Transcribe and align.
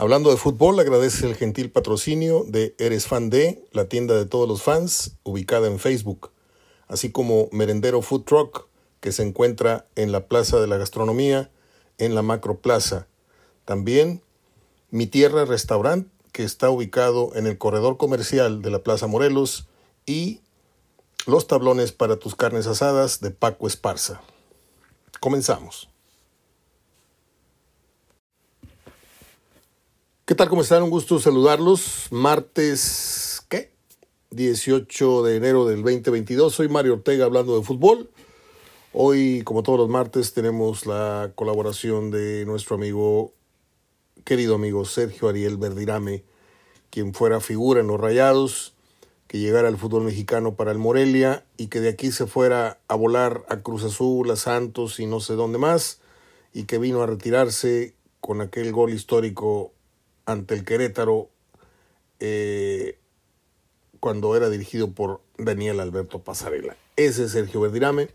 Hablando 0.00 0.30
de 0.30 0.36
fútbol, 0.36 0.78
agradece 0.78 1.26
el 1.26 1.34
gentil 1.34 1.72
patrocinio 1.72 2.44
de 2.46 2.72
Eres 2.78 3.08
Fan 3.08 3.30
de, 3.30 3.64
la 3.72 3.88
tienda 3.88 4.14
de 4.14 4.26
todos 4.26 4.46
los 4.48 4.62
fans, 4.62 5.16
ubicada 5.24 5.66
en 5.66 5.80
Facebook, 5.80 6.30
así 6.86 7.10
como 7.10 7.48
Merendero 7.50 8.00
Food 8.00 8.22
Truck, 8.22 8.68
que 9.00 9.10
se 9.10 9.24
encuentra 9.24 9.86
en 9.96 10.12
la 10.12 10.28
Plaza 10.28 10.60
de 10.60 10.68
la 10.68 10.76
Gastronomía, 10.76 11.50
en 11.98 12.14
la 12.14 12.22
Macro 12.22 12.60
Plaza. 12.60 13.08
También 13.64 14.22
Mi 14.92 15.08
Tierra 15.08 15.44
Restaurant, 15.44 16.06
que 16.30 16.44
está 16.44 16.70
ubicado 16.70 17.32
en 17.34 17.48
el 17.48 17.58
corredor 17.58 17.96
comercial 17.96 18.62
de 18.62 18.70
la 18.70 18.84
Plaza 18.84 19.08
Morelos, 19.08 19.66
y 20.06 20.42
los 21.26 21.48
tablones 21.48 21.90
para 21.90 22.20
tus 22.20 22.36
carnes 22.36 22.68
asadas 22.68 23.20
de 23.20 23.32
Paco 23.32 23.66
Esparza. 23.66 24.20
Comenzamos. 25.18 25.88
¿Qué 30.28 30.34
tal? 30.34 30.50
¿Cómo 30.50 30.60
están? 30.60 30.82
Un 30.82 30.90
gusto 30.90 31.18
saludarlos. 31.18 32.08
Martes, 32.10 33.40
¿qué? 33.48 33.72
18 34.30 35.22
de 35.22 35.36
enero 35.36 35.64
del 35.64 35.82
2022. 35.82 36.52
Soy 36.52 36.68
Mario 36.68 36.92
Ortega 36.92 37.24
hablando 37.24 37.58
de 37.58 37.64
fútbol. 37.64 38.10
Hoy, 38.92 39.40
como 39.44 39.62
todos 39.62 39.78
los 39.78 39.88
martes, 39.88 40.34
tenemos 40.34 40.84
la 40.84 41.32
colaboración 41.34 42.10
de 42.10 42.44
nuestro 42.44 42.76
amigo, 42.76 43.32
querido 44.24 44.56
amigo 44.56 44.84
Sergio 44.84 45.30
Ariel 45.30 45.56
Verdirame, 45.56 46.24
quien 46.90 47.14
fuera 47.14 47.40
figura 47.40 47.80
en 47.80 47.86
los 47.86 47.98
Rayados, 47.98 48.74
que 49.28 49.38
llegara 49.38 49.68
al 49.68 49.78
fútbol 49.78 50.02
mexicano 50.02 50.56
para 50.56 50.72
el 50.72 50.78
Morelia 50.78 51.46
y 51.56 51.68
que 51.68 51.80
de 51.80 51.88
aquí 51.88 52.12
se 52.12 52.26
fuera 52.26 52.80
a 52.86 52.94
volar 52.96 53.46
a 53.48 53.62
Cruz 53.62 53.82
Azul, 53.82 54.30
a 54.30 54.36
Santos 54.36 55.00
y 55.00 55.06
no 55.06 55.20
sé 55.20 55.36
dónde 55.36 55.56
más, 55.56 56.02
y 56.52 56.64
que 56.64 56.76
vino 56.76 57.00
a 57.00 57.06
retirarse 57.06 57.94
con 58.20 58.42
aquel 58.42 58.72
gol 58.72 58.92
histórico 58.92 59.72
ante 60.28 60.54
el 60.54 60.64
Querétaro 60.66 61.30
eh, 62.20 62.98
cuando 63.98 64.36
era 64.36 64.50
dirigido 64.50 64.92
por 64.92 65.22
Daniel 65.38 65.80
Alberto 65.80 66.22
Pasarela. 66.22 66.76
Ese 66.96 67.24
es 67.24 67.32
Sergio 67.32 67.62
Verdirame. 67.62 68.10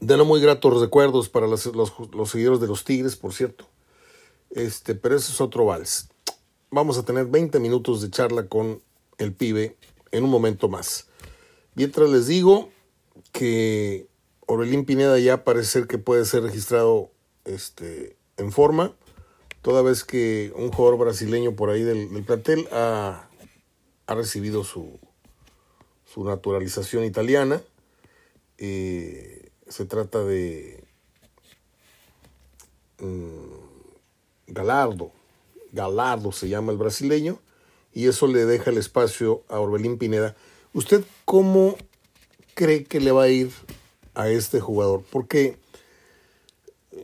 De 0.00 0.16
no 0.16 0.24
muy 0.24 0.40
gratos 0.40 0.80
recuerdos 0.80 1.28
para 1.28 1.46
los, 1.46 1.64
los, 1.66 1.92
seguidores 2.28 2.60
de 2.60 2.66
los 2.66 2.82
Tigres, 2.82 3.14
por 3.14 3.32
cierto. 3.32 3.68
Este, 4.50 4.96
pero 4.96 5.14
ese 5.14 5.30
es 5.30 5.40
otro 5.40 5.64
vals. 5.64 6.08
Vamos 6.70 6.98
a 6.98 7.04
tener 7.04 7.26
20 7.26 7.60
minutos 7.60 8.02
de 8.02 8.10
charla 8.10 8.48
con 8.48 8.82
el 9.18 9.32
pibe 9.32 9.76
en 10.10 10.24
un 10.24 10.30
momento 10.30 10.68
más. 10.68 11.06
Mientras 11.76 12.10
les 12.10 12.26
digo 12.26 12.70
que 13.30 14.08
Aurelín 14.48 14.84
Pineda 14.84 15.20
ya 15.20 15.44
parece 15.44 15.70
ser 15.70 15.86
que 15.86 15.98
puede 15.98 16.24
ser 16.24 16.42
registrado 16.42 17.12
este, 17.44 18.16
en 18.36 18.50
forma 18.50 18.96
toda 19.64 19.80
vez 19.80 20.04
que 20.04 20.52
un 20.56 20.70
jugador 20.70 20.98
brasileño 20.98 21.56
por 21.56 21.70
ahí 21.70 21.82
del, 21.82 22.22
plantel 22.22 22.68
ha, 22.70 23.30
recibido 24.06 24.62
su, 24.62 25.00
su 26.04 26.22
naturalización 26.22 27.02
italiana. 27.04 27.62
Eh, 28.58 29.48
se 29.66 29.86
trata 29.86 30.22
de 30.22 30.84
mm, 32.98 34.48
Galardo. 34.48 35.12
Galardo 35.72 36.30
se 36.30 36.50
llama 36.50 36.70
el 36.70 36.76
brasileño 36.76 37.38
y 37.94 38.08
eso 38.08 38.26
le 38.26 38.44
deja 38.44 38.70
el 38.70 38.76
espacio 38.76 39.44
a 39.48 39.60
Orbelín 39.60 39.96
Pineda. 39.96 40.36
¿Usted 40.74 41.06
cómo 41.24 41.78
cree 42.52 42.84
que 42.84 43.00
le 43.00 43.12
va 43.12 43.22
a 43.22 43.28
ir 43.28 43.50
a 44.12 44.28
este 44.28 44.60
jugador? 44.60 45.02
Porque 45.10 45.56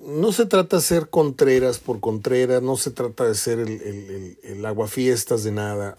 no 0.00 0.32
se 0.32 0.46
trata 0.46 0.76
de 0.76 0.82
ser 0.82 1.10
contreras 1.10 1.78
por 1.78 2.00
contreras, 2.00 2.62
no 2.62 2.76
se 2.76 2.90
trata 2.90 3.26
de 3.26 3.34
ser 3.34 3.58
el, 3.58 3.68
el, 3.82 4.38
el, 4.42 4.66
aguafiestas 4.66 5.44
de 5.44 5.52
nada. 5.52 5.98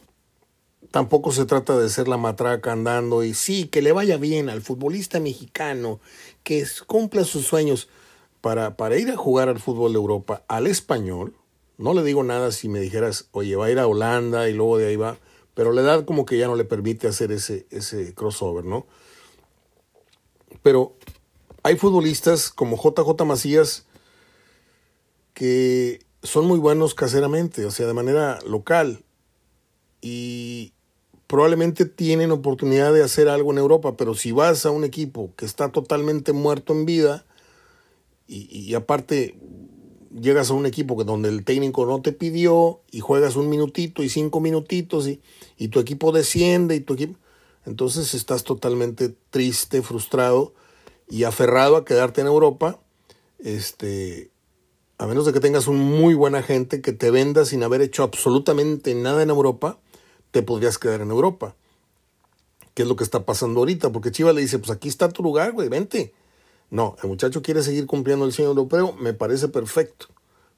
Tampoco 0.90 1.32
se 1.32 1.46
trata 1.46 1.78
de 1.78 1.90
ser 1.90 2.08
la 2.08 2.18
matraca 2.18 2.72
andando 2.72 3.24
y 3.24 3.34
sí, 3.34 3.68
que 3.68 3.82
le 3.82 3.92
vaya 3.92 4.18
bien 4.18 4.50
al 4.50 4.62
futbolista 4.62 5.20
mexicano, 5.20 6.00
que 6.44 6.66
cumpla 6.88 7.24
sus 7.24 7.46
sueños 7.46 7.90
para, 8.42 8.76
para 8.76 8.98
ir 8.98 9.10
a 9.12 9.18
jugar 9.18 9.50
al 9.50 9.60
fútbol 9.60 9.94
de 9.94 10.00
Europa, 10.00 10.44
al 10.48 10.68
español. 10.68 11.36
No 11.78 11.94
le 11.94 12.04
digo 12.04 12.24
nada 12.24 12.52
si 12.52 12.70
me 12.70 12.80
dijeras, 12.80 13.28
oye, 13.32 13.56
va 13.56 13.68
a 13.68 13.72
ir 13.72 13.80
a 13.80 13.88
Holanda 13.88 14.50
y 14.50 14.54
luego 14.54 14.80
de 14.80 14.88
ahí 14.88 14.96
va, 14.96 15.18
pero 15.54 15.72
la 15.72 15.82
edad 15.82 16.06
como 16.06 16.26
que 16.26 16.38
ya 16.38 16.48
no 16.48 16.56
le 16.56 16.66
permite 16.66 17.08
hacer 17.08 17.32
ese, 17.32 17.68
ese 17.70 18.14
crossover, 18.16 18.66
¿no? 18.66 18.88
Pero 20.64 20.96
hay 21.64 21.76
futbolistas 21.78 22.50
como 22.50 22.78
JJ 22.78 23.24
Macías 23.26 23.86
que 25.42 26.06
son 26.22 26.46
muy 26.46 26.60
buenos 26.60 26.94
caseramente, 26.94 27.66
o 27.66 27.72
sea, 27.72 27.88
de 27.88 27.96
manera 27.96 28.38
local. 28.46 29.04
Y 30.00 30.74
probablemente 31.26 31.86
tienen 31.86 32.30
oportunidad 32.30 32.94
de 32.94 33.02
hacer 33.02 33.28
algo 33.28 33.52
en 33.52 33.58
Europa, 33.58 33.98
pero 33.98 34.14
si 34.14 34.32
vas 34.32 34.68
a 34.68 34.70
un 34.70 34.84
equipo 34.84 35.34
que 35.36 35.46
está 35.46 35.72
totalmente 35.72 36.32
muerto 36.32 36.74
en 36.74 36.86
vida 36.86 37.26
y, 38.28 38.72
aparte 38.76 39.36
llegas 40.14 40.52
a 40.52 40.54
un 40.54 40.68
equipo 40.68 40.96
que 40.96 41.06
donde 41.06 41.30
el 41.30 41.44
técnico 41.44 41.88
no 41.88 42.04
te 42.04 42.12
pidió 42.12 42.82
y 42.92 43.00
juegas 43.00 43.36
un 43.36 43.50
minutito 43.50 44.04
y 44.04 44.10
cinco 44.10 44.42
minutitos 44.42 45.08
y, 45.08 45.22
y 45.58 45.70
tu 45.70 45.80
equipo 45.80 46.12
desciende 46.12 46.76
y 46.76 46.82
tu 46.82 46.94
equipo... 46.94 47.18
Entonces 47.66 48.14
estás 48.14 48.44
totalmente 48.44 49.16
triste, 49.32 49.82
frustrado 49.82 50.54
y 51.10 51.24
aferrado 51.24 51.78
a 51.78 51.84
quedarte 51.84 52.22
en 52.22 52.28
Europa, 52.28 52.80
este, 53.40 54.30
a 55.02 55.08
menos 55.08 55.26
de 55.26 55.34
que 55.34 55.40
tengas 55.40 55.68
un 55.68 55.80
muy 55.80 56.14
buen 56.14 56.36
agente 56.36 56.80
que 56.80 56.94
te 56.94 57.10
venda 57.10 57.44
sin 57.44 57.64
haber 57.64 57.82
hecho 57.82 58.04
absolutamente 58.04 58.94
nada 58.94 59.24
en 59.24 59.32
Europa, 59.32 59.80
te 60.30 60.44
podrías 60.44 60.78
quedar 60.78 61.02
en 61.02 61.10
Europa. 61.10 61.56
¿Qué 62.76 62.84
es 62.84 62.88
lo 62.88 62.96
que 62.96 63.04
está 63.04 63.26
pasando 63.26 63.62
ahorita? 63.62 63.92
Porque 63.92 64.12
Chivas 64.12 64.36
le 64.36 64.42
dice, 64.42 64.60
pues 64.60 64.70
aquí 64.70 64.90
está 64.90 65.10
tu 65.10 65.24
lugar, 65.24 65.54
güey, 65.54 65.70
vente. 65.70 66.14
No, 66.70 66.98
el 67.02 67.10
muchacho 67.10 67.42
quiere 67.42 67.64
seguir 67.64 67.88
cumpliendo 67.88 68.26
el 68.26 68.32
sueño 68.32 68.50
europeo, 68.50 68.94
me 68.94 69.16
parece 69.16 69.48
perfecto. 69.48 70.06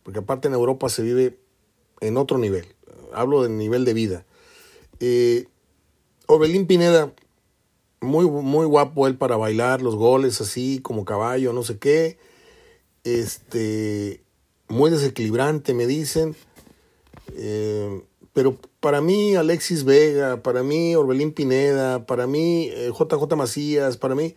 Porque 0.04 0.20
aparte 0.20 0.50
en 0.50 0.56
Europa 0.56 0.90
se 0.90 1.04
vive 1.04 1.40
en 2.02 2.18
otro 2.18 2.38
nivel. 2.38 2.66
Hablo 3.14 3.44
del 3.44 3.58
nivel 3.58 3.86
de 3.86 3.94
vida. 3.94 4.26
Eh, 5.00 5.48
Pineda, 6.68 7.14
muy, 8.02 8.30
muy 8.30 8.66
guapo 8.66 9.08
él 9.08 9.16
para 9.16 9.38
bailar 9.38 9.82
los 9.82 9.96
goles 9.96 10.42
así, 10.42 10.80
como 10.84 11.06
caballo, 11.06 11.54
no 11.54 11.64
sé 11.64 11.78
qué. 11.80 12.18
Este, 13.06 14.24
muy 14.68 14.90
desequilibrante, 14.90 15.74
me 15.74 15.88
dicen. 15.88 16.36
Eh, 17.36 18.02
pero 18.34 18.58
para 18.80 19.00
mí, 19.00 19.36
Alexis 19.36 19.84
Vega, 19.84 20.42
para 20.42 20.64
mí, 20.64 20.96
Orbelín 20.96 21.32
Pineda, 21.32 22.06
para 22.06 22.26
mí, 22.28 22.70
JJ 22.70 23.32
eh, 23.32 23.36
Macías, 23.36 23.98
para 23.98 24.16
mí, 24.16 24.36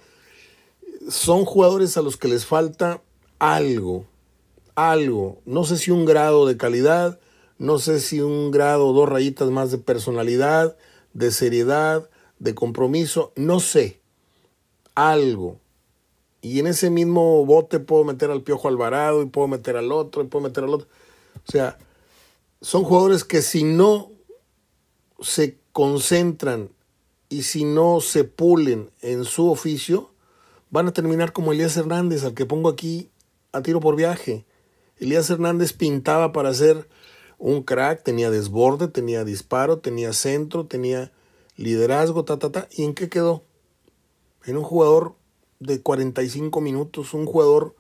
son 1.08 1.44
jugadores 1.44 1.96
a 1.96 2.02
los 2.02 2.16
que 2.16 2.28
les 2.28 2.44
falta 2.44 3.02
algo, 3.38 4.06
algo. 4.74 5.40
No 5.46 5.64
sé 5.64 5.78
si 5.78 5.90
un 5.90 6.04
grado 6.04 6.46
de 6.46 6.56
calidad, 6.56 7.18
no 7.58 7.78
sé 7.78 8.00
si 8.00 8.20
un 8.20 8.50
grado 8.50 8.88
o 8.88 8.92
dos 8.92 9.08
rayitas 9.08 9.50
más 9.50 9.70
de 9.70 9.78
personalidad, 9.78 10.76
de 11.14 11.30
seriedad, 11.30 12.10
de 12.38 12.54
compromiso, 12.54 13.32
no 13.34 13.60
sé, 13.60 14.00
algo. 14.94 15.58
Y 16.46 16.60
en 16.60 16.68
ese 16.68 16.90
mismo 16.90 17.44
bote 17.44 17.80
puedo 17.80 18.04
meter 18.04 18.30
al 18.30 18.42
Piojo 18.42 18.68
Alvarado 18.68 19.20
y 19.20 19.26
puedo 19.26 19.48
meter 19.48 19.76
al 19.76 19.90
otro 19.90 20.22
y 20.22 20.28
puedo 20.28 20.44
meter 20.44 20.62
al 20.62 20.74
otro. 20.74 20.86
O 21.46 21.50
sea, 21.50 21.76
son 22.60 22.84
jugadores 22.84 23.24
que 23.24 23.42
si 23.42 23.64
no 23.64 24.12
se 25.20 25.58
concentran 25.72 26.70
y 27.28 27.42
si 27.42 27.64
no 27.64 28.00
se 28.00 28.22
pulen 28.22 28.90
en 29.02 29.24
su 29.24 29.50
oficio, 29.50 30.12
van 30.70 30.86
a 30.86 30.92
terminar 30.92 31.32
como 31.32 31.52
Elías 31.52 31.76
Hernández, 31.76 32.22
al 32.22 32.34
que 32.34 32.46
pongo 32.46 32.68
aquí 32.68 33.10
a 33.50 33.60
tiro 33.62 33.80
por 33.80 33.96
viaje. 33.96 34.44
Elías 34.98 35.28
Hernández 35.28 35.72
pintaba 35.72 36.30
para 36.30 36.54
ser 36.54 36.88
un 37.38 37.64
crack, 37.64 38.04
tenía 38.04 38.30
desborde, 38.30 38.86
tenía 38.86 39.24
disparo, 39.24 39.78
tenía 39.78 40.12
centro, 40.12 40.64
tenía 40.64 41.10
liderazgo, 41.56 42.24
ta, 42.24 42.38
ta, 42.38 42.52
ta. 42.52 42.68
¿Y 42.70 42.84
en 42.84 42.94
qué 42.94 43.08
quedó? 43.08 43.42
En 44.44 44.56
un 44.56 44.62
jugador 44.62 45.16
de 45.60 45.80
45 45.80 46.60
minutos, 46.60 47.14
un 47.14 47.26
jugador 47.26 47.74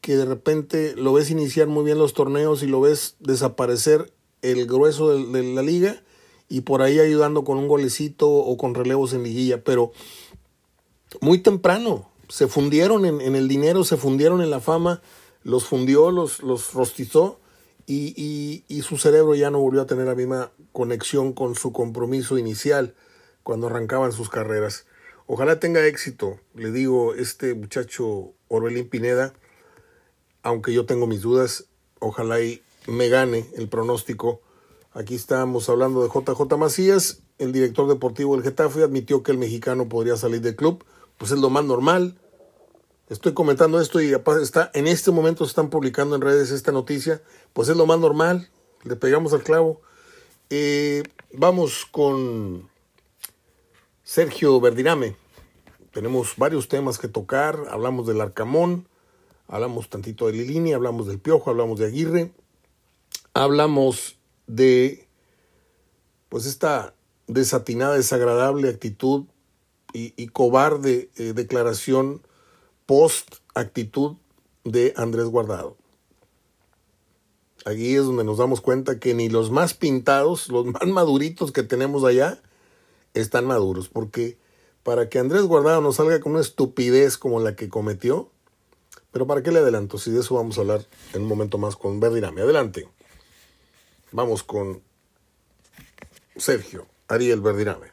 que 0.00 0.16
de 0.16 0.24
repente 0.24 0.94
lo 0.96 1.12
ves 1.12 1.30
iniciar 1.30 1.66
muy 1.66 1.84
bien 1.84 1.98
los 1.98 2.14
torneos 2.14 2.62
y 2.62 2.66
lo 2.66 2.80
ves 2.80 3.16
desaparecer 3.20 4.12
el 4.42 4.66
grueso 4.66 5.16
de, 5.16 5.42
la 5.54 5.62
liga 5.62 6.02
y 6.48 6.60
por 6.62 6.82
ahí 6.82 7.00
ayudando 7.00 7.44
con 7.44 7.58
un 7.58 7.68
golecito 7.68 8.30
o 8.30 8.56
con 8.56 8.74
relevos 8.74 9.12
en 9.12 9.24
liguilla, 9.24 9.62
pero 9.64 9.92
muy 11.20 11.38
temprano 11.38 12.08
se 12.28 12.46
fundieron 12.46 13.04
en, 13.04 13.34
el 13.34 13.48
dinero, 13.48 13.84
se 13.84 13.96
fundieron 13.96 14.40
en 14.42 14.50
la 14.50 14.60
fama, 14.60 15.02
los 15.42 15.64
fundió, 15.64 16.10
los, 16.10 16.42
los 16.42 16.74
rostizó 16.74 17.40
y, 17.86 18.64
y 18.68 18.82
su 18.82 18.98
cerebro 18.98 19.34
ya 19.34 19.50
no 19.50 19.60
volvió 19.60 19.80
a 19.80 19.86
tener 19.86 20.06
la 20.06 20.14
misma 20.14 20.52
conexión 20.72 21.32
con 21.32 21.54
su 21.54 21.72
compromiso 21.72 22.38
inicial 22.38 22.94
cuando 23.42 23.66
arrancaban 23.66 24.12
sus 24.12 24.28
carreras. 24.28 24.84
Ojalá 25.30 25.60
tenga 25.60 25.84
éxito, 25.86 26.40
le 26.54 26.70
digo, 26.72 27.14
este 27.14 27.52
muchacho 27.52 28.32
Orbelín 28.48 28.88
Pineda, 28.88 29.34
aunque 30.42 30.72
yo 30.72 30.86
tengo 30.86 31.06
mis 31.06 31.20
dudas, 31.20 31.66
ojalá 31.98 32.40
y 32.40 32.62
me 32.86 33.10
gane 33.10 33.46
el 33.54 33.68
pronóstico. 33.68 34.40
Aquí 34.92 35.16
estamos 35.16 35.68
hablando 35.68 36.02
de 36.02 36.08
JJ 36.08 36.56
Macías, 36.56 37.20
el 37.36 37.52
director 37.52 37.86
deportivo 37.86 38.36
del 38.36 38.42
Getafe, 38.42 38.82
admitió 38.82 39.22
que 39.22 39.30
el 39.32 39.36
mexicano 39.36 39.86
podría 39.86 40.16
salir 40.16 40.40
del 40.40 40.56
club, 40.56 40.82
pues 41.18 41.30
es 41.30 41.38
lo 41.38 41.50
más 41.50 41.66
normal. 41.66 42.16
Estoy 43.10 43.34
comentando 43.34 43.82
esto 43.82 44.00
y 44.00 44.14
está, 44.40 44.70
en 44.72 44.86
este 44.86 45.10
momento 45.10 45.44
están 45.44 45.68
publicando 45.68 46.16
en 46.16 46.22
redes 46.22 46.50
esta 46.52 46.72
noticia, 46.72 47.20
pues 47.52 47.68
es 47.68 47.76
lo 47.76 47.84
más 47.84 48.00
normal, 48.00 48.48
le 48.82 48.96
pegamos 48.96 49.34
al 49.34 49.42
clavo. 49.42 49.82
Eh, 50.48 51.02
vamos 51.34 51.84
con 51.84 52.70
Sergio 54.08 54.58
Verdirame. 54.58 55.16
Tenemos 55.92 56.36
varios 56.38 56.66
temas 56.68 56.96
que 56.96 57.08
tocar, 57.08 57.66
hablamos 57.70 58.06
del 58.06 58.22
Arcamón, 58.22 58.88
hablamos 59.48 59.90
tantito 59.90 60.26
de 60.26 60.32
Lilini, 60.32 60.72
hablamos 60.72 61.08
del 61.08 61.18
Piojo, 61.18 61.50
hablamos 61.50 61.78
de 61.78 61.88
Aguirre, 61.88 62.32
hablamos 63.34 64.16
de 64.46 65.06
pues 66.30 66.46
esta 66.46 66.94
desatinada, 67.26 67.96
desagradable 67.96 68.70
actitud 68.70 69.26
y, 69.92 70.28
cobarde 70.28 71.10
eh, 71.16 71.34
declaración 71.34 72.22
post 72.86 73.34
actitud 73.54 74.16
de 74.64 74.94
Andrés 74.96 75.26
Guardado. 75.26 75.76
Aquí 77.66 77.94
es 77.94 78.06
donde 78.06 78.24
nos 78.24 78.38
damos 78.38 78.62
cuenta 78.62 79.00
que 79.00 79.12
ni 79.12 79.28
los 79.28 79.50
más 79.50 79.74
pintados, 79.74 80.48
los 80.48 80.64
más 80.72 80.86
maduritos 80.86 81.52
que 81.52 81.62
tenemos 81.62 82.04
allá, 82.04 82.40
están 83.20 83.46
maduros. 83.46 83.88
Porque 83.88 84.38
para 84.82 85.08
que 85.08 85.18
Andrés 85.18 85.42
Guardado 85.42 85.80
nos 85.80 85.96
salga 85.96 86.20
con 86.20 86.32
una 86.32 86.40
estupidez 86.40 87.18
como 87.18 87.40
la 87.40 87.56
que 87.56 87.68
cometió, 87.68 88.30
pero 89.12 89.26
¿para 89.26 89.42
qué 89.42 89.50
le 89.50 89.58
adelanto? 89.58 89.98
Si 89.98 90.10
de 90.10 90.20
eso 90.20 90.34
vamos 90.34 90.58
a 90.58 90.60
hablar 90.62 90.86
en 91.14 91.22
un 91.22 91.28
momento 91.28 91.58
más 91.58 91.76
con 91.76 92.00
Verdirame. 92.00 92.42
Adelante. 92.42 92.88
Vamos 94.12 94.42
con 94.42 94.82
Sergio 96.36 96.86
Ariel 97.08 97.40
Verdirame. 97.40 97.92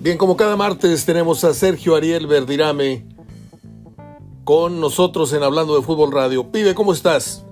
Bien, 0.00 0.18
como 0.18 0.36
cada 0.36 0.54
martes 0.56 1.06
tenemos 1.06 1.44
a 1.44 1.54
Sergio 1.54 1.96
Ariel 1.96 2.26
Verdirame 2.26 3.13
con 4.44 4.78
nosotros 4.78 5.32
en 5.32 5.42
Hablando 5.42 5.74
de 5.74 5.82
Fútbol 5.82 6.12
Radio. 6.12 6.50
Pibe, 6.52 6.74
¿cómo 6.74 6.92
estás? 6.92 7.44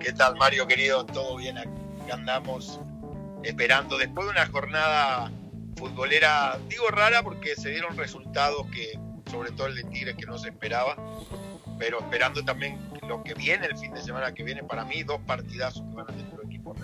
¿Qué 0.00 0.12
tal, 0.12 0.36
Mario, 0.36 0.66
querido? 0.66 1.06
¿Todo 1.06 1.36
bien? 1.36 1.56
Aquí 1.56 1.70
andamos 2.12 2.80
esperando 3.44 3.96
después 3.96 4.26
de 4.26 4.32
una 4.32 4.46
jornada 4.46 5.30
futbolera, 5.76 6.58
digo 6.68 6.88
rara 6.88 7.22
porque 7.22 7.54
se 7.54 7.70
dieron 7.70 7.96
resultados 7.96 8.66
que, 8.66 8.98
sobre 9.30 9.52
todo 9.52 9.68
el 9.68 9.76
de 9.76 9.84
Tigres, 9.84 10.16
que 10.16 10.26
no 10.26 10.36
se 10.36 10.48
esperaba, 10.48 10.96
pero 11.78 12.00
esperando 12.00 12.44
también 12.44 12.78
lo 13.08 13.22
que 13.22 13.34
viene 13.34 13.66
el 13.66 13.78
fin 13.78 13.94
de 13.94 14.02
semana 14.02 14.34
que 14.34 14.42
viene, 14.42 14.64
para 14.64 14.84
mí, 14.84 15.02
dos 15.04 15.20
partidazos 15.26 15.82
que 15.88 15.94
van 15.94 16.10
a 16.10 16.12
tener 16.12 16.34
los 16.34 16.44
equipos 16.44 16.76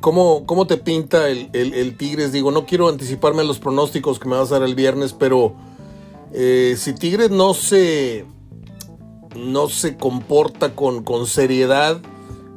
¿Cómo, 0.00 0.46
¿Cómo 0.46 0.66
te 0.66 0.78
pinta 0.78 1.28
el, 1.28 1.48
el, 1.52 1.96
Tigres? 1.96 2.32
Digo, 2.32 2.50
no 2.50 2.66
quiero 2.66 2.88
anticiparme 2.88 3.42
a 3.42 3.44
los 3.44 3.60
pronósticos 3.60 4.18
que 4.18 4.28
me 4.28 4.36
vas 4.36 4.50
a 4.50 4.58
dar 4.58 4.68
el 4.68 4.74
viernes, 4.74 5.12
pero 5.12 5.54
eh, 6.34 6.74
si 6.78 6.94
Tigres 6.94 7.30
no 7.30 7.54
se, 7.54 8.24
no 9.36 9.68
se 9.68 9.96
comporta 9.96 10.74
con, 10.74 11.04
con 11.04 11.26
seriedad, 11.26 12.00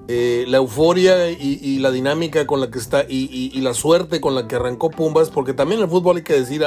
eh, 0.07 0.45
la 0.47 0.57
euforia 0.57 1.31
y, 1.31 1.79
la 1.79 1.89
dinámica 1.89 2.45
con 2.45 2.61
la 2.61 2.69
que 2.69 2.77
está 2.77 3.05
y, 3.07 3.59
la 3.61 3.73
suerte 3.73 4.21
con 4.21 4.35
la 4.35 4.47
que 4.47 4.55
arrancó 4.55 4.91
Pumbas, 4.91 5.29
porque 5.29 5.53
también 5.53 5.79
en 5.79 5.85
el 5.85 5.89
fútbol 5.89 6.17
hay 6.17 6.23
que 6.23 6.39
decir, 6.39 6.63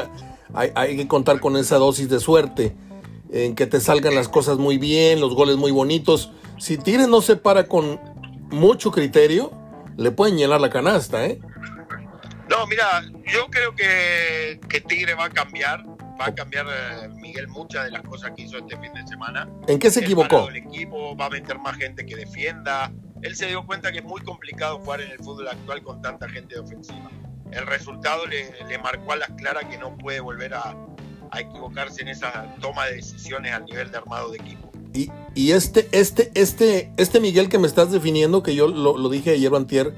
hay, 0.54 0.70
hay, 0.74 0.96
que 0.96 1.06
contar 1.06 1.40
con 1.40 1.56
esa 1.56 1.76
dosis 1.76 2.08
de 2.08 2.18
suerte, 2.18 2.74
en 3.30 3.54
que 3.54 3.66
te 3.66 3.80
salgan 3.80 4.14
las 4.14 4.28
cosas 4.28 4.58
muy 4.58 4.76
bien, 4.78 5.20
los 5.20 5.34
goles 5.34 5.56
muy 5.56 5.70
bonitos. 5.70 6.32
Si 6.58 6.78
Tigres 6.78 7.08
no 7.08 7.20
se 7.20 7.36
para 7.36 7.68
con 7.68 8.00
mucho 8.50 8.90
criterio, 8.90 9.52
le 9.96 10.10
pueden 10.10 10.36
llenar 10.36 10.60
la 10.60 10.70
canasta, 10.70 11.24
¿eh? 11.24 11.40
No, 12.48 12.66
mira, 12.66 13.02
yo 13.30 13.46
creo 13.50 13.74
que, 13.74 14.58
que 14.68 14.80
Tigre 14.80 15.14
va 15.14 15.26
a 15.26 15.30
cambiar, 15.30 15.84
va 16.20 16.26
a 16.26 16.34
cambiar 16.34 16.66
eh, 16.66 17.08
Miguel 17.20 17.48
muchas 17.48 17.84
de 17.84 17.90
las 17.90 18.02
cosas 18.02 18.32
que 18.36 18.42
hizo 18.42 18.58
este 18.58 18.76
fin 18.78 18.92
de 18.92 19.06
semana. 19.06 19.48
¿En 19.66 19.78
qué 19.78 19.90
se 19.90 20.00
equivocó? 20.00 20.48
El 20.48 20.56
equipo 20.56 21.16
va 21.16 21.26
a 21.26 21.30
meter 21.30 21.58
más 21.58 21.76
gente 21.76 22.04
que 22.04 22.16
defienda. 22.16 22.92
Él 23.22 23.36
se 23.36 23.46
dio 23.46 23.64
cuenta 23.66 23.92
que 23.92 23.98
es 23.98 24.04
muy 24.04 24.20
complicado 24.22 24.78
jugar 24.78 25.00
en 25.00 25.10
el 25.10 25.18
fútbol 25.18 25.48
actual 25.48 25.82
con 25.82 26.02
tanta 26.02 26.28
gente 26.28 26.54
de 26.54 26.60
ofensiva. 26.60 27.10
El 27.50 27.66
resultado 27.66 28.26
le, 28.26 28.52
le 28.68 28.78
marcó 28.78 29.12
a 29.12 29.16
las 29.16 29.30
claras 29.30 29.64
que 29.64 29.78
no 29.78 29.96
puede 29.96 30.20
volver 30.20 30.54
a, 30.54 30.76
a 31.30 31.40
equivocarse 31.40 32.02
en 32.02 32.08
esa 32.08 32.54
toma 32.60 32.86
de 32.86 32.96
decisiones 32.96 33.52
a 33.52 33.60
nivel 33.60 33.90
de 33.90 33.96
armado 33.96 34.30
de 34.30 34.38
equipo. 34.38 34.70
Y, 34.94 35.10
y 35.34 35.52
este, 35.52 35.88
este, 35.92 36.30
este, 36.34 36.92
este 36.96 37.20
Miguel 37.20 37.48
que 37.48 37.58
me 37.58 37.66
estás 37.66 37.90
definiendo, 37.92 38.42
que 38.42 38.54
yo 38.54 38.68
lo, 38.68 38.96
lo 38.96 39.08
dije 39.08 39.30
ayer 39.30 39.54
antier, 39.54 39.94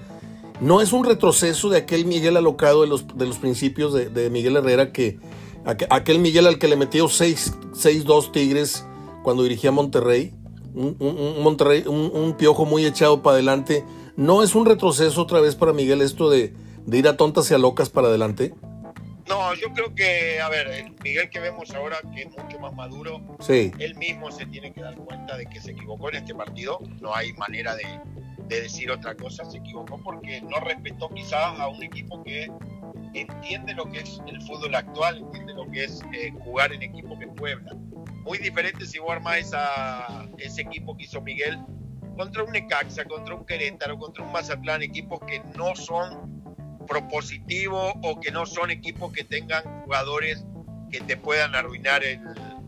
no 0.61 0.81
es 0.81 0.93
un 0.93 1.05
retroceso 1.05 1.70
de 1.70 1.78
aquel 1.78 2.05
Miguel 2.05 2.37
alocado 2.37 2.82
de 2.82 2.88
los, 2.88 3.17
de 3.17 3.26
los 3.26 3.38
principios 3.38 3.94
de, 3.94 4.08
de 4.11 4.31
Miguel 4.31 4.56
Herrera, 4.56 4.93
que 4.93 5.19
aquel 5.65 6.19
Miguel 6.19 6.47
al 6.47 6.59
que 6.59 6.69
le 6.69 6.77
metió 6.77 7.07
6-2 7.07 8.33
Tigres 8.33 8.87
cuando 9.23 9.43
dirigía 9.43 9.71
Monterrey, 9.71 10.35
un, 10.75 10.97
un, 10.99 11.43
Monterrey, 11.43 11.85
un, 11.87 12.11
un, 12.12 12.37
piojo 12.37 12.65
muy 12.65 12.87
echado 12.87 13.23
para 13.23 13.35
adelante. 13.35 13.85
¿No 14.17 14.43
es 14.43 14.55
un 14.55 14.67
retroceso 14.67 15.23
otra 15.23 15.41
vez 15.41 15.57
para 15.57 15.73
Miguel 15.73 16.01
esto 16.01 16.31
de, 16.31 16.55
de 16.87 16.99
ir 16.99 17.09
a 17.09 17.17
tontas 17.17 17.51
y 17.51 17.55
a 17.55 17.59
locas 17.59 17.89
para 17.91 18.09
adelante? 18.09 18.55
No, 19.29 19.55
yo 19.55 19.73
creo 19.73 19.95
que, 19.95 20.41
a 20.41 20.49
ver, 20.49 20.67
el 20.69 20.95
Miguel 21.05 21.31
que 21.31 21.39
vemos 21.39 21.71
ahora, 21.73 21.99
que 22.15 22.23
es 22.23 22.29
mucho 22.37 22.59
más 22.59 22.75
maduro, 22.75 23.21
sí. 23.39 23.71
él 23.79 23.95
mismo 23.95 24.33
se 24.33 24.45
tiene 24.47 24.73
que 24.73 24.81
dar 24.81 24.97
cuenta 24.97 25.37
de 25.37 25.47
que 25.47 25.61
se 25.61 25.71
equivocó 25.71 26.09
en 26.09 26.17
este 26.17 26.35
partido. 26.35 26.81
No 27.01 27.15
hay 27.15 27.33
manera 27.35 27.77
de, 27.77 27.85
de 28.49 28.63
decir 28.63 28.91
otra 28.91 29.15
cosa. 29.15 29.45
Se 29.45 29.59
equivocó 29.59 30.01
porque 30.03 30.41
no 30.43 30.59
respetó 30.59 31.09
quizás 31.11 31.61
a 31.61 31.69
un 31.69 31.81
equipo 31.83 32.25
que 32.25 32.51
entiende 33.15 33.75
lo 33.75 33.85
que 33.91 34.01
es 34.01 34.21
el 34.27 34.41
fútbol 34.43 34.75
actual, 34.75 35.19
entiende 35.19 35.55
lo 35.55 35.71
que 35.71 35.85
es 35.85 36.03
eh, 36.12 36.33
jugar 36.45 36.73
en 36.73 36.83
equipo 36.83 37.19
que 37.19 37.27
Puebla. 37.27 37.75
Muy 38.25 38.39
diferente 38.39 38.87
si 38.87 38.99
vos 38.99 39.12
armás 39.12 39.51
ese 40.39 40.62
equipo 40.62 40.97
que 40.97 41.05
hizo 41.05 41.21
Miguel 41.21 41.59
contra 42.17 42.45
un 42.45 42.53
Necaxa, 42.53 43.05
contra 43.05 43.35
un 43.35 43.45
Querétaro, 43.45 43.99
contra 43.99 44.25
un 44.25 44.33
Mazatlán, 44.33 44.83
equipos 44.83 45.21
que 45.27 45.43
no 45.57 45.75
son 45.75 46.43
propositivo 46.87 47.93
o 48.03 48.21
que 48.21 48.31
no 48.31 48.47
son 48.47 48.71
equipos 48.71 49.13
que 49.13 49.25
tengan 49.25 49.63
jugadores 49.85 50.45
que 50.91 51.01
te 51.01 51.17
puedan 51.17 51.55
arruinar 51.55 52.03
el, 52.05 52.21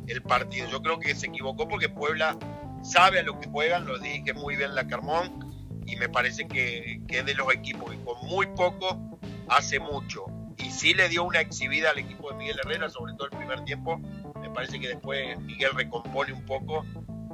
el 0.07 0.23
partido. 0.23 0.69
Yo 0.69 0.81
creo 0.81 0.99
que 0.99 1.15
se 1.15 1.27
equivocó 1.27 1.69
porque 1.69 1.89
Puebla 1.89 2.39
sabe 2.83 3.21
a 3.21 3.23
lo 3.23 3.39
que 3.39 3.49
juegan, 3.49 3.87
lo 3.87 3.99
dije 3.99 4.33
muy 4.33 4.57
bien 4.57 4.75
la 4.75 4.87
Carmón, 4.87 5.53
y 5.87 5.97
me 5.97 6.09
parece 6.09 6.47
que, 6.47 7.01
que, 7.09 7.21
es 7.21 7.27
de 7.27 7.35
los 7.35 7.53
equipos 7.53 7.91
que 7.91 7.99
con 8.05 8.27
muy 8.27 8.47
poco 8.49 9.19
hace 9.49 9.79
mucho. 9.79 10.25
Y 10.59 10.71
sí 10.71 10.95
le 10.95 11.09
dio 11.09 11.25
una 11.25 11.41
exhibida 11.41 11.91
al 11.91 11.99
equipo 11.99 12.31
de 12.31 12.37
Miguel 12.37 12.59
Herrera, 12.65 12.91
sobre 12.91 13.15
todo 13.15 13.29
el 13.31 13.37
primer 13.37 13.65
tiempo. 13.65 13.99
Me 14.41 14.51
parece 14.51 14.79
que 14.81 14.89
después 14.89 15.39
Miguel 15.41 15.71
recompone 15.75 16.33
un 16.33 16.45
poco 16.45 16.85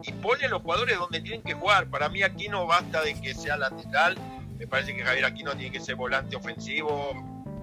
y 0.03 0.13
pone 0.13 0.45
a 0.45 0.49
los 0.49 0.63
jugadores 0.63 0.99
donde 0.99 1.21
tienen 1.21 1.43
que 1.43 1.55
jugar. 1.55 1.89
Para 1.91 2.09
mí 2.09 2.23
aquí 2.23 2.49
no 2.49 2.67
basta 2.67 3.03
de 3.03 3.21
que 3.21 3.35
sea 3.35 3.57
lateral, 3.57 4.17
me 4.59 4.67
parece 4.67 4.95
que 4.95 5.03
Javier 5.03 5.25
Aquino 5.25 5.53
tiene 5.57 5.73
que 5.73 5.81
ser 5.81 5.97
volante 5.97 6.37
ofensivo, 6.37 7.13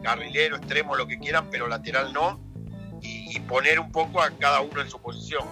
carrilero, 0.01 0.57
extremo, 0.57 0.95
lo 0.95 1.07
que 1.07 1.19
quieran, 1.19 1.49
pero 1.49 1.67
lateral 1.67 2.13
no. 2.13 2.39
Y, 3.01 3.35
y 3.35 3.39
poner 3.41 3.79
un 3.79 3.91
poco 3.91 4.21
a 4.21 4.31
cada 4.31 4.61
uno 4.61 4.81
en 4.81 4.89
su 4.89 4.99
posición. 4.99 5.45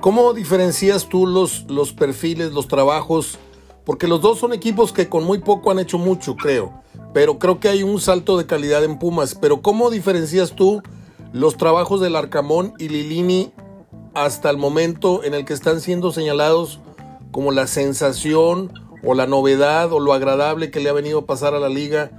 ¿Cómo 0.00 0.34
diferencias 0.34 1.08
tú 1.08 1.26
los, 1.26 1.64
los 1.70 1.92
perfiles, 1.92 2.52
los 2.52 2.68
trabajos? 2.68 3.38
Porque 3.84 4.06
los 4.06 4.20
dos 4.20 4.38
son 4.38 4.52
equipos 4.52 4.92
que 4.92 5.08
con 5.08 5.24
muy 5.24 5.38
poco 5.38 5.70
han 5.70 5.78
hecho 5.78 5.98
mucho, 5.98 6.36
creo. 6.36 6.82
Pero 7.12 7.38
creo 7.38 7.60
que 7.60 7.68
hay 7.68 7.82
un 7.82 8.00
salto 8.00 8.38
de 8.38 8.46
calidad 8.46 8.84
en 8.84 8.98
Pumas. 8.98 9.34
Pero 9.34 9.62
¿cómo 9.62 9.90
diferencias 9.90 10.52
tú 10.52 10.82
los 11.32 11.56
trabajos 11.56 12.00
del 12.00 12.16
Arcamón 12.16 12.74
y 12.78 12.88
Lilini 12.88 13.52
hasta 14.14 14.50
el 14.50 14.58
momento 14.58 15.24
en 15.24 15.34
el 15.34 15.44
que 15.44 15.54
están 15.54 15.80
siendo 15.80 16.12
señalados 16.12 16.80
como 17.30 17.50
la 17.50 17.66
sensación 17.66 18.72
o 19.02 19.14
la 19.14 19.26
novedad 19.26 19.92
o 19.92 20.00
lo 20.00 20.12
agradable 20.12 20.70
que 20.70 20.80
le 20.80 20.90
ha 20.90 20.92
venido 20.92 21.20
a 21.20 21.26
pasar 21.26 21.54
a 21.54 21.58
la 21.58 21.68
liga 21.68 22.10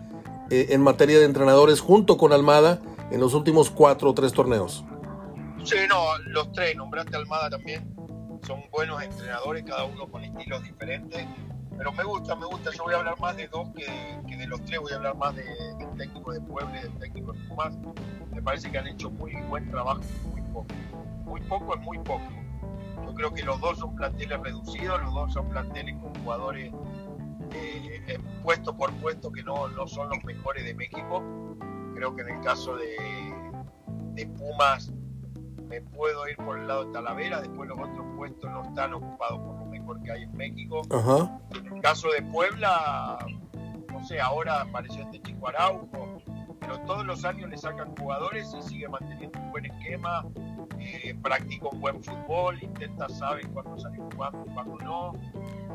eh, 0.50 0.68
en 0.70 0.82
materia 0.82 1.20
de 1.20 1.26
entrenadores 1.26 1.80
junto 1.80 2.18
con 2.18 2.34
Almada 2.34 2.82
en 3.12 3.20
los 3.20 3.34
últimos 3.34 3.70
cuatro 3.70 4.10
o 4.10 4.14
tres 4.14 4.34
torneos? 4.34 4.84
Sí, 5.64 5.78
no, 5.88 6.18
los 6.28 6.52
tres, 6.52 6.76
nombraste 6.76 7.16
Almada 7.16 7.50
también, 7.50 7.96
son 8.46 8.62
buenos 8.72 9.02
entrenadores, 9.02 9.64
cada 9.64 9.86
uno 9.86 10.08
con 10.08 10.24
estilos 10.24 10.64
diferentes, 10.64 11.26
pero 11.78 11.92
me 11.92 12.04
gusta, 12.04 12.36
me 12.36 12.46
gusta, 12.46 12.72
yo 12.72 12.84
voy 12.84 12.94
a 12.94 12.98
hablar 12.98 13.20
más 13.20 13.36
de 13.36 13.48
dos 13.48 13.70
que 13.76 14.38
de, 14.38 14.48
los 14.48 14.64
tres, 14.66 14.80
voy 14.80 14.92
a 14.92 14.96
hablar 14.96 15.16
más 15.18 15.36
de, 15.36 15.44
del 15.78 15.90
técnico 15.98 16.34
de 16.34 16.42
Puebla 16.42 16.80
y 16.80 16.84
del 16.84 17.00
técnico 17.00 17.34
de 17.34 17.40
Pumas, 17.48 17.78
me 18.32 18.42
parece 18.42 18.72
que 18.72 18.78
han 18.78 18.88
hecho 18.88 19.10
muy 19.10 19.36
buen 19.44 19.70
trabajo, 19.70 20.02
muy 20.32 20.42
poco, 20.42 20.68
muy 21.26 21.42
poco 21.42 21.76
es 21.76 21.82
muy 21.82 21.98
poco. 22.00 22.24
Yo 23.06 23.14
creo 23.14 23.34
que 23.34 23.44
los 23.44 23.60
dos 23.60 23.78
son 23.80 23.96
planteles 23.96 24.40
reducidos, 24.40 25.02
los 25.02 25.14
dos 25.14 25.34
son 25.34 25.50
planteles 25.50 25.96
con 26.02 26.14
jugadores 26.24 26.72
eh, 27.54 28.20
puesto 28.42 28.76
por 28.76 28.92
puesto 28.96 29.32
que 29.32 29.44
no, 29.44 29.68
no 29.70 29.88
son 29.88 30.10
los 30.10 30.24
mejores 30.24 30.64
de 30.64 30.74
México. 30.74 31.24
Creo 31.96 32.16
que 32.16 32.22
en 32.24 32.30
el 32.30 32.42
caso 32.42 32.76
de, 32.76 33.34
de 34.14 34.28
Pumas 34.28 34.92
me 35.68 35.82
puedo 35.82 36.28
ir 36.28 36.38
por 36.38 36.58
el 36.58 36.68
lado 36.68 36.86
de 36.86 36.92
Talavera, 36.92 37.42
después 37.42 37.70
los 37.70 37.80
otros 37.80 38.06
puestos 38.16 38.50
no 38.50 38.64
están 38.64 38.94
ocupados 38.94 39.40
por 39.40 39.60
lo 39.60 39.66
mejor 39.84 40.02
que 40.02 40.12
hay 40.12 40.24
en 40.24 40.36
México. 40.36 40.82
En 41.56 41.74
el 41.74 41.82
caso 41.82 42.10
de 42.12 42.22
Puebla, 42.22 43.18
no 43.92 44.04
sé, 44.06 44.20
ahora 44.20 44.62
apareció 44.62 45.04
este 45.04 45.22
chico 45.22 45.48
Araujo, 45.48 46.22
pero 46.60 46.80
todos 46.82 47.06
los 47.06 47.26
años 47.26 47.50
le 47.50 47.58
sacan 47.58 47.96
jugadores 47.98 48.56
y 48.58 48.62
sigue 48.62 48.88
manteniendo 48.88 49.40
un 49.40 49.52
buen 49.52 49.66
esquema, 49.66 50.26
eh, 50.80 51.16
practica 51.22 51.68
un 51.68 51.82
buen 51.82 52.04
fútbol, 52.04 52.62
intenta 52.64 53.10
saber 53.10 53.48
cuándo 53.50 53.78
salir 53.78 54.02
jugando 54.14 54.46
y 54.48 54.54
cuándo 54.54 54.78
no. 54.78 55.14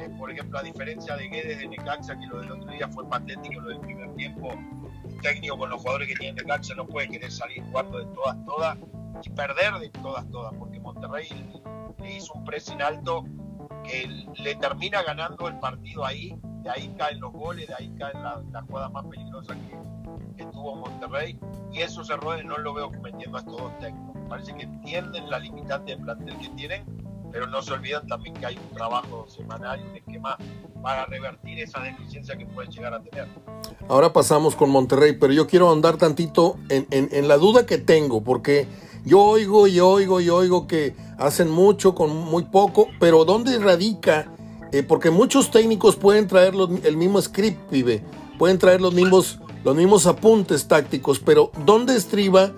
Eh, 0.00 0.09
por 0.19 0.31
ejemplo, 0.31 0.59
a 0.59 0.62
diferencia 0.62 1.17
de 1.17 1.29
Guedes 1.29 1.59
de 1.59 1.69
Necaxa, 1.69 2.19
que 2.19 2.27
lo 2.27 2.41
del 2.41 2.53
otro 2.53 2.71
día 2.71 2.88
fue 2.88 3.09
patético, 3.09 3.61
lo 3.61 3.71
del 3.71 3.81
primer 3.81 4.15
tiempo, 4.15 4.49
un 4.49 5.19
técnico 5.21 5.59
con 5.59 5.71
los 5.71 5.81
jugadores 5.81 6.09
que 6.09 6.17
tiene 6.17 6.41
Necaxa 6.43 6.75
no 6.75 6.87
puede 6.87 7.09
querer 7.09 7.31
salir 7.31 7.62
jugando 7.65 7.99
de 7.99 8.07
todas, 8.15 8.45
todas 8.45 8.79
y 9.23 9.31
perder 9.31 9.75
de 9.75 9.91
todas, 9.91 10.29
todas, 10.31 10.55
porque 10.55 10.79
Monterrey 10.81 11.29
le 11.99 12.17
hizo 12.17 12.33
un 12.35 12.45
pressing 12.45 12.81
alto 12.81 13.25
le 14.37 14.54
termina 14.57 15.02
ganando 15.02 15.49
el 15.49 15.59
partido 15.59 16.04
ahí, 16.04 16.37
de 16.62 16.71
ahí 16.71 16.95
caen 16.99 17.21
los 17.21 17.33
goles, 17.33 17.68
de 17.68 17.75
ahí 17.75 17.90
caen 17.99 18.23
la, 18.23 18.42
la 18.52 18.88
más 18.88 19.07
peligrosa 19.07 19.54
que, 19.54 20.37
que, 20.37 20.50
tuvo 20.50 20.76
Monterrey, 20.76 21.38
y 21.73 21.80
esos 21.80 22.11
errores 22.11 22.45
no 22.45 22.59
lo 22.59 22.75
veo 22.75 22.90
cometiendo 22.90 23.37
a 23.37 23.40
estos 23.40 23.57
dos 23.57 23.78
técnicos. 23.78 24.16
Parece 24.28 24.54
que 24.54 24.62
entienden 24.64 25.30
la 25.30 25.38
limitante 25.38 25.97
de 25.97 26.02
plantel 26.02 26.37
que 26.38 26.49
tienen, 26.50 26.85
pero 27.33 27.47
no 27.47 27.62
se 27.62 27.73
olvidan 27.73 28.07
también 28.07 28.35
que 28.35 28.47
hay 28.47 28.57
un 28.57 28.75
trabajo 28.75 29.26
semanal 29.28 29.80
y 29.80 29.88
un 29.88 29.97
esquema 29.97 30.37
para 30.83 31.07
revertir 31.07 31.61
esa 31.61 31.80
deficiencia 31.80 32.37
que 32.37 32.47
pueden 32.47 32.71
llegar 32.71 32.95
a 32.95 33.00
tener. 33.00 33.26
Ahora 33.88 34.12
pasamos 34.12 34.54
con 34.54 34.71
Monterrey, 34.71 35.16
pero 35.18 35.33
yo 35.33 35.47
quiero 35.47 35.71
andar 35.73 35.97
tantito 35.97 36.57
en, 36.68 36.87
en, 36.90 37.09
en 37.12 37.28
la 37.28 37.37
duda 37.37 37.66
que 37.66 37.78
tengo, 37.78 38.23
porque 38.23 38.66
yo 39.05 39.21
oigo 39.21 39.67
y 39.67 39.81
oigo 39.81 40.21
y 40.21 40.28
oigo 40.28 40.67
que 40.67 40.95
hacen 41.19 41.50
mucho 41.50 41.95
con 41.95 42.14
muy 42.14 42.45
poco, 42.45 42.88
pero 43.00 43.25
¿dónde 43.25 43.59
radica? 43.59 44.33
Eh, 44.73 44.83
porque 44.83 45.11
muchos 45.11 45.50
técnicos 45.50 45.97
pueden 45.97 46.26
traer 46.26 46.55
el 46.85 46.97
mismo 46.97 47.21
script, 47.21 47.71
vive, 47.71 48.02
pueden 48.38 48.59
traer 48.59 48.81
los 48.81 48.93
mismos, 48.93 49.40
los 49.64 49.75
mismos 49.75 50.07
apuntes 50.07 50.69
tácticos, 50.69 51.19
pero 51.19 51.50
¿dónde 51.64 51.97
estriba 51.97 52.52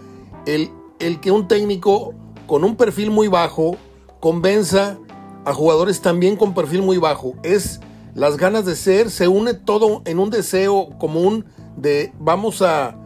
el, 0.47 0.71
el 0.99 1.21
que 1.21 1.31
un 1.31 1.47
técnico 1.47 2.15
con 2.47 2.65
un 2.65 2.77
perfil 2.77 3.11
muy 3.11 3.29
bajo 3.29 3.77
convenza 4.19 4.99
a 5.45 5.55
jugadores 5.55 6.01
también 6.01 6.37
con 6.37 6.53
perfil 6.53 6.83
muy 6.83 6.99
bajo? 6.99 7.35
Es 7.45 7.81
las 8.15 8.37
ganas 8.37 8.65
de 8.65 8.75
ser, 8.75 9.11
se 9.11 9.29
une 9.29 9.55
todo 9.55 10.03
en 10.05 10.19
un 10.19 10.31
deseo 10.31 10.91
común 10.99 11.45
de 11.77 12.13
vamos 12.19 12.61
a 12.61 12.97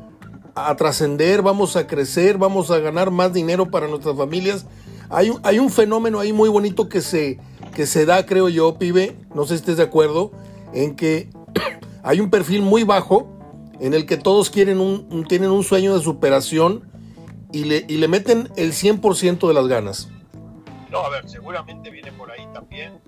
a 0.55 0.75
trascender, 0.77 1.43
vamos 1.43 1.77
a 1.77 1.87
crecer, 1.87 2.39
vamos 2.39 2.71
a 2.71 2.79
ganar 2.79 3.11
más 3.11 3.33
dinero 3.33 3.71
para 3.71 3.89
nuestras 3.89 4.17
familias. 4.17 4.67
Hay 5.11 5.31
un, 5.31 5.41
hay 5.43 5.59
un 5.59 5.71
fenómeno 5.71 6.21
ahí 6.21 6.33
muy 6.33 6.49
bonito 6.49 6.89
que 6.89 7.01
se, 7.01 7.39
que 7.75 7.87
se 7.87 8.07
da, 8.07 8.25
creo 8.27 8.49
yo, 8.49 8.79
pibe, 8.79 9.17
no 9.35 9.45
sé 9.45 9.51
si 9.51 9.55
estés 9.57 9.77
de 9.77 9.83
acuerdo, 9.83 10.33
en 10.73 10.97
que 10.97 11.31
hay 12.03 12.21
un 12.21 12.31
perfil 12.31 12.63
muy 12.63 12.85
bajo 12.85 13.29
en 13.81 13.95
el 13.95 14.07
que 14.07 14.17
todos 14.17 14.51
quieren 14.51 14.81
un, 14.81 15.27
tienen 15.29 15.51
un 15.51 15.65
sueño 15.65 15.97
de 15.97 16.03
superación 16.03 16.89
y 17.53 17.65
le, 17.65 17.85
y 17.89 17.97
le 17.97 18.09
meten 18.09 18.49
el 18.57 18.73
100% 18.73 19.47
de 19.47 19.55
las 19.55 19.67
ganas. 19.67 20.09
No, 20.91 21.01
a 21.01 21.11
ver, 21.11 21.29
seguramente 21.29 21.91
viene 21.91 22.13
por 22.13 22.31
ahí 22.31 22.47
también, 22.53 23.01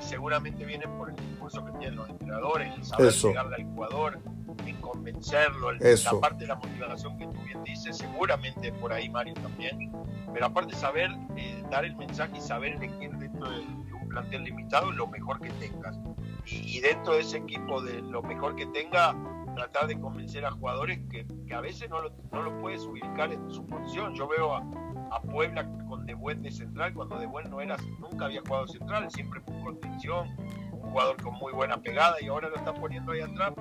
seguramente 0.00 0.64
viene 0.64 0.86
por 0.88 1.10
el 1.10 1.16
impulso 1.18 1.64
que 1.64 1.72
tienen 1.72 1.96
los 1.96 2.08
entrenadores, 2.08 2.74
el 2.74 2.84
saber 2.84 3.12
llegarle 3.12 3.56
al 3.56 3.64
jugador, 3.64 4.18
en 4.66 4.76
convencerlo, 4.80 5.72
la 5.72 6.20
parte 6.20 6.44
de 6.44 6.46
la 6.46 6.56
motivación 6.56 7.18
que 7.18 7.26
tú 7.26 7.42
bien 7.44 7.62
dices, 7.64 7.98
seguramente 7.98 8.72
por 8.72 8.92
ahí 8.92 9.08
Mario 9.08 9.34
también, 9.34 9.92
pero 10.32 10.46
aparte 10.46 10.74
saber 10.74 11.10
eh, 11.36 11.62
dar 11.70 11.84
el 11.84 11.96
mensaje 11.96 12.38
y 12.38 12.40
saber 12.40 12.72
elegir 12.74 13.10
dentro 13.12 13.50
de, 13.50 13.60
un 13.60 14.08
plantel 14.08 14.44
limitado 14.44 14.90
lo 14.92 15.06
mejor 15.06 15.40
que 15.40 15.50
tengas. 15.50 15.98
Y, 16.46 16.78
dentro 16.80 17.14
de 17.14 17.20
ese 17.20 17.38
equipo 17.38 17.82
de 17.82 18.00
lo 18.02 18.22
mejor 18.22 18.54
que 18.54 18.66
tenga, 18.66 19.14
tratar 19.56 19.88
de 19.88 19.98
convencer 19.98 20.44
a 20.44 20.52
jugadores 20.52 21.00
que, 21.10 21.26
a 21.52 21.60
veces 21.60 21.88
no 21.90 22.00
lo, 22.00 22.12
no 22.30 22.42
lo, 22.42 22.60
puedes 22.60 22.84
ubicar 22.84 23.32
en 23.32 23.50
su 23.50 23.66
posición. 23.66 24.14
Yo 24.14 24.28
veo 24.28 24.54
a, 24.54 24.62
a 25.10 25.20
Puebla 25.22 25.66
con 25.88 26.06
De 26.06 26.14
Buen 26.14 26.42
de 26.42 26.52
central, 26.52 26.94
cuando 26.94 27.18
De 27.18 27.26
Buen 27.26 27.50
no 27.50 27.60
era, 27.60 27.76
nunca 27.98 28.26
había 28.26 28.42
jugado 28.42 28.68
central, 28.68 29.10
siempre 29.10 29.40
fue 29.40 29.60
contención, 29.62 30.28
un 30.72 30.90
jugador 30.90 31.20
con 31.22 31.34
muy 31.34 31.52
buena 31.52 31.78
pegada 31.78 32.16
y 32.20 32.28
ahora 32.28 32.48
lo 32.48 32.56
está 32.56 32.72
poniendo 32.74 33.12
ahí 33.12 33.20
atrás 33.20 33.54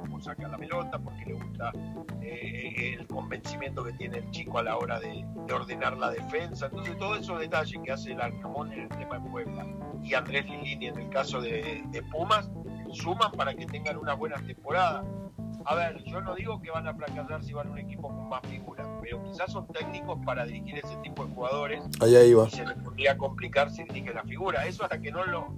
cómo 0.00 0.20
saca 0.20 0.48
la 0.48 0.56
pelota, 0.56 0.98
porque 0.98 1.24
le 1.26 1.34
gusta 1.34 1.72
eh, 2.20 2.96
el 2.98 3.06
convencimiento 3.06 3.84
que 3.84 3.92
tiene 3.92 4.18
el 4.18 4.30
chico 4.30 4.58
a 4.58 4.62
la 4.62 4.76
hora 4.76 5.00
de, 5.00 5.24
ordenar 5.52 5.96
la 5.96 6.10
defensa. 6.10 6.66
Entonces, 6.66 6.96
todos 6.98 7.20
esos 7.20 7.40
detalles 7.40 7.80
que 7.84 7.90
hace 7.92 8.12
el 8.12 8.20
Arcamón 8.20 8.72
en 8.72 8.82
el 8.82 8.88
tema 8.88 9.18
de 9.18 9.30
Puebla 9.30 9.66
y 10.02 10.14
Andrés 10.14 10.46
Lilini 10.46 10.86
en 10.86 10.98
el 10.98 11.08
caso 11.10 11.40
de, 11.40 11.82
Pumas, 12.12 12.50
suman 12.92 13.32
para 13.32 13.54
que 13.54 13.66
tengan 13.66 13.96
una 13.96 14.14
buena 14.14 14.36
temporada. 14.36 15.04
A 15.64 15.74
ver, 15.74 16.02
yo 16.04 16.20
no 16.20 16.34
digo 16.34 16.60
que 16.62 16.70
van 16.70 16.86
a 16.88 16.94
fracasar 16.94 17.44
si 17.44 17.52
van 17.52 17.68
a 17.68 17.70
un 17.70 17.78
equipo 17.78 18.08
con 18.08 18.28
más 18.28 18.40
figuras, 18.48 18.86
pero 19.02 19.22
quizás 19.24 19.52
son 19.52 19.66
técnicos 19.68 20.18
para 20.24 20.46
dirigir 20.46 20.78
ese 20.78 20.96
tipo 21.02 21.24
de 21.24 21.34
jugadores. 21.34 21.82
Allá 22.00 22.24
iba. 22.24 22.46
Y 22.46 22.50
se 22.50 22.64
les 22.64 22.76
podría 22.78 23.18
complicar 23.18 23.70
si 23.70 23.84
dirige 23.84 24.14
la 24.14 24.24
figura. 24.24 24.66
Eso 24.66 24.84
hasta 24.84 25.00
que 25.00 25.10
no 25.10 25.24
lo, 25.24 25.48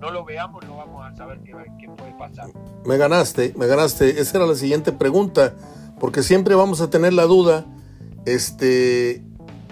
no 0.00 0.10
lo 0.10 0.24
veamos, 0.24 0.64
no 0.66 0.76
vamos 0.76 1.04
a 1.04 1.14
saber 1.14 1.40
qué, 1.44 1.52
puede 1.52 2.12
pasar. 2.18 2.50
Me 2.84 2.96
ganaste, 2.96 3.52
me 3.56 3.66
ganaste. 3.66 4.20
Esa 4.20 4.38
era 4.38 4.46
la 4.46 4.54
siguiente 4.54 4.92
pregunta, 4.92 5.54
porque 5.98 6.22
siempre 6.22 6.54
vamos 6.54 6.80
a 6.80 6.88
tener 6.88 7.12
la 7.12 7.24
duda 7.24 7.66
este, 8.24 9.22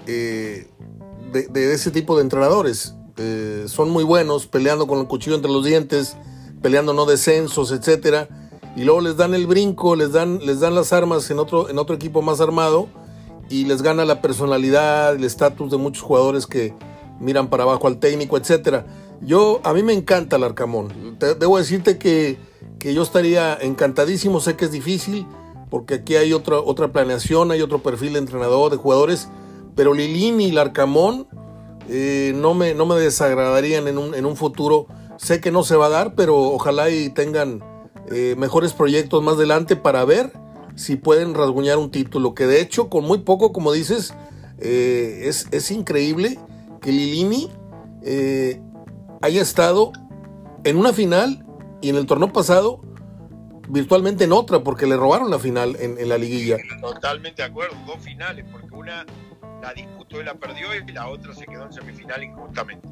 eh, 0.06 0.68
de, 1.32 1.72
ese 1.72 1.90
tipo 1.90 2.16
de 2.16 2.22
entrenadores. 2.22 2.94
Eh, 3.16 3.64
son 3.66 3.90
muy 3.90 4.04
buenos 4.04 4.46
peleando 4.46 4.86
con 4.86 5.00
el 5.00 5.06
cuchillo 5.06 5.34
entre 5.34 5.50
los 5.50 5.64
dientes, 5.64 6.16
peleando 6.62 6.92
no 6.92 7.06
descensos, 7.06 7.72
etcétera, 7.72 8.28
y 8.76 8.84
luego 8.84 9.00
les 9.00 9.16
dan 9.16 9.34
el 9.34 9.46
brinco, 9.46 9.96
les 9.96 10.12
dan, 10.12 10.38
les 10.44 10.60
dan 10.60 10.74
las 10.74 10.92
armas 10.92 11.30
en 11.30 11.38
otro, 11.38 11.68
en 11.68 11.78
otro 11.78 11.94
equipo 11.94 12.22
más 12.22 12.40
armado 12.40 12.88
y 13.50 13.64
les 13.64 13.82
gana 13.82 14.04
la 14.04 14.20
personalidad, 14.20 15.14
el 15.14 15.24
estatus 15.24 15.70
de 15.70 15.78
muchos 15.78 16.02
jugadores 16.02 16.46
que 16.46 16.74
miran 17.20 17.48
para 17.48 17.64
abajo 17.64 17.86
al 17.86 17.98
técnico, 17.98 18.36
etcétera. 18.36 18.86
Yo, 19.20 19.60
a 19.64 19.72
mí 19.72 19.82
me 19.82 19.92
encanta 19.92 20.36
el 20.36 20.44
Arcamón. 20.44 21.16
debo 21.18 21.58
decirte 21.58 21.98
que, 21.98 22.38
yo 22.80 23.02
estaría 23.02 23.56
encantadísimo. 23.60 24.40
Sé 24.40 24.56
que 24.56 24.66
es 24.66 24.72
difícil 24.72 25.26
porque 25.70 25.94
aquí 25.94 26.16
hay 26.16 26.32
otra, 26.32 26.58
otra 26.60 26.92
planeación, 26.92 27.50
hay 27.50 27.60
otro 27.60 27.82
perfil 27.82 28.12
de 28.12 28.20
entrenador, 28.20 28.70
de 28.70 28.76
jugadores. 28.76 29.28
Pero 29.74 29.94
Lilini 29.94 30.46
y 30.46 30.50
el 30.50 30.58
Arcamón 30.58 31.26
eh, 31.88 32.32
no, 32.36 32.54
me, 32.54 32.74
no 32.74 32.86
me 32.86 32.96
desagradarían 32.96 33.88
en 33.88 33.98
un, 33.98 34.14
en 34.14 34.24
un 34.24 34.36
futuro. 34.36 34.86
Sé 35.18 35.40
que 35.40 35.50
no 35.50 35.62
se 35.62 35.76
va 35.76 35.86
a 35.86 35.90
dar, 35.90 36.14
pero 36.14 36.38
ojalá 36.38 36.88
y 36.88 37.10
tengan 37.10 37.62
eh, 38.10 38.34
mejores 38.38 38.72
proyectos 38.72 39.22
más 39.22 39.34
adelante 39.34 39.76
para 39.76 40.04
ver 40.06 40.32
si 40.74 40.96
pueden 40.96 41.34
rasguñar 41.34 41.76
un 41.76 41.90
título. 41.90 42.34
Que 42.34 42.46
de 42.46 42.62
hecho, 42.62 42.88
con 42.88 43.04
muy 43.04 43.18
poco, 43.18 43.52
como 43.52 43.72
dices, 43.72 44.14
eh, 44.58 45.24
es, 45.24 45.48
es, 45.50 45.70
increíble 45.70 46.38
que 46.80 46.90
Lilini 46.92 47.50
haya 49.20 49.42
estado 49.42 49.92
en 50.64 50.76
una 50.76 50.92
final 50.92 51.44
y 51.82 51.90
en 51.90 51.96
el 51.96 52.06
torneo 52.06 52.32
pasado 52.32 52.80
virtualmente 53.68 54.24
en 54.24 54.32
otra, 54.32 54.60
porque 54.60 54.86
le 54.86 54.96
robaron 54.96 55.30
la 55.30 55.38
final 55.38 55.76
en, 55.78 56.08
la 56.08 56.18
liguilla. 56.18 56.56
Totalmente 56.80 57.42
de 57.42 57.48
acuerdo, 57.48 57.76
dos 57.86 57.98
finales, 58.02 58.44
porque 58.50 58.74
una 58.74 59.04
la 59.62 59.72
disputó 59.74 60.20
y 60.20 60.24
la 60.24 60.34
perdió 60.34 60.68
y 60.74 60.92
la 60.92 61.08
otra 61.08 61.34
se 61.34 61.44
quedó 61.46 61.64
en 61.66 61.72
semifinal 61.72 62.22
injustamente. 62.22 62.88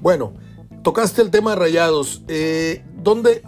Bueno, 0.00 0.34
tocaste 0.82 1.22
el 1.22 1.30
tema 1.30 1.50
de 1.50 1.56
rayados. 1.56 2.22
Eh, 2.28 2.84
¿dónde, 2.94 3.42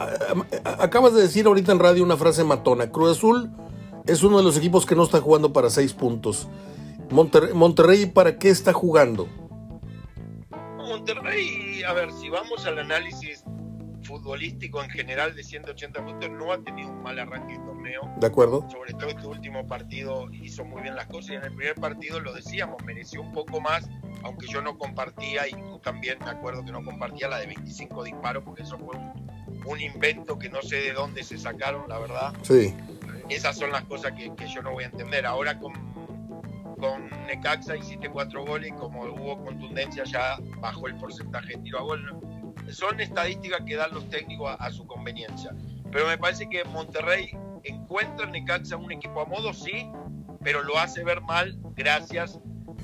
acabas 0.65 1.15
de 1.15 1.23
decir 1.23 1.47
ahorita 1.47 1.73
en 1.73 1.79
radio 1.79 2.03
una 2.05 2.17
frase 2.17 2.45
matona. 2.45 2.91
Cruz 2.91 3.19
Azul 3.19 3.51
es 4.07 4.23
uno 4.23 4.39
de 4.39 4.45
los 4.45 4.57
equipos 4.57 4.87
que 4.87 4.97
no 4.97 5.05
está 5.05 5.21
jugando 5.21 5.53
para 5.53 5.71
seis 5.71 5.93
puntos. 5.93 6.49
Monterrey 7.11 8.07
¿para 8.07 8.39
qué 8.39 8.51
está 8.51 8.73
jugando? 8.73 9.29
Monterrey, 10.77 11.83
a 11.85 11.93
ver, 11.93 12.11
si 12.21 12.29
vamos 12.29 12.67
al 12.67 12.79
análisis 12.79 13.30
futbolístico 14.11 14.83
en 14.83 14.91
general 14.91 15.35
de 15.35 15.43
180 15.43 16.05
puntos, 16.05 16.31
no 16.31 16.53
ha 16.53 16.59
tenido 16.63 16.91
un 16.91 17.03
mal 17.03 17.19
arranque 17.19 17.55
de 17.55 17.61
torneo. 17.61 18.03
De 18.19 18.27
acuerdo. 18.27 18.69
Sobre 18.71 18.93
todo 18.93 19.09
este 19.09 19.27
último 19.27 19.67
partido 19.67 20.29
hizo 20.33 20.65
muy 20.65 20.83
bien 20.83 20.97
las 20.97 21.07
cosas 21.07 21.31
y 21.31 21.35
en 21.35 21.45
el 21.45 21.55
primer 21.55 21.77
partido 21.77 22.21
lo 22.21 22.33
decíamos, 22.35 22.83
mereció 22.85 23.23
un 23.23 23.33
poco 23.33 23.61
más, 23.61 23.89
aunque 24.25 24.47
yo 24.49 24.61
no 24.61 24.77
compartía 24.77 25.49
y 25.49 25.53
tú 25.53 25.79
también 25.79 26.19
me 26.25 26.31
acuerdo 26.31 26.65
que 26.65 26.73
no 26.73 26.85
compartía 26.85 27.29
la 27.29 27.39
de 27.39 27.47
25 27.47 28.05
disparos 28.05 28.43
porque 28.45 28.63
eso 28.63 28.79
fue 28.79 28.97
un, 29.65 29.81
invento 29.81 30.39
que 30.39 30.49
no 30.49 30.61
sé 30.61 30.77
de 30.77 30.93
dónde 30.93 31.23
se 31.23 31.39
sacaron, 31.39 31.89
la 31.89 31.99
verdad. 31.99 32.35
Sí. 32.43 32.75
Esas 33.29 33.57
son 33.57 33.71
las 33.71 33.85
cosas 33.85 34.13
que, 34.13 34.35
que 34.35 34.49
yo 34.49 34.61
no 34.61 34.73
voy 34.73 34.85
a 34.85 34.89
entender. 34.89 35.25
Ahora 35.25 35.59
con 35.59 35.73
con 36.81 37.11
Necaxa 37.27 37.77
hiciste 37.77 38.09
cuatro 38.09 38.45
goles 38.45 38.71
y 38.71 38.73
como 38.73 39.03
hubo 39.05 39.45
contundencia 39.45 40.03
ya 40.05 40.39
bajó 40.61 40.89
el 40.89 40.97
porcentaje 40.97 41.57
de 41.57 41.63
tiro 41.63 41.79
a 41.79 41.83
gol. 41.83 42.21
Son 42.73 43.01
estadísticas 43.01 43.63
que 43.67 43.77
dan 43.77 43.93
los 43.93 44.09
técnicos 44.11 44.57
a, 44.59 44.71
su 44.71 44.87
conveniencia. 44.87 45.55
Pero 45.91 46.07
me 46.07 46.19
parece 46.19 46.49
que 46.49 46.65
Monterrey 46.65 47.31
encuentra 47.65 48.27
en 48.27 48.33
Necaxa 48.33 48.77
un 48.77 48.93
equipo 48.93 49.21
a 49.21 49.25
modo, 49.25 49.53
sí, 49.53 49.91
pero 50.43 50.63
lo 50.63 50.79
hace 50.79 51.05
ver 51.05 51.21
mal 51.21 51.59
gracias 51.75 52.39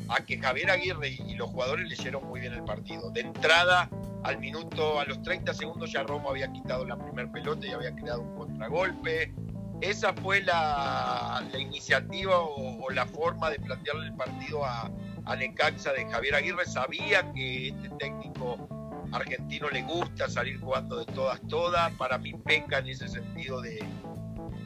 a 0.08 0.24
que 0.24 0.38
Javier 0.38 0.70
Aguirre 0.70 1.08
y 1.08 1.34
los 1.34 1.50
jugadores 1.50 1.88
leyeron 1.88 2.24
muy 2.26 2.40
bien 2.40 2.52
el 2.52 2.64
partido. 2.64 3.10
De 3.10 3.20
entrada, 3.20 3.88
al 4.24 4.38
minuto, 4.38 5.00
a 5.00 5.04
los 5.04 5.22
30 5.22 5.54
segundos 5.54 5.92
ya 5.92 6.02
Romo 6.02 6.30
había 6.30 6.52
quitado 6.52 6.84
la 6.84 6.96
primera 6.96 7.30
pelota 7.30 7.66
y 7.66 7.70
había 7.70 7.94
creado 7.94 8.22
un 8.22 8.36
contragolpe. 8.36 9.32
Esa 9.80 10.12
fue 10.14 10.42
la, 10.42 11.42
iniciativa 11.58 12.40
o, 12.40 12.90
la 12.90 13.06
forma 13.06 13.50
de 13.50 13.58
plantearle 13.60 14.06
el 14.06 14.14
partido 14.14 14.64
a, 14.64 14.90
a 15.26 15.36
Necaxa 15.36 15.92
de 15.92 16.06
Javier 16.06 16.34
Aguirre. 16.34 16.64
Sabía 16.64 17.32
que 17.32 17.68
este 17.68 17.88
técnico 17.98 18.68
argentino 19.12 19.68
le 19.70 19.82
gusta 19.82 20.28
salir 20.28 20.60
jugando 20.60 20.96
de 20.96 21.06
todas, 21.06 21.40
todas. 21.48 21.92
Para 21.94 22.18
mí 22.18 22.32
peca 22.44 22.78
en 22.78 22.88
ese 22.88 23.08
sentido 23.08 23.60
de, 23.60 23.84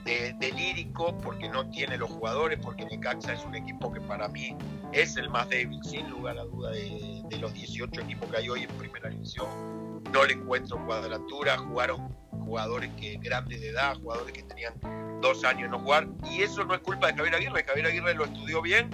de, 0.05 0.53
lírico 0.53 1.17
porque 1.19 1.49
no 1.49 1.69
tiene 1.71 1.97
los 1.97 2.11
jugadores, 2.11 2.59
porque 2.63 2.85
Necaxa 2.85 3.33
es 3.33 3.45
un 3.45 3.55
equipo 3.55 3.93
que 3.93 4.01
para 4.01 4.29
mí 4.29 4.57
es 4.93 5.17
el 5.17 5.31
más 5.31 5.49
débil, 5.49 5.83
sin 5.85 6.09
lugar 6.11 6.39
a 6.39 6.45
duda, 6.45 6.71
de, 6.71 7.39
los 7.41 7.55
18 7.55 8.01
equipos 8.03 8.29
que 8.31 8.37
hay 8.37 8.49
hoy 8.49 8.63
en 8.65 8.71
primera 8.71 9.09
división. 9.09 10.03
No 10.13 10.25
le 10.25 10.35
encuentro 10.35 10.85
cuadratura, 10.85 11.57
jugaron 11.59 12.15
jugadores 12.45 12.91
que 12.99 13.17
grandes 13.19 13.61
de 13.61 13.69
edad, 13.69 13.97
jugadores 13.97 14.33
que 14.33 14.43
tenían 14.43 14.75
dos 15.21 15.45
años 15.45 15.71
no 15.71 15.79
jugar, 15.79 16.09
y 16.31 16.43
eso 16.43 16.65
no 16.65 16.75
es 16.75 16.81
culpa 16.81 17.09
de 17.09 17.15
Javier 17.15 17.35
Aguirre, 17.35 17.65
Javier 17.65 17.87
Aguirre 17.87 18.15
lo 18.15 18.25
estudió 18.25 18.63
bien, 18.63 18.91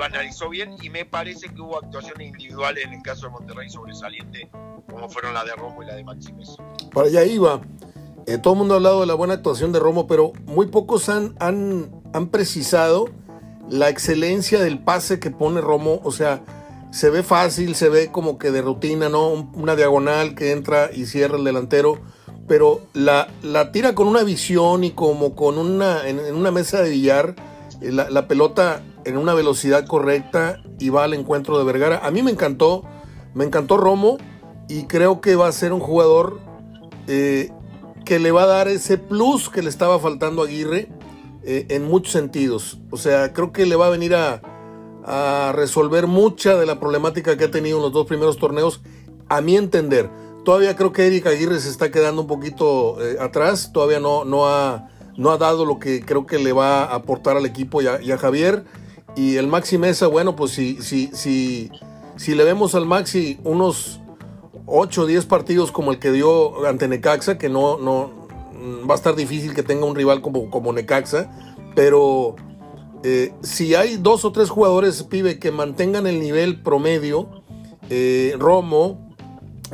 lo 0.00 0.06
analizó 0.06 0.48
bien 0.48 0.76
y 0.80 0.88
me 0.88 1.04
parece 1.04 1.48
que 1.50 1.60
hubo 1.60 1.76
actuaciones 1.76 2.28
individuales 2.28 2.86
en 2.86 2.94
el 2.94 3.02
caso 3.02 3.26
de 3.26 3.32
Monterrey 3.32 3.68
sobresaliente, 3.68 4.48
como 4.90 5.10
fueron 5.10 5.34
la 5.34 5.44
de 5.44 5.52
Romo 5.52 5.82
y 5.82 5.86
la 5.86 5.94
de 5.94 6.04
Maximes. 6.04 6.56
Para 6.94 7.08
allá 7.08 7.22
iba. 7.24 7.60
Eh, 8.26 8.38
todo 8.38 8.54
el 8.54 8.60
mundo 8.60 8.74
ha 8.74 8.76
hablado 8.78 9.00
de 9.00 9.06
la 9.06 9.12
buena 9.12 9.34
actuación 9.34 9.72
de 9.72 9.78
Romo, 9.78 10.06
pero 10.06 10.32
muy 10.46 10.68
pocos 10.68 11.10
han, 11.10 11.36
han, 11.38 11.90
han 12.14 12.28
precisado 12.28 13.10
la 13.68 13.90
excelencia 13.90 14.60
del 14.60 14.78
pase 14.78 15.20
que 15.20 15.30
pone 15.30 15.60
Romo. 15.60 16.00
O 16.02 16.12
sea, 16.12 16.42
se 16.90 17.10
ve 17.10 17.22
fácil, 17.22 17.74
se 17.74 17.90
ve 17.90 18.10
como 18.10 18.38
que 18.38 18.50
de 18.50 18.62
rutina, 18.62 19.10
¿no? 19.10 19.50
Una 19.52 19.76
diagonal 19.76 20.34
que 20.34 20.52
entra 20.52 20.90
y 20.94 21.04
cierra 21.04 21.36
el 21.36 21.44
delantero. 21.44 21.98
Pero 22.48 22.80
la, 22.94 23.28
la 23.42 23.70
tira 23.70 23.94
con 23.94 24.08
una 24.08 24.22
visión 24.22 24.82
y 24.82 24.92
como 24.92 25.36
con 25.36 25.58
una, 25.58 26.08
en, 26.08 26.34
una 26.34 26.50
mesa 26.50 26.80
de 26.80 26.88
billar, 26.88 27.34
eh, 27.82 27.92
la, 27.92 28.08
la, 28.08 28.26
pelota 28.26 28.82
en 29.04 29.16
una 29.16 29.34
velocidad 29.34 29.86
correcta 29.86 30.62
y 30.78 30.90
va 30.90 31.04
al 31.04 31.14
encuentro 31.14 31.58
de 31.58 31.64
Vergara. 31.64 32.00
A 32.04 32.10
mí 32.10 32.22
me 32.22 32.30
encantó, 32.30 32.84
me 33.34 33.44
encantó 33.44 33.76
Romo 33.76 34.18
y 34.68 34.84
creo 34.84 35.20
que 35.20 35.36
va 35.36 35.48
a 35.48 35.52
ser 35.52 35.72
un 35.72 35.80
jugador 35.80 36.40
eh, 37.06 37.50
que 38.04 38.18
le 38.18 38.32
va 38.32 38.44
a 38.44 38.46
dar 38.46 38.68
ese 38.68 38.98
plus 38.98 39.48
que 39.48 39.62
le 39.62 39.68
estaba 39.68 39.98
faltando 39.98 40.42
a 40.42 40.46
Aguirre 40.46 40.88
eh, 41.42 41.66
en 41.70 41.84
muchos 41.84 42.12
sentidos. 42.12 42.78
O 42.90 42.96
sea, 42.96 43.32
creo 43.32 43.52
que 43.52 43.66
le 43.66 43.76
va 43.76 43.86
a 43.86 43.90
venir 43.90 44.14
a, 44.14 44.42
resolver 45.52 46.06
mucha 46.06 46.56
de 46.56 46.66
la 46.66 46.78
problemática 46.78 47.36
que 47.36 47.44
ha 47.44 47.50
tenido 47.50 47.78
en 47.78 47.82
los 47.82 47.92
dos 47.92 48.06
primeros 48.06 48.36
torneos, 48.36 48.80
a 49.28 49.40
mi 49.40 49.56
entender. 49.56 50.08
Todavía 50.44 50.76
creo 50.76 50.92
que 50.92 51.06
Eric 51.06 51.26
Aguirre 51.26 51.58
se 51.58 51.68
está 51.68 51.90
quedando 51.90 52.22
un 52.22 52.28
poquito 52.28 53.02
eh, 53.02 53.16
atrás, 53.18 53.72
todavía 53.72 53.98
no, 53.98 54.24
no, 54.24 54.46
ha, 54.46 54.88
no 55.16 55.30
ha 55.30 55.38
dado 55.38 55.64
lo 55.64 55.78
que 55.78 56.04
creo 56.04 56.26
que 56.26 56.38
le 56.38 56.52
va 56.52 56.84
a 56.84 56.94
aportar 56.94 57.36
al 57.36 57.46
equipo 57.46 57.82
y 57.82 57.86
a, 57.86 58.18
Javier. 58.18 58.64
Y 59.16 59.36
el 59.36 59.46
Maxi 59.46 59.78
Mesa, 59.78 60.06
bueno, 60.06 60.36
pues 60.36 60.52
si, 60.52 60.80
si, 60.82 61.10
si, 61.12 61.70
si 62.16 62.34
le 62.34 62.44
vemos 62.44 62.74
al 62.74 62.86
Maxi 62.86 63.38
unos 63.44 64.00
8 64.66 65.02
o 65.02 65.06
10 65.06 65.26
partidos 65.26 65.72
como 65.72 65.90
el 65.90 65.98
que 65.98 66.12
dio 66.12 66.66
ante 66.66 66.88
Necaxa, 66.88 67.38
que 67.38 67.48
no, 67.48 67.78
no 67.78 68.10
va 68.88 68.94
a 68.94 68.96
estar 68.96 69.14
difícil 69.16 69.54
que 69.54 69.62
tenga 69.62 69.84
un 69.84 69.94
rival 69.94 70.20
como, 70.20 70.50
como 70.50 70.72
Necaxa, 70.72 71.30
pero 71.74 72.36
eh, 73.02 73.32
si 73.42 73.74
hay 73.74 73.96
dos 73.96 74.24
o 74.24 74.32
tres 74.32 74.50
jugadores, 74.50 75.02
pibe, 75.04 75.38
que 75.38 75.50
mantengan 75.50 76.06
el 76.06 76.20
nivel 76.20 76.62
promedio, 76.62 77.28
eh, 77.88 78.34
Romo, 78.38 79.10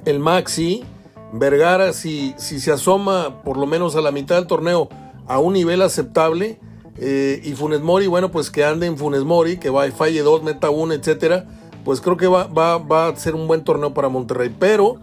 el 0.04 0.20
Maxi, 0.20 0.84
Vergara, 1.32 1.92
si, 1.92 2.34
si 2.38 2.60
se 2.60 2.72
asoma 2.72 3.42
por 3.42 3.56
lo 3.56 3.66
menos 3.66 3.96
a 3.96 4.00
la 4.00 4.12
mitad 4.12 4.36
del 4.36 4.46
torneo 4.46 4.88
a 5.26 5.40
un 5.40 5.54
nivel 5.54 5.82
aceptable, 5.82 6.60
eh, 6.98 7.40
y 7.44 7.52
Funes 7.52 7.80
Mori, 7.80 8.06
bueno, 8.06 8.30
pues 8.30 8.50
que 8.50 8.64
ande 8.64 8.86
en 8.86 8.96
Funes 8.96 9.24
Mori, 9.24 9.58
que 9.58 9.70
va, 9.70 9.90
falle 9.90 10.22
dos, 10.22 10.42
meta 10.42 10.70
uno, 10.70 10.94
etcétera 10.94 11.46
pues 11.86 12.00
creo 12.00 12.16
que 12.16 12.26
va, 12.26 12.48
va, 12.48 13.06
a 13.06 13.14
ser 13.14 13.36
un 13.36 13.46
buen 13.46 13.62
torneo 13.62 13.94
para 13.94 14.08
Monterrey. 14.08 14.52
Pero 14.58 15.00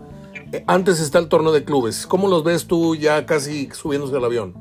eh, 0.52 0.66
antes 0.68 1.00
está 1.00 1.18
el 1.18 1.30
torneo 1.30 1.54
de 1.54 1.64
clubes. 1.64 2.06
¿Cómo 2.06 2.28
los 2.28 2.44
ves 2.44 2.68
tú 2.68 2.94
ya 2.98 3.26
casi 3.26 3.70
subiéndose 3.72 4.18
al 4.18 4.26
avión? 4.26 4.54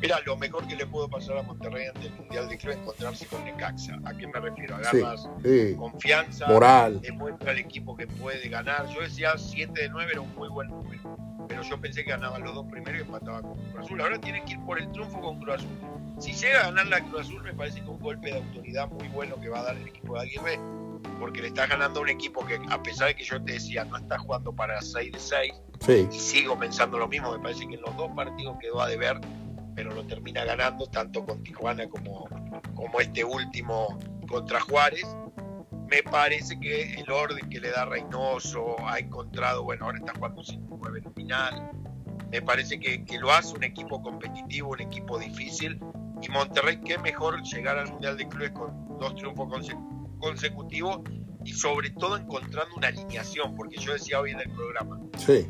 Mira, 0.00 0.20
lo 0.24 0.36
mejor 0.36 0.64
que 0.68 0.76
le 0.76 0.86
puedo 0.86 1.08
pasar 1.08 1.38
a 1.38 1.42
Monterrey 1.42 1.88
ante 1.88 2.06
el 2.06 2.14
Mundial 2.14 2.48
de 2.48 2.56
Clubes 2.56 2.76
es 2.76 2.82
encontrarse 2.82 3.26
con 3.26 3.44
Necaxa. 3.44 3.98
¿A 4.04 4.14
qué 4.14 4.28
me 4.28 4.38
refiero? 4.38 4.76
Agarras 4.76 5.28
confianza, 5.76 6.46
moral, 6.46 7.00
demuestra 7.00 7.50
al 7.50 7.58
equipo 7.58 7.96
que 7.96 8.06
puede 8.06 8.48
ganar. 8.48 8.86
Yo 8.94 9.00
decía 9.00 9.32
7 9.36 9.72
de 9.74 9.88
9 9.88 10.12
era 10.12 10.20
un 10.20 10.32
muy 10.36 10.48
buen 10.48 10.68
número, 10.68 11.16
pero 11.48 11.62
yo 11.62 11.80
pensé 11.80 12.04
que 12.04 12.12
ganaban 12.12 12.44
los 12.44 12.54
dos 12.54 12.66
primeros 12.70 13.00
y 13.00 13.02
empataban 13.02 13.42
con 13.42 13.56
Cruz 13.56 13.86
Azul. 13.86 14.00
Ahora 14.00 14.20
tienen 14.20 14.44
que 14.44 14.52
ir 14.52 14.60
por 14.60 14.80
el 14.80 14.88
triunfo 14.92 15.20
con 15.20 15.40
Cruz 15.40 15.56
Azul. 15.56 15.68
Si 16.18 16.32
llega 16.32 16.60
a 16.60 16.64
ganar 16.64 16.86
la 16.88 17.00
Cruz 17.04 17.22
Azul, 17.22 17.42
me 17.42 17.54
parece 17.54 17.80
que 17.80 17.88
un 17.88 18.00
golpe 18.00 18.30
de 18.30 18.38
autoridad 18.38 18.88
muy 18.88 19.08
bueno 19.08 19.40
que 19.40 19.48
va 19.48 19.60
a 19.60 19.62
dar 19.62 19.76
el 19.76 19.88
equipo 19.88 20.14
de 20.14 20.22
Aguirre 20.22 20.58
porque 21.18 21.42
le 21.42 21.48
está 21.48 21.66
ganando 21.66 22.00
a 22.00 22.02
un 22.02 22.08
equipo 22.08 22.44
que, 22.46 22.60
a 22.68 22.82
pesar 22.82 23.08
de 23.08 23.16
que 23.16 23.24
yo 23.24 23.42
te 23.42 23.52
decía, 23.52 23.84
no 23.84 23.96
está 23.96 24.18
jugando 24.18 24.52
para 24.54 24.80
6 24.80 25.12
de 25.12 25.18
6, 25.18 25.52
y 26.12 26.18
sigo 26.18 26.58
pensando 26.58 26.98
lo 26.98 27.08
mismo, 27.08 27.32
me 27.32 27.38
parece 27.38 27.66
que 27.66 27.74
en 27.74 27.82
los 27.82 27.96
dos 27.96 28.10
partidos 28.14 28.56
quedó 28.60 28.80
a 28.80 28.88
deber, 28.88 29.20
pero 29.74 29.92
lo 29.94 30.04
termina 30.06 30.44
ganando, 30.44 30.86
tanto 30.86 31.24
con 31.24 31.42
Tijuana 31.42 31.88
como, 31.88 32.28
como 32.74 33.00
este 33.00 33.24
último 33.24 33.98
contra 34.28 34.60
Juárez. 34.60 35.06
Me 35.88 36.02
parece 36.02 36.58
que 36.60 36.94
el 36.94 37.10
orden 37.10 37.48
que 37.48 37.60
le 37.60 37.70
da 37.70 37.86
Reynoso 37.86 38.76
ha 38.86 38.98
encontrado, 38.98 39.64
bueno, 39.64 39.86
ahora 39.86 39.98
está 39.98 40.12
jugando 40.14 40.42
5-9 40.42 41.06
en 41.06 41.14
final. 41.14 41.70
Me 42.30 42.42
parece 42.42 42.78
que, 42.78 43.04
que 43.04 43.18
lo 43.18 43.32
hace 43.32 43.56
un 43.56 43.64
equipo 43.64 44.02
competitivo, 44.02 44.70
un 44.70 44.80
equipo 44.80 45.18
difícil. 45.18 45.80
Y 46.22 46.28
Monterrey, 46.30 46.80
qué 46.84 46.98
mejor 46.98 47.42
llegar 47.42 47.78
al 47.78 47.90
Mundial 47.90 48.16
de 48.16 48.28
Clubes 48.28 48.50
con 48.50 48.98
dos 48.98 49.14
triunfos 49.14 49.48
consecutivos 49.48 49.98
consecutivo 50.18 51.02
y 51.44 51.52
sobre 51.52 51.90
todo 51.90 52.16
encontrando 52.16 52.74
una 52.76 52.88
alineación, 52.88 53.54
porque 53.54 53.76
yo 53.76 53.92
decía 53.92 54.20
hoy 54.20 54.32
en 54.32 54.40
el 54.40 54.50
programa, 54.50 55.00
sí. 55.16 55.46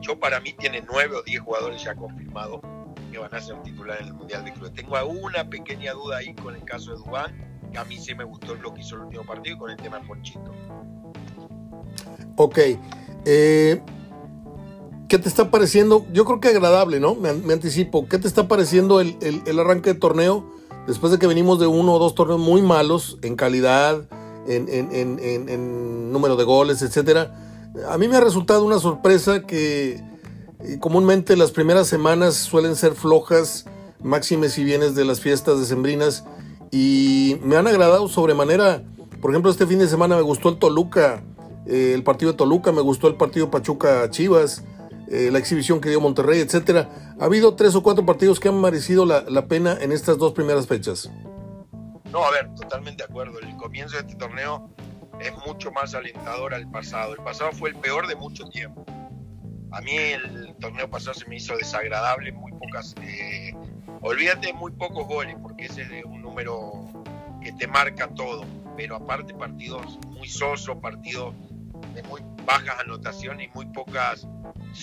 yo 0.00 0.18
para 0.18 0.40
mí 0.40 0.52
tiene 0.54 0.82
nueve 0.90 1.16
o 1.16 1.22
diez 1.22 1.40
jugadores 1.40 1.82
ya 1.82 1.94
confirmados 1.94 2.60
que 3.10 3.18
van 3.18 3.34
a 3.34 3.40
ser 3.40 3.62
titulares 3.62 4.02
en 4.02 4.08
el 4.08 4.14
Mundial 4.14 4.44
de 4.44 4.52
Clubes. 4.52 4.72
Tengo 4.72 5.04
una 5.04 5.48
pequeña 5.48 5.92
duda 5.92 6.18
ahí 6.18 6.34
con 6.34 6.54
el 6.54 6.64
caso 6.64 6.92
de 6.92 6.96
Dubán, 6.98 7.60
que 7.70 7.78
a 7.78 7.84
mí 7.84 7.98
sí 7.98 8.14
me 8.14 8.24
gustó 8.24 8.54
lo 8.54 8.72
que 8.72 8.80
hizo 8.80 8.96
el 8.96 9.02
último 9.02 9.24
partido 9.24 9.58
con 9.58 9.70
el 9.70 9.76
tema 9.76 9.98
de 10.00 10.06
Ponchito. 10.06 10.52
Ok. 12.36 12.58
Eh, 13.26 13.82
¿Qué 15.12 15.18
te 15.18 15.28
está 15.28 15.50
pareciendo? 15.50 16.06
Yo 16.14 16.24
creo 16.24 16.40
que 16.40 16.48
agradable, 16.48 16.98
¿no? 16.98 17.14
Me, 17.14 17.52
anticipo. 17.52 18.08
¿Qué 18.08 18.16
te 18.18 18.26
está 18.26 18.48
pareciendo 18.48 18.98
el, 18.98 19.14
el 19.20 19.58
arranque 19.58 19.92
de 19.92 20.00
torneo? 20.00 20.44
después 20.86 21.12
de 21.12 21.18
que 21.18 21.26
venimos 21.26 21.58
de 21.60 21.66
uno 21.66 21.94
o 21.94 21.98
dos 21.98 22.14
torneos 22.14 22.40
muy 22.40 22.62
malos 22.62 23.18
en 23.22 23.36
calidad, 23.36 24.02
en, 24.46 26.12
número 26.12 26.36
de 26.36 26.44
goles, 26.44 26.82
etcétera, 26.82 27.70
a 27.88 27.96
mí 27.98 28.08
me 28.08 28.16
ha 28.16 28.20
resultado 28.20 28.64
una 28.64 28.78
sorpresa 28.78 29.42
que 29.42 30.02
eh, 30.60 30.78
comúnmente 30.80 31.36
las 31.36 31.52
primeras 31.52 31.86
semanas 31.86 32.34
suelen 32.34 32.76
ser 32.76 32.94
flojas, 32.94 33.66
máximes 34.00 34.52
si 34.52 34.64
vienes 34.64 34.94
de 34.94 35.04
las 35.04 35.20
fiestas 35.20 35.58
decembrinas, 35.58 36.24
y 36.70 37.38
me 37.42 37.56
han 37.56 37.66
agradado 37.66 38.08
sobremanera. 38.08 38.82
Por 39.20 39.30
ejemplo, 39.30 39.50
este 39.50 39.66
fin 39.66 39.78
de 39.78 39.88
semana 39.88 40.16
me 40.16 40.22
gustó 40.22 40.48
el 40.48 40.58
Toluca, 40.58 41.22
eh, 41.66 41.92
el 41.94 42.02
partido 42.02 42.32
de 42.32 42.38
Toluca, 42.38 42.72
me 42.72 42.80
gustó 42.80 43.08
el 43.08 43.14
partido 43.14 43.50
Pachuca 43.50 44.10
Chivas, 44.10 44.64
eh, 45.08 45.30
la 45.30 45.38
exhibición 45.38 45.80
que 45.80 45.88
dio 45.88 46.00
Monterrey, 46.00 46.40
etcétera. 46.40 47.14
Ha 47.18 47.24
habido 47.24 47.54
tres 47.54 47.74
o 47.74 47.82
cuatro 47.82 48.04
partidos 48.06 48.40
que 48.40 48.48
han 48.48 48.60
merecido 48.60 49.04
la, 49.04 49.46
pena 49.46 49.76
en 49.80 49.92
estas 49.92 50.18
dos 50.18 50.32
primeras 50.32 50.66
fechas. 50.66 51.10
No, 52.10 52.24
a 52.24 52.30
ver, 52.30 52.54
totalmente 52.54 53.02
de 53.02 53.10
acuerdo. 53.10 53.38
El 53.40 53.56
comienzo 53.56 53.96
de 53.96 54.02
este 54.02 54.14
torneo 54.16 54.70
es 55.20 55.32
mucho 55.46 55.70
más 55.72 55.94
alentador 55.94 56.54
al 56.54 56.70
pasado. 56.70 57.14
El 57.14 57.22
pasado 57.22 57.52
fue 57.52 57.70
el 57.70 57.76
peor 57.76 58.06
de 58.06 58.16
mucho 58.16 58.44
tiempo. 58.48 58.84
A 59.72 59.80
mí 59.80 59.96
el 59.96 60.54
torneo 60.60 60.88
pasado 60.90 61.14
se 61.14 61.26
me 61.26 61.36
hizo 61.36 61.56
desagradable, 61.56 62.32
muy 62.32 62.52
pocas. 62.52 62.94
Eh, 63.02 63.54
olvídate 64.02 64.52
muy 64.52 64.72
pocos 64.72 65.06
goles, 65.06 65.36
porque 65.42 65.66
ese 65.66 65.82
es 65.82 66.04
un 66.04 66.22
número 66.22 66.72
que 67.42 67.52
te 67.52 67.66
marca 67.66 68.08
todo. 68.08 68.44
Pero 68.76 68.96
aparte, 68.96 69.34
partidos 69.34 69.98
muy 70.08 70.28
sosos, 70.28 70.76
partidos 70.78 71.34
de 71.94 72.02
muy 72.04 72.20
bajas 72.44 72.80
anotaciones 72.80 73.48
y 73.48 73.50
muy 73.54 73.66
pocas 73.66 74.26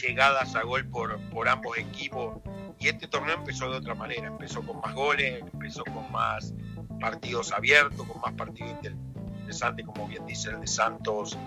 llegadas 0.01 0.55
a 0.55 0.63
gol 0.63 0.87
por, 0.87 1.19
por 1.29 1.47
ambos 1.47 1.77
equipos. 1.77 2.37
Y 2.79 2.87
este 2.87 3.07
torneo 3.07 3.35
empezó 3.35 3.69
de 3.69 3.77
otra 3.77 3.95
manera, 3.95 4.27
empezó 4.27 4.61
con 4.65 4.79
más 4.79 4.93
goles, 4.93 5.43
empezó 5.53 5.83
con 5.83 6.11
más 6.11 6.53
partidos 6.99 7.51
abiertos, 7.51 8.05
con 8.07 8.21
más 8.21 8.33
partidos 8.33 8.71
interesantes, 8.71 9.85
como 9.85 10.07
bien 10.07 10.25
dice 10.25 10.49
el 10.49 10.61
de 10.61 10.67
Santos 10.67 11.37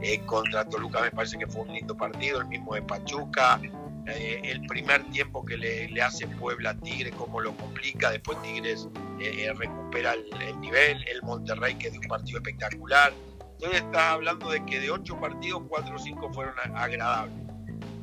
eh, 0.00 0.20
contra 0.26 0.64
Toluca, 0.64 1.00
me 1.00 1.10
parece 1.10 1.38
que 1.38 1.46
fue 1.46 1.62
un 1.62 1.72
lindo 1.72 1.96
partido, 1.96 2.40
el 2.40 2.46
mismo 2.46 2.74
de 2.74 2.82
Pachuca, 2.82 3.60
eh, 4.06 4.40
el 4.44 4.64
primer 4.66 5.02
tiempo 5.10 5.44
que 5.44 5.56
le, 5.56 6.00
hace 6.00 6.26
Puebla 6.26 6.70
a 6.70 6.74
Tigre, 6.78 7.10
cómo 7.10 7.40
lo 7.40 7.54
complica, 7.56 8.10
después 8.10 8.40
Tigres 8.42 8.88
eh, 9.20 9.52
recupera 9.56 10.14
el, 10.14 10.60
nivel, 10.60 11.04
el 11.08 11.20
Monterrey 11.22 11.74
que 11.74 11.90
dio 11.90 12.00
un 12.00 12.06
partido 12.06 12.38
espectacular. 12.38 13.12
Entonces 13.60 13.82
estás 13.82 14.12
hablando 14.12 14.50
de 14.50 14.64
que 14.64 14.78
de 14.78 14.88
ocho 14.88 15.18
partidos, 15.18 15.62
cuatro 15.68 15.96
o 15.96 15.98
cinco 15.98 16.32
fueron 16.32 16.54
agradables. 16.76 17.34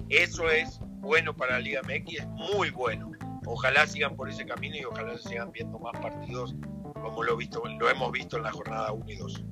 Eso 0.10 0.50
es 0.50 0.82
bueno 1.00 1.34
para 1.34 1.54
la 1.54 1.60
Liga 1.60 1.82
MX, 1.82 2.20
es 2.20 2.28
muy 2.28 2.72
bueno. 2.72 3.12
Ojalá 3.46 3.88
sigan 3.88 4.18
por 4.18 4.30
ese 4.30 4.46
camino 4.46 4.76
y 4.76 4.84
ojalá 4.84 5.18
sigan 5.18 5.54
viendo 5.54 5.80
más 5.80 5.98
partidos 6.02 6.56
como 6.94 7.24
lo, 7.24 7.38
visto, 7.38 7.64
lo 7.80 7.90
hemos 7.90 8.12
visto 8.12 8.36
en 8.36 8.44
la 8.44 8.52
jornada 8.52 8.92
1 8.92 9.06
y 9.08 9.16
2. 9.16 9.44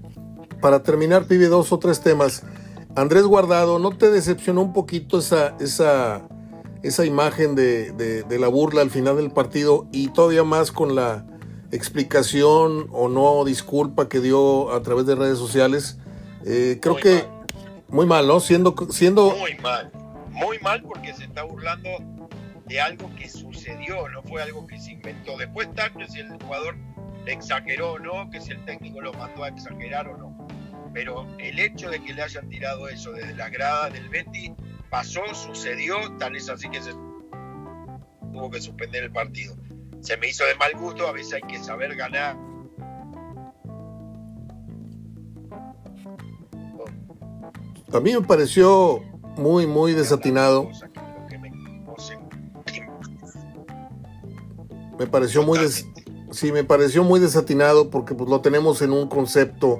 Para 0.59 0.83
terminar, 0.83 1.25
pibe, 1.25 1.47
dos 1.47 1.71
o 1.71 1.79
tres 1.79 2.01
temas. 2.01 2.43
Andrés 2.97 3.23
Guardado, 3.23 3.79
¿no 3.79 3.97
te 3.97 4.11
decepcionó 4.11 4.61
un 4.61 4.73
poquito 4.73 5.19
esa, 5.19 5.55
esa, 5.61 6.27
esa 6.81 7.05
imagen 7.05 7.55
de, 7.55 7.93
de, 7.93 8.39
la 8.39 8.49
burla 8.49 8.81
al 8.81 8.89
final 8.89 9.15
del 9.15 9.31
partido 9.31 9.87
y 9.93 10.09
todavía 10.09 10.43
más 10.43 10.73
con 10.73 10.95
la 10.95 11.25
explicación 11.75 12.87
o 12.91 13.09
no 13.09 13.43
disculpa 13.45 14.07
que 14.07 14.19
dio 14.19 14.71
a 14.71 14.81
través 14.81 15.05
de 15.05 15.15
redes 15.15 15.37
sociales? 15.37 15.97
Eh, 16.45 16.79
creo 16.81 16.95
que 16.95 17.25
muy 17.89 18.05
mal, 18.05 18.27
¿no? 18.27 18.39
Siendo, 18.39 18.75
siendo... 18.89 19.35
Muy 19.35 19.55
mal, 19.55 19.91
muy 20.31 20.59
mal 20.59 20.81
porque 20.83 21.13
se 21.13 21.25
está 21.25 21.43
burlando 21.43 21.89
de 22.65 22.81
algo 22.81 23.13
que 23.15 23.29
sucedió, 23.29 24.07
no 24.09 24.23
fue 24.23 24.41
algo 24.41 24.65
que 24.67 24.79
se 24.79 24.93
inventó. 24.93 25.37
Después 25.37 25.67
está 25.67 25.91
que 25.91 26.07
si 26.07 26.19
el 26.19 26.31
jugador 26.41 26.75
le 27.25 27.33
exageró 27.33 27.93
o 27.93 27.99
no, 27.99 28.29
que 28.29 28.41
si 28.41 28.51
el 28.51 28.63
técnico 28.65 29.01
lo 29.01 29.13
mandó 29.13 29.43
a 29.43 29.49
exagerar 29.49 30.07
o 30.07 30.17
no. 30.17 30.47
Pero 30.93 31.27
el 31.39 31.59
hecho 31.59 31.89
de 31.89 32.01
que 32.03 32.13
le 32.13 32.21
hayan 32.21 32.49
tirado 32.49 32.87
eso 32.87 33.11
desde 33.11 33.35
la 33.35 33.49
grada 33.49 33.89
del 33.89 34.09
Betty 34.09 34.53
pasó, 34.89 35.21
sucedió, 35.33 35.95
tal 36.17 36.35
es 36.35 36.49
así 36.49 36.69
que 36.69 36.81
se 36.81 36.91
tuvo 38.31 38.49
que 38.49 38.61
suspender 38.61 39.03
el 39.03 39.11
partido. 39.11 39.55
Se 40.03 40.17
me 40.17 40.27
hizo 40.27 40.43
de 40.45 40.55
mal 40.55 40.73
gusto, 40.77 41.07
a 41.07 41.13
veces 41.13 41.35
hay 41.35 41.41
que 41.41 41.63
saber 41.63 41.95
ganar. 41.95 42.35
A 47.93 47.99
mí 48.01 48.13
me 48.13 48.21
pareció 48.21 49.01
muy, 49.37 49.65
muy 49.65 49.93
desatinado. 49.93 50.69
Me 54.99 55.07
pareció 55.07 55.41
muy 55.43 55.59
sí, 56.31 56.51
me 56.51 56.65
pareció 56.65 57.03
muy 57.05 57.21
desatinado 57.21 57.89
porque 57.89 58.13
pues, 58.13 58.29
lo 58.29 58.41
tenemos 58.41 58.81
en 58.81 58.91
un 58.91 59.07
concepto 59.07 59.79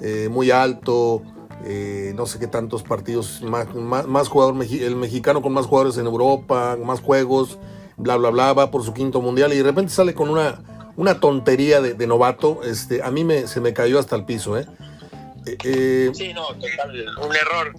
eh, 0.00 0.28
muy 0.30 0.52
alto, 0.52 1.22
eh, 1.64 2.12
no 2.14 2.26
sé 2.26 2.38
qué 2.38 2.46
tantos 2.46 2.84
partidos, 2.84 3.42
más, 3.42 3.66
más, 3.74 4.28
jugador, 4.28 4.54
el 4.62 4.94
mexicano 4.94 5.42
con 5.42 5.52
más 5.52 5.66
jugadores 5.66 5.98
en 5.98 6.06
Europa, 6.06 6.78
más 6.82 7.00
juegos, 7.00 7.58
bla, 7.96 8.16
bla, 8.16 8.30
bla, 8.30 8.52
va 8.52 8.70
por 8.70 8.84
su 8.84 8.92
quinto 8.92 9.20
mundial 9.20 9.52
y 9.52 9.56
de 9.56 9.62
repente 9.62 9.92
sale 9.92 10.14
con 10.14 10.28
una, 10.28 10.62
una 10.96 11.20
tontería 11.20 11.80
de, 11.80 12.06
novato, 12.06 12.62
este, 12.62 13.02
a 13.02 13.10
mí 13.10 13.24
me, 13.24 13.46
se 13.46 13.60
me 13.60 13.72
cayó 13.72 13.98
hasta 13.98 14.16
el 14.16 14.24
piso, 14.24 14.58
¿eh? 14.58 14.66
eh 15.46 16.10
sí, 16.14 16.32
no, 16.32 16.46
total, 16.48 17.06
un 17.22 17.36
error 17.36 17.74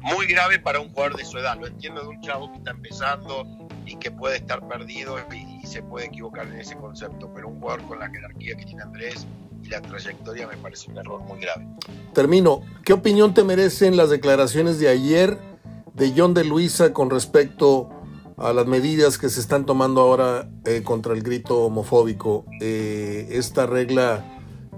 muy 0.00 0.26
grave 0.26 0.58
para 0.58 0.80
un 0.80 0.88
jugador 0.90 1.16
de 1.16 1.24
su 1.24 1.38
edad, 1.38 1.58
lo 1.58 1.66
entiendo 1.66 2.02
de 2.02 2.08
un 2.08 2.20
chavo 2.20 2.50
que 2.50 2.58
está 2.58 2.72
empezando 2.72 3.46
y 3.86 3.96
que 3.96 4.10
puede 4.10 4.36
estar 4.36 4.66
perdido 4.66 5.16
y, 5.32 5.52
se 5.66 5.82
puede 5.82 6.06
equivocar 6.06 6.46
en 6.48 6.60
ese 6.60 6.76
concepto, 6.76 7.30
pero 7.34 7.48
un 7.48 7.58
jugador 7.58 7.86
con 7.86 7.98
la 7.98 8.10
jerarquía 8.10 8.54
que 8.56 8.66
tiene 8.66 8.82
Andrés 8.82 9.26
y 9.64 9.68
la 9.68 9.80
trayectoria 9.80 10.46
me 10.46 10.58
parece 10.58 10.90
un 10.90 10.98
error 10.98 11.20
muy 11.20 11.40
grave. 11.40 11.66
Termino. 12.12 12.60
¿Qué 12.84 12.92
opinión 12.92 13.32
te 13.32 13.42
merecen 13.42 13.96
las 13.96 14.10
declaraciones 14.10 14.78
de 14.78 14.88
ayer 14.88 15.38
de 15.94 16.12
John 16.14 16.34
de 16.34 16.44
Luisa 16.44 16.92
con 16.92 17.08
respecto 17.08 18.01
a 18.42 18.52
las 18.52 18.66
medidas 18.66 19.18
que 19.18 19.28
se 19.28 19.40
están 19.40 19.66
tomando 19.66 20.00
ahora 20.00 20.50
eh, 20.64 20.82
contra 20.82 21.14
el 21.14 21.22
grito 21.22 21.60
homofóbico? 21.60 22.44
Eh, 22.60 23.28
esta 23.32 23.66
regla 23.66 24.24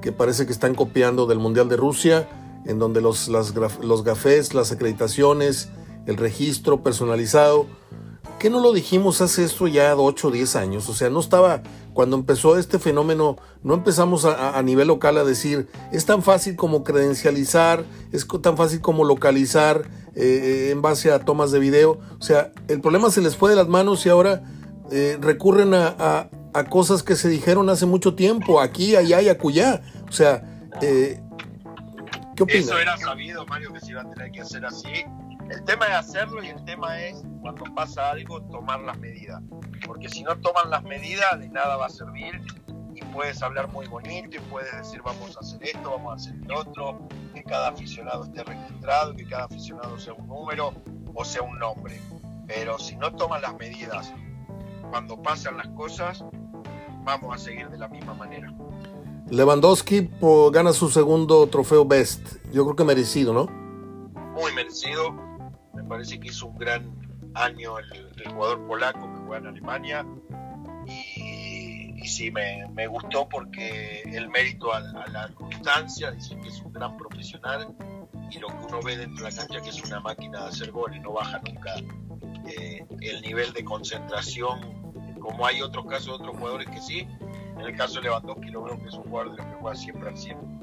que 0.02 0.12
parece 0.12 0.46
que 0.46 0.52
están 0.52 0.74
copiando 0.74 1.26
del 1.26 1.38
Mundial 1.38 1.68
de 1.68 1.76
Rusia, 1.76 2.28
en 2.66 2.78
donde 2.78 3.00
los, 3.00 3.28
los 3.28 4.04
gafés, 4.04 4.54
las 4.54 4.70
acreditaciones, 4.70 5.70
el 6.06 6.16
registro 6.16 6.82
personalizado, 6.82 7.66
qué 8.44 8.50
no 8.50 8.60
lo 8.60 8.74
dijimos 8.74 9.22
hace 9.22 9.42
esto 9.42 9.68
ya 9.68 9.96
8 9.96 10.28
o 10.28 10.30
10 10.30 10.56
años? 10.56 10.90
O 10.90 10.92
sea, 10.92 11.08
no 11.08 11.18
estaba, 11.18 11.62
cuando 11.94 12.14
empezó 12.14 12.58
este 12.58 12.78
fenómeno, 12.78 13.38
no 13.62 13.72
empezamos 13.72 14.26
a, 14.26 14.60
nivel 14.60 14.88
local 14.88 15.16
a 15.16 15.24
decir, 15.24 15.66
es 15.92 16.04
tan 16.04 16.22
fácil 16.22 16.54
como 16.54 16.84
credencializar, 16.84 17.86
es 18.12 18.28
tan 18.42 18.58
fácil 18.58 18.82
como 18.82 19.04
localizar 19.04 19.88
eh, 20.14 20.68
en 20.70 20.82
base 20.82 21.10
a 21.10 21.20
tomas 21.20 21.52
de 21.52 21.58
video. 21.58 21.98
O 22.20 22.22
sea, 22.22 22.52
el 22.68 22.82
problema 22.82 23.10
se 23.10 23.22
les 23.22 23.34
fue 23.34 23.48
de 23.48 23.56
las 23.56 23.68
manos 23.68 24.04
y 24.04 24.10
ahora 24.10 24.42
eh, 24.90 25.16
recurren 25.22 25.72
a, 25.72 26.28
cosas 26.68 27.02
que 27.02 27.16
se 27.16 27.30
dijeron 27.30 27.70
hace 27.70 27.86
mucho 27.86 28.14
tiempo, 28.14 28.60
aquí, 28.60 28.94
allá 28.94 29.22
y 29.22 29.30
acullá. 29.30 29.80
O 30.06 30.12
sea, 30.12 30.68
eh, 30.82 31.18
¿qué 32.36 32.42
opinas? 32.42 32.66
Eso 32.66 32.78
era 32.78 32.98
sabido, 32.98 33.46
Mario, 33.46 33.72
que 33.72 33.80
se 33.80 33.92
iba 33.92 34.02
a 34.02 34.10
tener 34.10 34.30
que 34.32 34.42
hacer 34.42 34.66
así 34.66 35.06
el 35.50 35.64
tema 35.64 35.86
es 35.86 35.94
hacerlo 35.94 36.42
y 36.42 36.48
el 36.48 36.64
tema 36.64 37.00
es, 37.00 37.22
cuando 37.40 37.64
pasa 37.74 38.10
algo, 38.10 38.42
tomar 38.42 38.80
las 38.80 38.98
medidas. 38.98 39.42
Porque 39.86 40.08
si 40.08 40.22
no 40.22 40.36
toman 40.40 40.70
las 40.70 40.82
medidas, 40.82 41.38
de 41.38 41.48
nada 41.48 41.76
va 41.76 41.86
a 41.86 41.90
servir 41.90 42.40
y 42.94 43.02
puedes 43.06 43.42
hablar 43.42 43.68
muy 43.68 43.86
bonito 43.86 44.36
y 44.36 44.40
puedes 44.50 44.72
decir 44.76 45.02
vamos 45.02 45.36
a 45.36 45.40
hacer 45.40 45.62
esto, 45.64 45.90
vamos 45.90 46.12
a 46.12 46.14
hacer 46.14 46.34
el 46.42 46.52
otro, 46.52 47.00
que 47.34 47.42
cada 47.42 47.68
aficionado 47.68 48.24
esté 48.24 48.44
registrado, 48.44 49.14
que 49.14 49.26
cada 49.26 49.44
aficionado 49.44 49.98
sea 49.98 50.14
un 50.14 50.28
número 50.28 50.72
o 51.14 51.24
sea 51.24 51.42
un 51.42 51.58
nombre. 51.58 52.00
Pero 52.46 52.78
si 52.78 52.96
no 52.96 53.14
toman 53.14 53.42
las 53.42 53.54
medidas 53.56 54.12
cuando 54.90 55.20
pasan 55.20 55.56
las 55.56 55.68
cosas, 55.68 56.24
vamos 57.04 57.34
a 57.34 57.38
seguir 57.38 57.68
de 57.68 57.78
la 57.78 57.88
misma 57.88 58.14
manera. 58.14 58.52
Lewandowski 59.28 60.10
gana 60.52 60.72
su 60.72 60.90
segundo 60.90 61.46
trofeo 61.48 61.84
Best. 61.84 62.36
Yo 62.52 62.64
creo 62.64 62.76
que 62.76 62.84
merecido, 62.84 63.32
¿no? 63.32 63.46
Muy 64.34 64.52
merecido 64.52 65.33
me 65.84 65.90
parece 65.90 66.18
que 66.18 66.28
hizo 66.28 66.46
un 66.46 66.56
gran 66.56 66.94
año 67.34 67.78
el, 67.78 68.32
jugador 68.32 68.66
polaco 68.66 69.12
que 69.12 69.18
juega 69.20 69.38
en 69.38 69.46
Alemania 69.48 70.06
y, 70.86 72.06
sí, 72.06 72.30
me, 72.30 72.86
gustó 72.86 73.28
porque 73.28 74.02
el 74.02 74.28
mérito 74.28 74.72
a, 74.72 74.80
la 74.80 75.28
constancia, 75.34 76.10
dice 76.10 76.36
que 76.40 76.48
es 76.48 76.60
un 76.60 76.72
gran 76.72 76.96
profesional 76.96 77.74
y 78.30 78.38
lo 78.38 78.48
que 78.48 78.66
uno 78.68 78.80
ve 78.82 78.96
dentro 78.96 79.24
de 79.24 79.30
la 79.30 79.36
cancha 79.36 79.60
que 79.60 79.68
es 79.68 79.82
una 79.84 80.00
máquina 80.00 80.42
de 80.42 80.48
hacer 80.48 80.70
goles, 80.70 81.00
no 81.02 81.12
baja 81.12 81.40
nunca 81.46 81.74
eh, 82.46 82.84
el 83.00 83.22
nivel 83.22 83.52
de 83.52 83.64
concentración 83.64 84.84
como 85.20 85.46
hay 85.46 85.62
otros 85.62 85.86
casos 85.86 86.20
otros 86.20 86.36
jugadores 86.36 86.68
que 86.68 86.80
sí. 86.80 87.08
En 87.56 87.60
el 87.60 87.76
caso 87.76 87.94
de 87.94 88.02
Lewandowski 88.02 88.50
lo 88.50 88.64
veo 88.64 88.78
que 88.78 88.88
es 88.88 88.94
un 88.94 89.04
jugador 89.04 89.36
que 89.36 89.42
juega 89.60 89.76
siempre 89.76 90.08
al 90.08 90.18
100. 90.18 90.53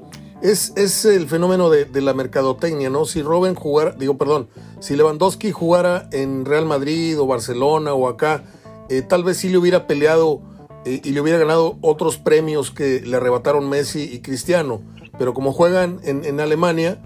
Es, 0.42 1.04
el 1.04 1.28
fenómeno 1.28 1.70
de, 1.70 2.02
la 2.02 2.14
mercadotecnia, 2.14 2.90
¿no? 2.90 3.04
Si 3.04 3.22
Robin 3.22 3.54
jugara, 3.54 3.92
digo, 3.92 4.18
perdón, 4.18 4.48
si 4.80 4.96
Lewandowski 4.96 5.52
jugara 5.52 6.08
en 6.10 6.44
Real 6.44 6.66
Madrid 6.66 7.18
o 7.20 7.28
Barcelona 7.28 7.94
o 7.94 8.08
acá, 8.08 8.42
eh, 8.88 9.02
tal 9.02 9.22
vez 9.22 9.36
sí 9.36 9.48
le 9.50 9.58
hubiera 9.58 9.86
peleado 9.86 10.42
eh, 10.84 11.00
y 11.04 11.10
le 11.10 11.20
hubiera 11.20 11.38
ganado 11.38 11.78
otros 11.80 12.18
premios 12.18 12.72
que 12.72 13.00
le 13.02 13.16
arrebataron 13.16 13.68
Messi 13.68 14.02
y 14.02 14.20
Cristiano. 14.20 14.80
Pero 15.16 15.32
como 15.32 15.52
juegan 15.52 16.00
en, 16.02 16.40
Alemania, 16.40 17.00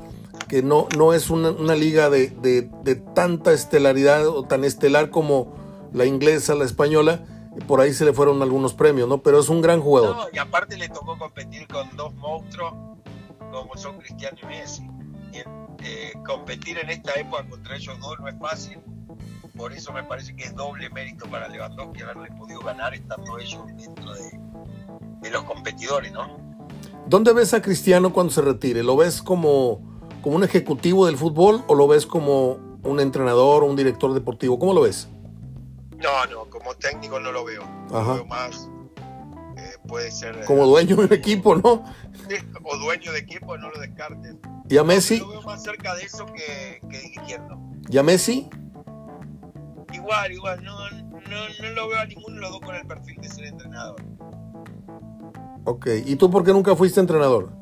que 0.48 0.62
no, 0.62 0.88
no 0.96 1.12
es 1.12 1.28
una, 1.28 1.74
liga 1.74 2.08
de, 2.08 2.70
tanta 3.14 3.52
estelaridad 3.52 4.26
o 4.28 4.44
tan 4.44 4.64
estelar 4.64 5.10
como 5.10 5.54
la 5.92 6.06
inglesa, 6.06 6.54
la 6.54 6.64
española, 6.64 7.26
por 7.66 7.82
ahí 7.82 7.92
se 7.92 8.06
le 8.06 8.14
fueron 8.14 8.40
algunos 8.40 8.72
premios, 8.72 9.10
¿no? 9.10 9.18
Pero 9.18 9.40
es 9.40 9.50
un 9.50 9.60
gran 9.60 9.82
jugador. 9.82 10.16
y 10.32 10.38
aparte 10.38 10.78
le 10.78 10.88
tocó 10.88 11.18
competir 11.18 11.66
con 11.66 11.94
dos 11.96 12.14
monstruos 12.14 12.95
como 13.52 13.76
son 13.76 13.98
Cristiano 13.98 14.36
y 14.42 14.46
Messi. 14.46 14.82
Y, 15.32 15.38
eh, 15.84 16.12
competir 16.26 16.78
en 16.78 16.90
esta 16.90 17.12
época 17.14 17.46
contra 17.48 17.76
ellos 17.76 17.98
dos 18.00 18.18
no 18.18 18.28
es 18.28 18.38
fácil, 18.38 18.78
por 19.56 19.72
eso 19.72 19.92
me 19.92 20.02
parece 20.02 20.34
que 20.34 20.44
es 20.44 20.54
doble 20.54 20.88
mérito 20.90 21.26
para 21.26 21.48
Lewandowski 21.48 22.02
haberle 22.02 22.28
podido 22.32 22.60
ganar 22.60 22.94
estando 22.94 23.38
ellos 23.38 23.62
dentro 23.76 24.14
de, 24.14 25.30
los 25.30 25.42
competidores, 25.42 26.12
¿no? 26.12 26.38
¿Dónde 27.06 27.32
ves 27.32 27.52
a 27.52 27.60
Cristiano 27.60 28.12
cuando 28.12 28.32
se 28.32 28.42
retire? 28.42 28.82
¿Lo 28.82 28.96
ves 28.96 29.22
como, 29.22 29.80
como 30.22 30.36
un 30.36 30.44
ejecutivo 30.44 31.06
del 31.06 31.16
fútbol 31.16 31.62
o 31.66 31.74
lo 31.74 31.88
ves 31.88 32.06
como 32.06 32.58
un 32.84 33.00
entrenador 33.00 33.64
o 33.64 33.66
un 33.66 33.76
director 33.76 34.14
deportivo? 34.14 34.58
¿Cómo 34.58 34.72
lo 34.72 34.82
ves? 34.82 35.08
No, 35.98 36.26
no, 36.26 36.48
como 36.48 36.74
técnico 36.74 37.18
no 37.18 37.32
lo 37.32 37.44
veo. 37.44 37.62
Lo 37.90 38.14
veo 38.14 38.24
más 38.26 38.68
puede 39.86 40.10
ser. 40.10 40.44
Como 40.44 40.66
dueño 40.66 40.96
de 40.96 41.04
un 41.04 41.12
equipo, 41.12 41.54
¿no? 41.54 41.84
o 42.64 42.76
dueño 42.78 43.12
de 43.12 43.18
equipo, 43.18 43.56
no 43.56 43.70
lo 43.70 43.80
descartes. 43.80 44.36
¿Y 44.68 44.76
a 44.78 44.84
Messi? 44.84 45.18
Yo 45.18 45.28
veo 45.28 45.42
más 45.42 45.62
cerca 45.62 45.94
de 45.94 46.02
eso 46.02 46.26
que, 46.26 46.80
que 46.88 46.98
dirigiendo. 47.00 47.58
¿Y 47.88 47.98
a 47.98 48.02
Messi? 48.02 48.48
Igual, 49.92 50.32
igual, 50.32 50.64
no, 50.64 50.90
no, 50.90 51.48
no 51.62 51.70
lo 51.70 51.88
veo 51.88 51.98
a 51.98 52.06
ninguno 52.06 52.34
de 52.34 52.40
los 52.40 52.50
dos 52.50 52.60
con 52.60 52.74
el 52.74 52.86
perfil 52.86 53.16
de 53.20 53.28
ser 53.28 53.44
entrenador. 53.44 53.96
Ok, 55.64 55.88
¿y 56.04 56.16
tú 56.16 56.30
por 56.30 56.44
qué 56.44 56.52
nunca 56.52 56.76
fuiste 56.76 57.00
entrenador? 57.00 57.52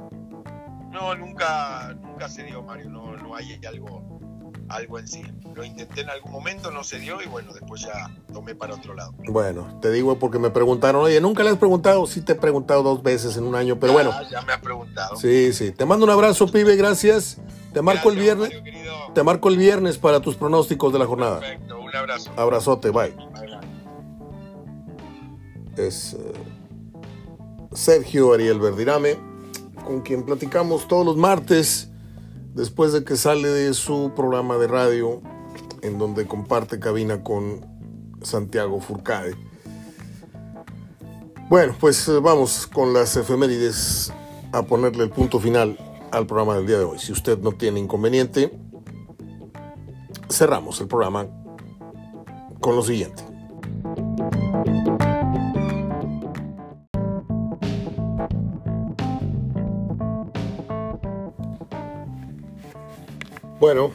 No, 0.90 1.14
nunca, 1.14 1.94
nunca 2.00 2.28
se 2.28 2.44
dio, 2.44 2.62
Mario, 2.62 2.90
no, 2.90 3.16
no 3.16 3.34
hay 3.34 3.60
algo 3.66 4.20
algo 4.68 4.98
en 4.98 5.08
sí. 5.08 5.22
Lo 5.54 5.64
intenté 5.64 6.02
en 6.02 6.10
algún 6.10 6.32
momento, 6.32 6.70
no 6.70 6.84
se 6.84 6.98
dio 6.98 7.20
y 7.22 7.26
bueno, 7.26 7.52
después 7.52 7.82
ya 7.82 8.10
tomé 8.32 8.54
para 8.54 8.74
otro 8.74 8.94
lado. 8.94 9.14
Bueno, 9.28 9.78
te 9.80 9.90
digo 9.90 10.18
porque 10.18 10.38
me 10.38 10.50
preguntaron, 10.50 11.04
oye, 11.04 11.20
nunca 11.20 11.42
le 11.42 11.50
has 11.50 11.58
preguntado, 11.58 12.06
sí 12.06 12.20
te 12.20 12.32
he 12.32 12.34
preguntado 12.36 12.82
dos 12.82 13.02
veces 13.02 13.36
en 13.36 13.44
un 13.44 13.54
año, 13.54 13.78
pero 13.78 13.92
bueno. 13.92 14.12
Ya 14.30 14.42
me 14.42 14.52
has 14.52 14.60
preguntado. 14.60 15.16
Sí, 15.16 15.52
sí. 15.52 15.72
Te 15.72 15.84
mando 15.84 16.04
un 16.04 16.10
abrazo, 16.10 16.50
pibe, 16.50 16.76
gracias. 16.76 17.38
Te 17.72 17.82
marco 17.82 18.10
el 18.10 18.18
viernes. 18.18 18.50
te 19.14 19.22
marco 19.22 19.48
el 19.48 19.56
viernes 19.56 19.98
para 19.98 20.20
tus 20.20 20.36
pronósticos 20.36 20.92
de 20.92 20.98
la 20.98 21.06
jornada. 21.06 21.40
Perfecto, 21.40 21.80
un 21.80 21.96
abrazo. 21.96 22.32
Abrazote, 22.36 22.90
bye. 22.90 23.14
Es 25.76 26.14
eh, 26.14 26.32
Sergio 27.72 28.32
Ariel 28.32 28.60
Verdirame, 28.60 29.16
con 29.84 30.02
quien 30.02 30.22
platicamos 30.22 30.86
todos 30.86 31.04
los 31.04 31.16
martes 31.16 31.90
después 32.54 32.92
de 32.92 33.04
que 33.04 33.16
sale 33.16 33.48
de 33.48 33.74
su 33.74 34.12
programa 34.14 34.56
de 34.56 34.68
radio 34.68 35.20
en 35.82 35.98
donde 35.98 36.26
comparte 36.26 36.78
cabina 36.78 37.22
con 37.22 37.66
Santiago 38.22 38.80
Furcade. 38.80 39.34
Bueno, 41.50 41.76
pues 41.78 42.08
eh, 42.08 42.18
vamos 42.20 42.66
con 42.66 42.94
las 42.94 43.16
efemérides 43.16 44.12
a 44.52 44.62
ponerle 44.62 45.04
el 45.04 45.10
punto 45.10 45.38
final 45.38 45.76
al 46.10 46.26
programa 46.26 46.56
del 46.56 46.66
día 46.66 46.78
de 46.78 46.84
hoy. 46.84 46.98
Si 46.98 47.12
usted 47.12 47.38
no 47.38 47.52
tiene 47.52 47.80
inconveniente, 47.80 48.56
cerramos 50.30 50.80
el 50.80 50.86
programa 50.86 51.26
con 52.60 52.76
lo 52.76 52.82
siguiente. 52.82 53.33
Bueno, 63.66 63.92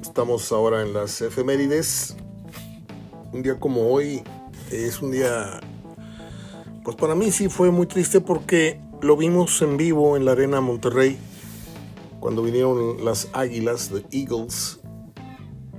estamos 0.00 0.50
ahora 0.52 0.80
en 0.80 0.94
las 0.94 1.20
efemérides. 1.20 2.16
Un 3.30 3.42
día 3.42 3.60
como 3.60 3.90
hoy 3.90 4.22
es 4.70 5.02
un 5.02 5.10
día, 5.10 5.60
pues 6.82 6.96
para 6.96 7.14
mí 7.14 7.30
sí 7.30 7.50
fue 7.50 7.70
muy 7.70 7.84
triste 7.84 8.22
porque 8.22 8.80
lo 9.02 9.18
vimos 9.18 9.60
en 9.60 9.76
vivo 9.76 10.16
en 10.16 10.24
la 10.24 10.32
Arena 10.32 10.62
Monterrey 10.62 11.18
cuando 12.20 12.42
vinieron 12.42 13.04
las 13.04 13.28
Águilas, 13.34 13.92
de 13.92 14.02
Eagles. 14.12 14.80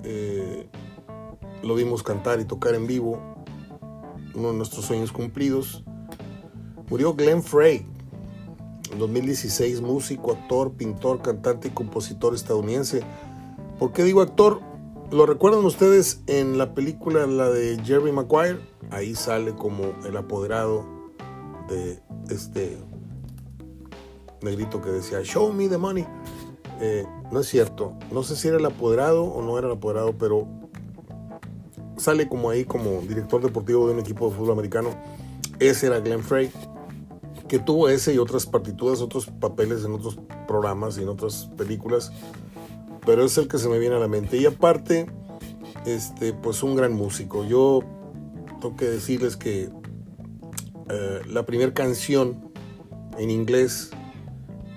Eh, 0.04 0.70
lo 1.64 1.74
vimos 1.74 2.04
cantar 2.04 2.40
y 2.40 2.46
tocar 2.46 2.76
en 2.76 2.86
vivo, 2.86 3.20
uno 4.36 4.52
de 4.52 4.58
nuestros 4.58 4.86
sueños 4.86 5.12
cumplidos. 5.12 5.84
Murió 6.88 7.16
Glenn 7.16 7.42
Frey, 7.42 7.88
en 8.92 9.00
2016, 9.00 9.82
músico, 9.82 10.32
actor, 10.32 10.74
pintor, 10.74 11.22
cantante 11.22 11.70
y 11.70 11.72
compositor 11.72 12.36
estadounidense. 12.36 13.02
¿Por 13.80 13.94
qué 13.94 14.04
digo 14.04 14.22
actor? 14.22 14.62
¿Lo 15.12 15.26
recuerdan 15.26 15.66
ustedes 15.66 16.22
en 16.28 16.58
la 16.58 16.74
película, 16.74 17.26
la 17.28 17.50
de 17.50 17.82
Jerry 17.84 18.12
Maguire? 18.12 18.60
Ahí 18.92 19.16
sale 19.16 19.54
como 19.54 19.94
el 20.06 20.16
apoderado 20.16 20.86
de 21.68 22.02
este 22.30 22.78
negrito 24.42 24.82
que 24.82 24.90
decía, 24.90 25.22
Show 25.24 25.52
me 25.54 25.68
the 25.68 25.78
money. 25.78 26.06
Eh, 26.80 27.06
no 27.32 27.40
es 27.40 27.48
cierto. 27.48 27.94
No 28.12 28.24
sé 28.24 28.36
si 28.36 28.48
era 28.48 28.58
el 28.58 28.66
apoderado 28.66 29.24
o 29.24 29.42
no 29.42 29.58
era 29.58 29.68
el 29.68 29.74
apoderado, 29.74 30.14
pero 30.18 30.48
sale 31.98 32.28
como 32.28 32.50
ahí 32.50 32.66
como 32.66 33.02
director 33.02 33.42
deportivo 33.42 33.88
de 33.88 33.94
un 33.94 34.00
equipo 34.00 34.30
de 34.30 34.36
fútbol 34.36 34.54
americano. 34.54 34.90
Ese 35.60 35.88
era 35.88 36.00
Glenn 36.00 36.24
Frey 36.24 36.52
que 37.52 37.60
tuvo 37.60 37.90
ese 37.90 38.14
y 38.14 38.18
otras 38.18 38.46
partituras, 38.46 39.02
otros 39.02 39.26
papeles 39.26 39.84
en 39.84 39.92
otros 39.92 40.18
programas 40.48 40.98
y 40.98 41.02
en 41.02 41.10
otras 41.10 41.50
películas, 41.58 42.14
pero 43.06 43.26
es 43.26 43.38
el 43.38 43.50
que 43.50 43.58
se 43.58 43.68
me 43.68 43.78
viene 43.78 43.98
a 43.98 44.00
la 44.00 44.08
mente. 44.08 44.38
Y 44.38 44.46
aparte, 44.46 45.12
este, 45.86 46.32
pues 46.32 46.64
un 46.64 46.78
gran 46.78 46.94
músico. 46.94 47.44
Yo 47.44 47.82
tengo 48.62 48.78
que 48.78 48.86
decirles 48.86 49.36
que 49.36 49.70
eh, 50.90 51.22
la 51.28 51.46
primera 51.46 51.74
canción 51.74 52.54
en 53.18 53.30
inglés 53.30 53.92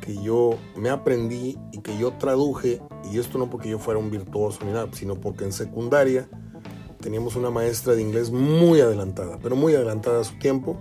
que 0.01 0.21
yo 0.21 0.59
me 0.75 0.91
aprendí 0.91 1.57
y 1.71 1.79
que 1.79 1.97
yo 1.97 2.15
traduje, 2.15 2.83
y 3.09 3.21
esto 3.21 3.39
no 3.39 3.51
porque 3.51 3.69
yo 3.69 3.79
fuera 3.79 4.01
un 4.01 4.11
virtuoso 4.11 4.65
ni 4.65 4.73
nada, 4.73 4.89
sino 4.95 5.15
porque 5.15 5.45
en 5.45 5.53
secundaria 5.53 6.29
teníamos 7.01 7.37
una 7.37 7.51
maestra 7.51 7.95
de 7.95 8.03
inglés 8.03 8.33
muy 8.33 8.81
adelantada, 8.81 9.39
pero 9.41 9.55
muy 9.55 9.77
adelantada 9.77 10.23
a 10.23 10.25
su 10.25 10.37
tiempo 10.41 10.77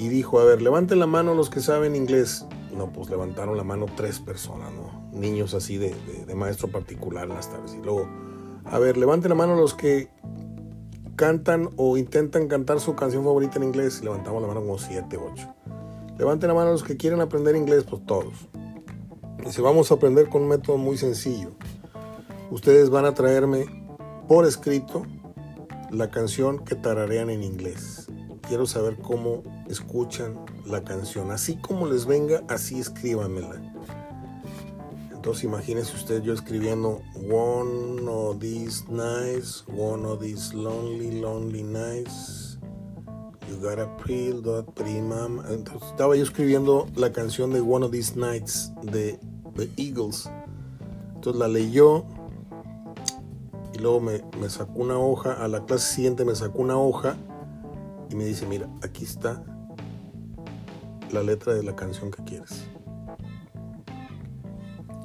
y 0.00 0.08
dijo, 0.08 0.40
a 0.40 0.44
ver, 0.46 0.62
levanten 0.62 0.98
la 0.98 1.06
mano 1.06 1.34
los 1.34 1.50
que 1.50 1.60
saben 1.60 1.94
inglés. 1.94 2.46
No, 2.74 2.90
pues 2.90 3.10
levantaron 3.10 3.54
la 3.58 3.64
mano 3.64 3.84
tres 3.98 4.18
personas, 4.18 4.72
¿no? 4.72 5.10
Niños 5.12 5.52
así 5.52 5.76
de, 5.76 5.94
maestro 6.34 6.68
particular 6.68 7.28
las 7.28 7.50
tardes. 7.50 7.74
Y 7.74 7.82
luego, 7.82 8.08
a 8.64 8.78
ver, 8.78 8.96
levanten 8.96 9.28
la 9.28 9.34
mano 9.34 9.56
los 9.56 9.74
que 9.74 10.08
cantan 11.16 11.68
o 11.76 11.98
intentan 11.98 12.48
cantar 12.48 12.80
su 12.80 12.94
canción 12.94 13.24
favorita 13.24 13.58
en 13.58 13.64
inglés. 13.64 14.02
Levantamos 14.02 14.40
la 14.40 14.48
mano 14.48 14.60
como 14.60 14.78
siete, 14.78 15.18
ocho. 15.18 15.54
Levanten 16.16 16.48
la 16.48 16.54
mano 16.54 16.70
los 16.70 16.82
que 16.82 16.96
quieren 16.96 17.20
aprender 17.20 17.54
inglés, 17.54 17.84
pues 17.84 18.02
todos. 18.06 18.48
Y 19.46 19.52
si 19.52 19.60
vamos 19.60 19.90
a 19.90 19.96
aprender 19.96 20.30
con 20.30 20.44
un 20.44 20.48
método 20.48 20.78
muy 20.78 20.96
sencillo. 20.96 21.50
Ustedes 22.50 22.88
van 22.88 23.04
a 23.04 23.12
traerme 23.12 23.66
por 24.28 24.46
escrito 24.46 25.02
la 25.90 26.10
canción 26.10 26.64
que 26.64 26.74
tararean 26.74 27.28
en 27.28 27.42
inglés 27.42 27.99
quiero 28.50 28.66
saber 28.66 28.96
cómo 28.96 29.44
escuchan 29.68 30.44
la 30.66 30.82
canción. 30.82 31.30
Así 31.30 31.54
como 31.58 31.86
les 31.86 32.04
venga, 32.04 32.42
así 32.48 32.80
escríbamela. 32.80 33.62
Entonces 35.12 35.44
imagínese 35.44 35.94
usted 35.94 36.20
yo 36.22 36.32
escribiendo 36.32 37.00
One 37.30 38.08
of 38.08 38.40
these 38.40 38.84
nights, 38.88 39.64
one 39.68 40.04
of 40.04 40.20
these 40.20 40.52
lonely, 40.52 41.20
lonely 41.20 41.62
nights. 41.62 42.58
You 43.48 43.56
got 43.58 43.78
a 43.78 43.86
pretty, 43.98 44.42
pretty 44.74 45.00
mama. 45.00 45.44
Entonces 45.48 45.88
estaba 45.88 46.16
yo 46.16 46.24
escribiendo 46.24 46.88
la 46.96 47.12
canción 47.12 47.52
de 47.52 47.60
One 47.60 47.84
of 47.84 47.92
these 47.92 48.16
nights 48.16 48.72
de 48.82 49.20
The 49.54 49.70
Eagles. 49.76 50.28
Entonces 51.14 51.38
la 51.38 51.46
leyó 51.46 52.04
y 53.74 53.78
luego 53.78 54.00
me 54.00 54.50
sacó 54.50 54.80
una 54.80 54.98
hoja. 54.98 55.34
A 55.34 55.46
la 55.46 55.64
clase 55.66 55.94
siguiente 55.94 56.24
me 56.24 56.34
sacó 56.34 56.62
una 56.62 56.76
hoja 56.76 57.16
y 58.10 58.16
me 58.16 58.24
dice, 58.24 58.44
mira, 58.46 58.68
aquí 58.82 59.04
está 59.04 59.42
la 61.12 61.22
letra 61.22 61.54
de 61.54 61.62
la 61.62 61.76
canción 61.76 62.10
que 62.10 62.22
quieres. 62.24 62.66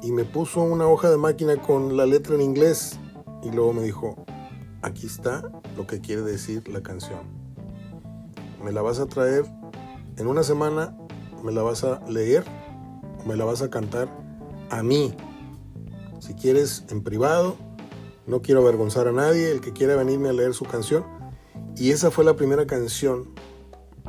Y 0.02 0.12
me 0.12 0.24
puso 0.24 0.62
una 0.62 0.88
hoja 0.88 1.10
de 1.10 1.18
máquina 1.18 1.58
con 1.58 1.98
la 1.98 2.06
letra 2.06 2.36
en 2.36 2.42
inglés 2.42 3.00
y 3.44 3.52
luego 3.52 3.74
me 3.74 3.84
dijo, 3.84 4.26
aquí 4.82 5.06
está 5.06 5.44
lo 5.78 5.88
que 5.88 6.02
quiere 6.02 6.22
decir 6.22 6.68
la 6.68 6.82
canción. 6.82 7.22
Me 8.64 8.72
la 8.72 8.82
vas 8.82 9.00
a 9.00 9.06
traer 9.06 9.46
en 10.18 10.28
una 10.28 10.44
semana, 10.44 10.98
me 11.44 11.52
la 11.52 11.62
vas 11.62 11.84
a 11.84 12.02
leer, 12.08 12.44
me 13.26 13.36
la 13.36 13.46
vas 13.46 13.62
a 13.62 13.70
cantar 13.70 14.10
a 14.70 14.82
mí. 14.84 15.14
Si 16.20 16.34
quieres 16.34 16.86
en 16.90 17.04
privado, 17.04 17.56
no 18.26 18.42
quiero 18.42 18.62
avergonzar 18.62 19.08
a 19.08 19.12
nadie, 19.12 19.52
el 19.52 19.62
que 19.62 19.74
quiera 19.74 19.96
venirme 19.96 20.30
a 20.30 20.34
leer 20.34 20.54
su 20.54 20.66
canción, 20.66 21.04
y 21.78 21.92
esa 21.92 22.12
fue 22.12 22.24
la 22.24 22.36
primera 22.36 22.66
canción 22.66 23.30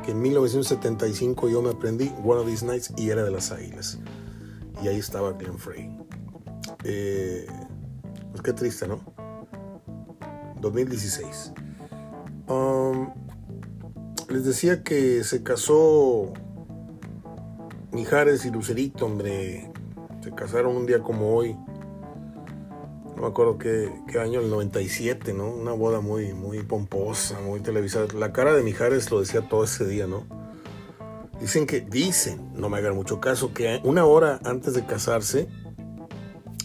que 0.03 0.11
en 0.11 0.21
1975 0.21 1.49
yo 1.49 1.61
me 1.61 1.71
aprendí, 1.71 2.11
One 2.23 2.41
of 2.41 2.47
These 2.47 2.65
Nights, 2.65 2.93
y 2.97 3.09
era 3.09 3.23
de 3.23 3.31
las 3.31 3.51
Águilas. 3.51 3.99
Y 4.83 4.87
ahí 4.87 4.97
estaba 4.97 5.33
Glenn 5.33 5.57
Frey. 5.57 5.89
Eh, 6.83 7.47
pues 8.31 8.41
qué 8.41 8.53
triste, 8.53 8.87
¿no? 8.87 9.01
2016. 10.61 11.53
Um, 12.47 13.09
les 14.29 14.45
decía 14.45 14.83
que 14.83 15.23
se 15.23 15.43
casó 15.43 16.33
Mijares 17.91 18.45
y 18.45 18.51
Lucerito, 18.51 19.05
hombre. 19.05 19.71
Se 20.23 20.31
casaron 20.31 20.75
un 20.75 20.85
día 20.85 20.99
como 20.99 21.35
hoy 21.35 21.55
no 23.17 23.23
me 23.23 23.29
acuerdo 23.29 23.57
qué, 23.57 24.19
año, 24.19 24.41
el 24.41 24.51
97, 24.51 25.33
¿no? 25.33 25.49
Una 25.49 25.71
boda 25.71 26.01
muy, 26.01 26.33
muy 26.33 26.61
pomposa, 26.61 27.39
muy 27.41 27.61
televisada. 27.61 28.05
La 28.13 28.31
cara 28.31 28.53
de 28.53 28.61
Mijares 28.61 29.09
lo 29.09 29.19
decía 29.19 29.41
todo 29.41 29.63
ese 29.63 29.87
día, 29.87 30.05
¿no? 30.05 30.27
Dicen 31.41 31.65
que, 31.65 31.81
dicen, 31.81 32.51
no 32.53 32.69
me 32.69 32.77
hagan 32.77 32.93
mucho 32.93 33.19
caso, 33.19 33.55
que 33.55 33.81
una 33.83 34.05
hora 34.05 34.39
antes 34.45 34.75
de 34.75 34.85
casarse, 34.85 35.49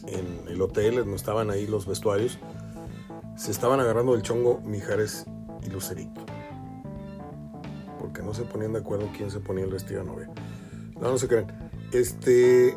en 0.07 0.47
el 0.47 0.61
hotel, 0.61 1.09
no 1.09 1.17
estaban 1.17 1.51
ahí 1.51 1.67
los 1.67 1.87
vestuarios, 1.87 2.39
se 3.35 3.51
estaban 3.51 3.81
agarrando 3.81 4.15
el 4.15 4.21
chongo 4.21 4.61
Mijares 4.61 5.25
y 5.63 5.71
Lucerito. 5.71 6.21
Porque 7.99 8.23
no 8.23 8.35
se 8.35 8.43
ponían 8.43 8.75
de 8.75 8.81
acuerdo 8.81 9.09
quién 9.17 9.31
se 9.31 9.41
ponía 9.41 9.65
el 9.65 9.71
vestido 9.71 10.01
de 10.01 10.07
novia. 10.07 10.31
No, 11.01 11.13
no 11.13 11.17
se 11.17 11.29
crean. 11.29 11.71
Este. 11.93 12.77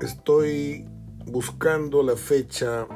Estoy 0.00 0.88
buscando 1.26 2.02
la 2.02 2.16
fecha 2.16 2.86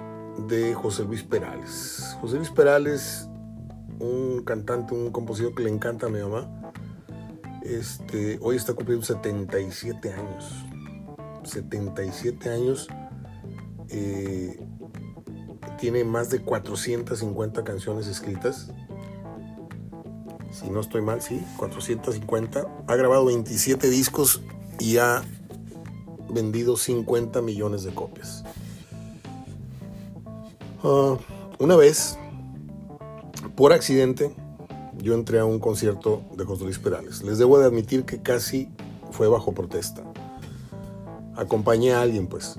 de 0.47 0.75
José 0.75 1.05
Luis 1.05 1.23
Perales. 1.23 2.17
José 2.21 2.37
Luis 2.37 2.51
Perales, 2.51 3.29
un 3.99 4.43
cantante, 4.45 4.95
un 4.95 5.11
compositor 5.11 5.55
que 5.55 5.65
le 5.65 5.71
encanta 5.71 6.07
a 6.07 6.09
mi 6.09 6.21
mamá. 6.21 6.73
Este, 7.63 8.39
hoy 8.41 8.57
está 8.57 8.75
cumpliendo 8.75 9.05
77 9.05 10.13
años. 10.13 10.65
77 11.45 12.51
años. 12.51 12.89
Eh, 13.91 14.61
tiene 15.79 16.05
más 16.05 16.31
de 16.31 16.41
450 16.41 17.65
canciones 17.65 18.07
escritas. 18.07 18.71
Si 20.51 20.71
no 20.71 20.81
estoy 20.81 21.03
mal, 21.03 21.23
sí, 21.23 21.45
450. 21.57 22.67
Ha 22.87 22.97
grabado 22.97 23.27
27 23.27 23.89
discos 23.91 24.43
y 24.79 24.99
ha 24.99 25.23
vendido 26.31 26.77
50 26.77 27.43
millones 27.43 27.83
de 27.85 27.95
copias. 27.95 28.45
Ah, 30.83 31.17
una 31.59 31.77
vez, 31.77 32.19
por 33.57 33.73
accidente, 33.73 34.35
yo 34.99 35.15
entré 35.15 35.39
a 35.39 35.45
un 35.45 35.59
concierto 35.59 36.23
de 36.37 36.45
José 36.45 36.65
Luis 36.65 36.79
Perales. 36.79 37.23
Les 37.23 37.39
debo 37.39 37.59
de 37.59 37.67
admitir 37.67 38.05
que 38.05 38.21
casi 38.21 38.69
fue 39.11 39.29
bajo 39.29 39.53
protesta. 39.53 40.03
Acompañé 41.37 41.93
a 41.93 42.03
alguien, 42.03 42.27
pues. 42.27 42.59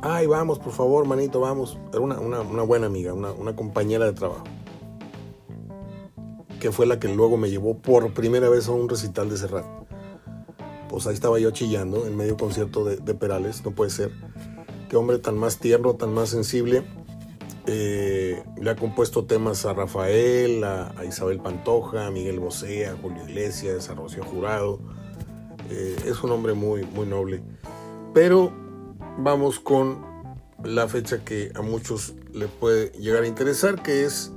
Ay, 0.00 0.26
vamos, 0.26 0.58
por 0.58 0.72
favor, 0.72 1.06
manito, 1.06 1.40
vamos. 1.40 1.78
Era 1.92 2.00
una, 2.00 2.62
buena 2.62 2.86
amiga, 2.86 3.12
una, 3.12 3.56
compañera 3.56 4.06
de 4.06 4.12
trabajo. 4.12 4.44
Que 6.60 6.72
fue 6.72 6.86
la 6.86 6.98
que 6.98 7.08
luego 7.08 7.36
me 7.36 7.50
llevó 7.50 7.78
por 7.78 8.12
primera 8.12 8.48
vez 8.48 8.68
a 8.68 8.72
un 8.72 8.88
recital 8.88 9.30
de 9.30 9.36
Serrat. 9.36 9.64
Pues 10.98 11.06
ahí 11.06 11.14
estaba 11.14 11.38
yo 11.38 11.52
chillando 11.52 12.08
en 12.08 12.16
medio 12.16 12.36
concierto 12.36 12.84
de, 12.84 13.14
Perales, 13.14 13.64
no 13.64 13.70
puede 13.70 13.88
ser. 13.88 14.10
Qué 14.88 14.96
hombre 14.96 15.18
tan 15.18 15.38
más 15.38 15.60
tierno, 15.60 15.94
tan 15.94 16.12
más 16.12 16.30
sensible 16.30 16.82
eh, 17.66 18.42
le 18.60 18.70
ha 18.70 18.74
compuesto 18.74 19.24
temas 19.24 19.64
a 19.64 19.74
Rafael, 19.74 20.64
a, 20.64 20.92
Isabel 21.06 21.38
Pantoja, 21.38 22.08
a 22.08 22.10
Miguel 22.10 22.40
Bosé, 22.40 22.88
a 22.88 22.96
Julio 22.96 23.22
Iglesias, 23.28 23.88
a 23.90 23.94
Rocío 23.94 24.24
Jurado. 24.24 24.80
Eh, 25.70 25.94
es 26.04 26.20
un 26.24 26.32
hombre 26.32 26.54
muy, 26.54 26.82
muy 26.82 27.06
noble. 27.06 27.44
Pero 28.12 28.52
vamos 29.18 29.60
con 29.60 30.04
la 30.64 30.88
fecha 30.88 31.24
que 31.24 31.52
a 31.54 31.62
muchos 31.62 32.14
le 32.32 32.48
puede 32.48 32.90
llegar 32.98 33.22
a 33.22 33.28
interesar, 33.28 33.84
que 33.84 34.04
es 34.04 34.32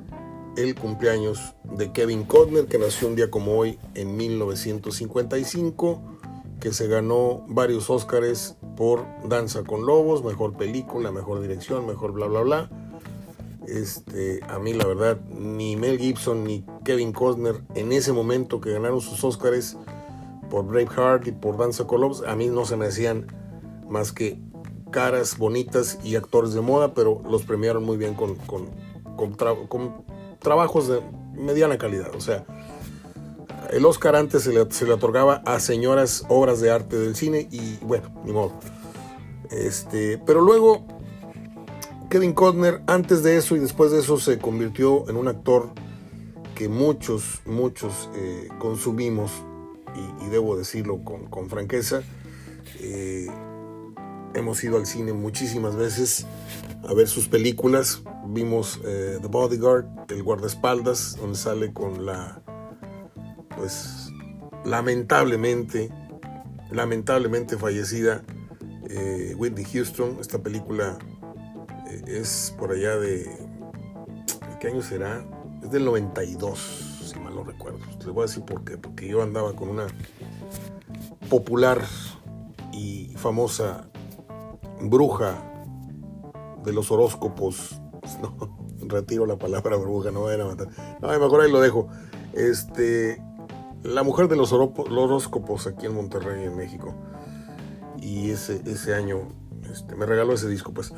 el 0.57 0.75
cumpleaños 0.75 1.55
de 1.75 1.91
Kevin 1.91 2.23
Costner, 2.23 2.67
que 2.67 2.77
nació 2.77 3.07
un 3.07 3.15
día 3.15 3.31
como 3.31 3.57
hoy 3.57 3.79
en 3.95 4.15
1955, 4.15 6.19
que 6.61 6.71
se 6.71 6.87
ganó 6.87 7.43
varios 7.49 7.89
Óscares 7.89 8.55
por 8.77 9.05
Danza 9.27 9.63
con 9.63 9.85
Lobos, 9.85 10.23
mejor 10.23 10.55
película, 10.55 11.11
mejor 11.11 11.41
dirección, 11.41 11.85
mejor 11.85 12.13
bla, 12.13 12.27
bla, 12.27 12.41
bla 12.41 12.69
este, 13.67 14.41
a 14.47 14.59
mí 14.59 14.73
la 14.73 14.85
verdad, 14.85 15.19
ni 15.29 15.75
Mel 15.75 15.99
Gibson 15.99 16.43
ni 16.43 16.65
Kevin 16.83 17.13
Costner 17.13 17.61
en 17.75 17.91
ese 17.91 18.11
momento 18.11 18.59
que 18.59 18.71
ganaron 18.71 19.01
sus 19.01 19.23
Oscars 19.23 19.77
por 20.49 20.65
Braveheart 20.65 21.27
y 21.27 21.31
por 21.31 21.57
Danza 21.57 21.85
Colobs, 21.85 22.23
a 22.27 22.35
mí 22.35 22.47
no 22.47 22.65
se 22.65 22.75
me 22.75 22.87
hacían 22.87 23.27
más 23.87 24.11
que 24.11 24.39
caras 24.91 25.37
bonitas 25.37 25.99
y 26.03 26.15
actores 26.15 26.53
de 26.53 26.61
moda, 26.61 26.93
pero 26.93 27.21
los 27.29 27.43
premiaron 27.43 27.85
muy 27.85 27.97
bien 27.97 28.13
con, 28.13 28.35
con, 28.35 28.69
trabajos 30.39 30.87
de 30.89 31.01
mediana 31.33 31.77
calidad. 31.77 32.13
O 32.15 32.19
sea, 32.19 32.45
el 33.71 33.85
Oscar 33.85 34.15
antes 34.15 34.43
se 34.43 34.53
le, 34.53 34.69
se 34.71 34.85
le, 34.85 34.93
otorgaba 34.93 35.41
a 35.45 35.59
señoras 35.59 36.25
obras 36.27 36.59
de 36.61 36.71
arte 36.71 36.97
del 36.97 37.15
cine 37.15 37.47
y 37.51 37.77
bueno, 37.81 38.09
ni 38.25 38.33
modo. 38.33 38.53
Este, 39.49 40.17
pero 40.25 40.41
luego 40.41 40.85
Kevin 42.09 42.33
Costner 42.33 42.81
antes 42.87 43.23
de 43.23 43.37
eso 43.37 43.55
y 43.55 43.59
después 43.59 43.91
de 43.91 43.99
eso 43.99 44.19
se 44.19 44.37
convirtió 44.37 45.09
en 45.09 45.15
un 45.15 45.27
actor 45.29 45.71
que 46.55 46.67
muchos, 46.67 47.41
muchos 47.45 48.09
eh, 48.15 48.49
consumimos, 48.59 49.31
y, 50.21 50.29
debo 50.29 50.57
decirlo 50.57 51.01
con, 51.03 51.49
franqueza, 51.49 52.01
eh, 52.79 53.27
hemos 54.35 54.63
ido 54.63 54.77
al 54.77 54.85
cine 54.85 55.13
muchísimas 55.13 55.75
veces 55.75 56.25
a 56.87 56.93
ver 56.93 57.07
sus 57.07 57.27
películas. 57.27 58.03
Vimos 58.27 58.79
eh, 58.85 59.17
The 59.21 59.27
Bodyguard, 59.27 59.85
El 60.09 60.23
guardaespaldas, 60.23 61.17
donde 61.17 61.37
sale 61.37 61.73
con 61.73 62.05
la, 62.05 62.41
pues, 63.61 64.11
lamentablemente, 64.65 65.91
lamentablemente 66.71 67.57
fallecida 67.57 68.23
Whitney 69.37 69.65
Houston. 69.65 70.17
Esta 70.19 70.39
película 70.39 70.97
es 72.07 72.55
por 72.57 72.71
allá 72.71 72.97
de... 72.97 73.29
¿Qué 74.59 74.69
año 74.69 74.81
será? 74.81 75.23
Es 75.61 75.69
del 75.69 75.85
92, 75.85 77.03
si 77.05 77.19
mal 77.19 77.35
no 77.35 77.43
recuerdo. 77.43 77.77
Les 77.99 78.07
voy 78.07 78.23
a 78.23 78.25
decir 78.25 78.43
por 78.43 78.63
qué. 78.63 78.79
Porque 78.79 79.07
yo 79.07 79.21
andaba 79.21 79.55
con 79.55 79.69
una 79.69 79.85
popular 81.29 81.85
y 82.73 83.13
famosa 83.17 83.87
bruja 84.81 85.35
de 86.65 86.73
los 86.73 86.91
horóscopos. 86.91 87.79
No, 88.21 88.35
retiro 88.87 89.27
la 89.27 89.37
palabra 89.37 89.77
bruja, 89.77 90.09
no 90.09 90.23
vayan 90.23 90.41
a 90.41 90.45
matar. 90.45 90.67
No, 90.99 91.07
mejor 91.07 91.41
ahí 91.41 91.51
lo 91.51 91.61
dejo. 91.61 91.87
Este, 92.33 93.21
la 93.83 94.03
mujer 94.03 94.27
de 94.27 94.35
los 94.35 94.51
horóscopos 94.53 95.67
aquí 95.67 95.85
en 95.85 95.95
Monterrey, 95.95 96.45
en 96.45 96.55
México. 96.55 96.93
Y 97.99 98.31
ese, 98.31 98.61
ese 98.65 98.95
año 98.95 99.29
este, 99.71 99.95
me 99.95 100.05
regaló 100.05 100.33
ese 100.33 100.47
disco, 100.49 100.73
pues 100.73 100.93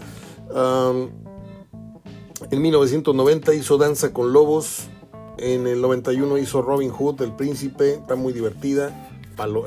en 2.52 2.62
1990 2.62 3.54
hizo 3.54 3.78
Danza 3.78 4.14
con 4.14 4.34
Lobos. 4.34 4.90
En 5.38 5.66
el 5.66 5.82
91 5.82 6.38
hizo 6.38 6.62
Robin 6.62 6.92
Hood, 6.92 7.22
El 7.22 7.36
Príncipe. 7.36 7.96
Está 7.96 8.16
muy 8.16 8.34
divertida. 8.34 9.10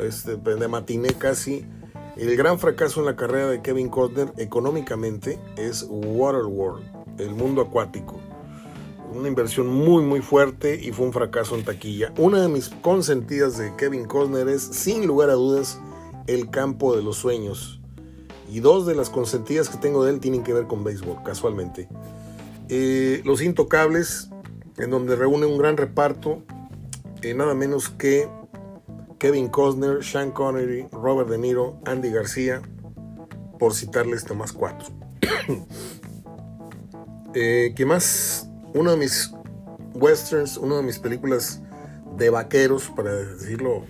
Este, 0.00 0.36
de 0.36 0.68
matiné 0.68 1.08
casi. 1.14 1.66
El 2.16 2.34
gran 2.36 2.58
fracaso 2.58 3.00
en 3.00 3.06
la 3.06 3.16
carrera 3.16 3.48
de 3.48 3.62
Kevin 3.62 3.88
Costner 3.88 4.32
económicamente 4.38 5.38
es 5.56 5.86
Waterworld, 5.90 6.84
el 7.18 7.34
mundo 7.34 7.62
acuático. 7.62 8.20
Una 9.16 9.28
inversión 9.28 9.68
muy 9.68 10.04
muy 10.04 10.20
fuerte 10.20 10.78
y 10.78 10.92
fue 10.92 11.06
un 11.06 11.12
fracaso 11.12 11.56
en 11.56 11.64
taquilla. 11.64 12.12
Una 12.18 12.42
de 12.42 12.48
mis 12.48 12.68
consentidas 12.68 13.56
de 13.56 13.74
Kevin 13.76 14.04
Costner 14.04 14.46
es, 14.48 14.62
sin 14.62 15.06
lugar 15.06 15.30
a 15.30 15.34
dudas, 15.34 15.80
El 16.26 16.50
campo 16.50 16.94
de 16.94 17.02
los 17.02 17.16
sueños. 17.16 17.80
Y 18.50 18.60
dos 18.60 18.84
de 18.84 18.94
las 18.94 19.08
consentidas 19.08 19.70
que 19.70 19.78
tengo 19.78 20.04
de 20.04 20.12
él 20.12 20.20
tienen 20.20 20.42
que 20.42 20.52
ver 20.52 20.66
con 20.66 20.84
béisbol, 20.84 21.22
casualmente. 21.24 21.88
Eh, 22.68 23.22
Los 23.24 23.40
Intocables, 23.40 24.28
en 24.76 24.90
donde 24.90 25.16
reúne 25.16 25.46
un 25.46 25.56
gran 25.56 25.78
reparto, 25.78 26.42
eh, 27.22 27.32
nada 27.32 27.54
menos 27.54 27.88
que 27.88 28.28
Kevin 29.18 29.48
Costner, 29.48 30.04
Sean 30.04 30.30
Connery, 30.30 30.88
Robert 30.92 31.30
De 31.30 31.38
Niro, 31.38 31.80
Andy 31.86 32.10
García, 32.10 32.60
por 33.58 33.72
citarles 33.72 34.30
más 34.34 34.52
cuatro. 34.52 34.88
eh, 37.34 37.72
¿Qué 37.74 37.86
más? 37.86 38.45
Uno 38.76 38.90
de 38.90 38.98
mis 38.98 39.32
westerns, 39.94 40.58
una 40.58 40.76
de 40.76 40.82
mis 40.82 40.98
películas 40.98 41.62
de 42.18 42.28
vaqueros, 42.28 42.90
para 42.94 43.10
decirlo 43.10 43.84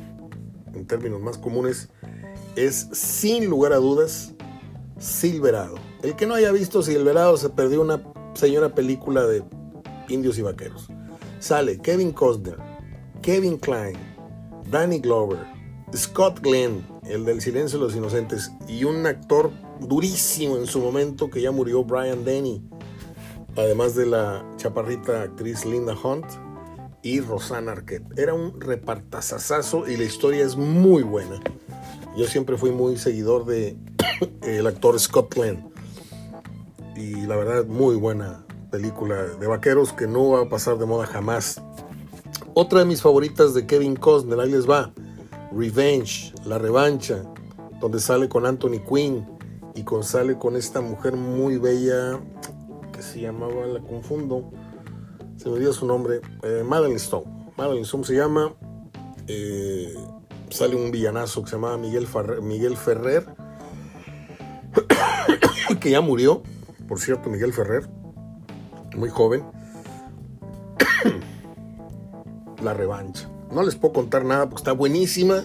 en 0.74 0.86
términos 0.86 1.20
más 1.20 1.38
comunes, 1.38 1.88
es 2.54 2.86
sin 2.92 3.50
lugar 3.50 3.72
a 3.72 3.78
dudas 3.78 4.32
Silverado. 5.00 5.74
El 6.04 6.14
que 6.14 6.26
no 6.26 6.34
haya 6.34 6.52
visto 6.52 6.82
Silverado 6.82 7.36
se 7.36 7.50
perdió 7.50 7.82
una 7.82 8.00
señora 8.34 8.76
película 8.76 9.26
de 9.26 9.42
indios 10.08 10.38
y 10.38 10.42
vaqueros. 10.42 10.86
Sale 11.40 11.78
Kevin 11.78 12.12
Costner, 12.12 12.58
Kevin 13.22 13.58
Klein, 13.58 13.96
Danny 14.70 15.00
Glover, 15.00 15.40
Scott 15.96 16.38
Glenn, 16.42 16.86
el 17.02 17.24
del 17.24 17.40
Silencio 17.40 17.80
de 17.80 17.86
los 17.86 17.96
Inocentes, 17.96 18.52
y 18.68 18.84
un 18.84 19.04
actor 19.04 19.50
durísimo 19.80 20.56
en 20.56 20.66
su 20.66 20.78
momento 20.78 21.28
que 21.28 21.42
ya 21.42 21.50
murió, 21.50 21.82
Brian 21.82 22.24
Denny, 22.24 22.62
además 23.56 23.94
de 23.94 24.06
la 24.06 24.44
chaparrita 24.56 25.22
actriz 25.22 25.64
Linda 25.64 25.94
Hunt 25.94 26.26
y 27.02 27.20
Rosanna 27.20 27.72
Arquette. 27.72 28.18
Era 28.18 28.34
un 28.34 28.60
repartazazazo 28.60 29.88
y 29.88 29.96
la 29.96 30.04
historia 30.04 30.44
es 30.44 30.56
muy 30.56 31.02
buena. 31.02 31.40
Yo 32.16 32.26
siempre 32.26 32.56
fui 32.56 32.70
muy 32.70 32.96
seguidor 32.96 33.44
de 33.46 33.76
el 34.42 34.66
actor 34.66 34.98
Scott 34.98 35.34
Glenn. 35.34 35.70
Y 36.96 37.26
la 37.26 37.36
verdad, 37.36 37.66
muy 37.66 37.96
buena 37.96 38.44
película 38.70 39.22
de 39.22 39.46
vaqueros 39.46 39.92
que 39.92 40.06
no 40.06 40.30
va 40.30 40.42
a 40.42 40.48
pasar 40.48 40.78
de 40.78 40.86
moda 40.86 41.06
jamás. 41.06 41.62
Otra 42.54 42.80
de 42.80 42.84
mis 42.86 43.02
favoritas 43.02 43.54
de 43.54 43.66
Kevin 43.66 43.96
Costner, 43.96 44.40
ahí 44.40 44.50
les 44.50 44.68
va. 44.68 44.92
Revenge, 45.52 46.32
La 46.44 46.58
Revancha, 46.58 47.22
donde 47.80 48.00
sale 48.00 48.28
con 48.28 48.46
Anthony 48.46 48.80
Quinn 48.88 49.26
y 49.74 49.82
con, 49.84 50.02
sale 50.02 50.38
con 50.38 50.56
esta 50.56 50.80
mujer 50.80 51.16
muy 51.16 51.58
bella 51.58 52.18
que 52.96 53.02
se 53.02 53.20
llamaba, 53.20 53.66
la 53.66 53.80
confundo, 53.80 54.50
se 55.36 55.50
me 55.50 55.58
dio 55.58 55.72
su 55.72 55.86
nombre, 55.86 56.20
eh, 56.42 56.62
Madeline 56.64 56.96
Stone. 56.96 57.52
Madeline 57.56 57.84
Stone 57.84 58.04
se 58.04 58.14
llama. 58.14 58.54
Eh, 59.28 59.94
sale 60.50 60.76
un 60.76 60.90
villanazo 60.90 61.42
que 61.42 61.50
se 61.50 61.56
llamaba 61.56 61.76
Miguel, 61.76 62.06
Miguel 62.42 62.76
Ferrer 62.76 63.26
que 65.80 65.90
ya 65.90 66.00
murió, 66.00 66.42
por 66.88 67.00
cierto, 67.00 67.28
Miguel 67.28 67.52
Ferrer, 67.52 67.88
muy 68.96 69.08
joven. 69.08 69.44
la 72.62 72.74
revancha. 72.74 73.28
No 73.50 73.62
les 73.62 73.74
puedo 73.74 73.94
contar 73.94 74.24
nada 74.24 74.48
porque 74.48 74.60
está 74.60 74.72
buenísima. 74.72 75.44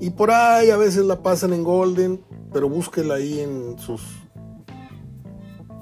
Y 0.00 0.10
por 0.10 0.30
ahí 0.30 0.70
a 0.70 0.76
veces 0.76 1.04
la 1.04 1.22
pasan 1.22 1.52
en 1.52 1.64
Golden. 1.64 2.22
pero 2.52 2.68
búsquela 2.68 3.14
ahí 3.14 3.40
en 3.40 3.78
sus 3.78 4.00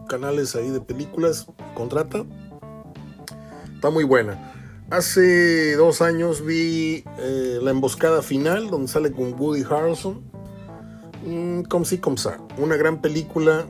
canales 0.07 0.55
ahí 0.57 0.71
de 0.71 0.81
películas, 0.81 1.47
contrata. 1.75 2.25
Está 3.75 3.91
muy 3.91 4.05
buena. 4.05 4.53
Hace 4.91 5.75
dos 5.75 6.01
años 6.01 6.45
vi 6.45 7.05
eh, 7.19 7.59
La 7.61 7.71
Emboscada 7.73 8.23
Final, 8.23 8.71
donde 8.71 8.89
sale 8.89 9.13
con 9.13 9.35
Woody 9.39 9.65
Harrelson. 9.69 10.23
Mm, 11.27 11.63
como 11.63 11.85
si, 11.85 11.99
como. 11.99 12.17
Una 12.57 12.77
gran 12.77 13.01
película, 13.01 13.67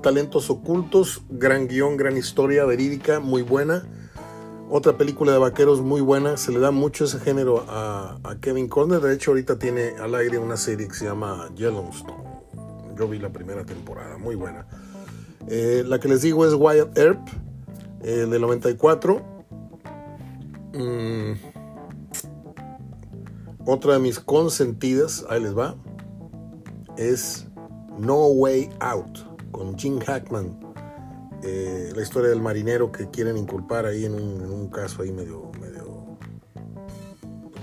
talentos 0.00 0.48
ocultos, 0.48 1.22
gran 1.28 1.66
guion, 1.66 1.96
gran 1.96 2.16
historia 2.16 2.64
verídica, 2.64 3.20
muy 3.20 3.42
buena. 3.42 3.84
Otra 4.70 4.98
película 4.98 5.32
de 5.32 5.38
vaqueros 5.38 5.80
muy 5.80 6.02
buena, 6.02 6.36
se 6.36 6.52
le 6.52 6.60
da 6.60 6.70
mucho 6.70 7.06
ese 7.06 7.18
género 7.18 7.64
a, 7.68 8.18
Kevin 8.40 8.68
Conner. 8.68 9.00
De 9.00 9.14
hecho, 9.14 9.30
ahorita 9.30 9.58
tiene 9.58 9.94
al 9.98 10.14
aire 10.14 10.38
una 10.38 10.56
serie 10.56 10.86
que 10.86 10.94
se 10.94 11.06
llama 11.06 11.48
Yellowstone. 11.54 12.22
Yo 12.96 13.08
vi 13.08 13.18
la 13.18 13.30
primera 13.30 13.64
temporada, 13.64 14.18
muy 14.18 14.34
buena. 14.34 14.66
Eh, 15.50 15.84
la 15.86 15.98
que 15.98 16.08
les 16.08 16.22
digo 16.22 16.46
es 16.46 16.54
Wyatt 16.54 16.96
Earp, 16.98 17.28
eh, 18.02 18.26
del 18.28 18.40
94 18.40 19.38
Mm. 20.78 21.32
otra 23.66 23.94
de 23.94 23.98
mis 23.98 24.20
consentidas, 24.20 25.24
ahí 25.28 25.42
les 25.42 25.56
va, 25.56 25.74
es 26.96 27.46
No 27.98 28.26
Way 28.28 28.70
Out 28.80 29.18
con 29.50 29.76
Jim 29.76 29.98
Hackman. 29.98 30.58
Eh, 31.42 31.92
la 31.94 32.02
historia 32.02 32.30
del 32.30 32.40
marinero 32.40 32.92
que 32.92 33.08
quieren 33.10 33.36
inculpar 33.36 33.86
ahí 33.86 34.04
en 34.04 34.14
un, 34.14 34.68
caso 34.68 35.02
ahí 35.02 35.12
medio, 35.12 35.50
medio, 35.60 36.18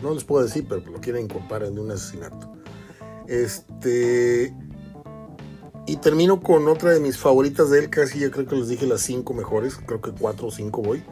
no 0.01 0.13
les 0.13 0.23
puedo 0.23 0.43
decir, 0.43 0.65
pero 0.67 0.81
lo 0.91 0.99
quieren 0.99 1.23
inculpar 1.23 1.63
en 1.63 1.77
un 1.77 1.91
asesinato. 1.91 2.53
Este, 3.27 4.55
y 5.87 5.97
termino 5.97 6.41
con 6.41 6.67
otra 6.67 6.91
de 6.91 6.99
mis 6.99 7.17
favoritas 7.17 7.69
de 7.69 7.79
él, 7.79 7.89
casi 7.89 8.19
ya 8.19 8.31
creo 8.31 8.47
que 8.47 8.55
les 8.55 8.67
dije 8.67 8.87
las 8.87 9.01
cinco 9.01 9.33
mejores, 9.33 9.77
creo 9.77 10.01
que 10.01 10.11
cuatro 10.11 10.47
o 10.47 10.51
cinco 10.51 10.81
voy 10.81 11.03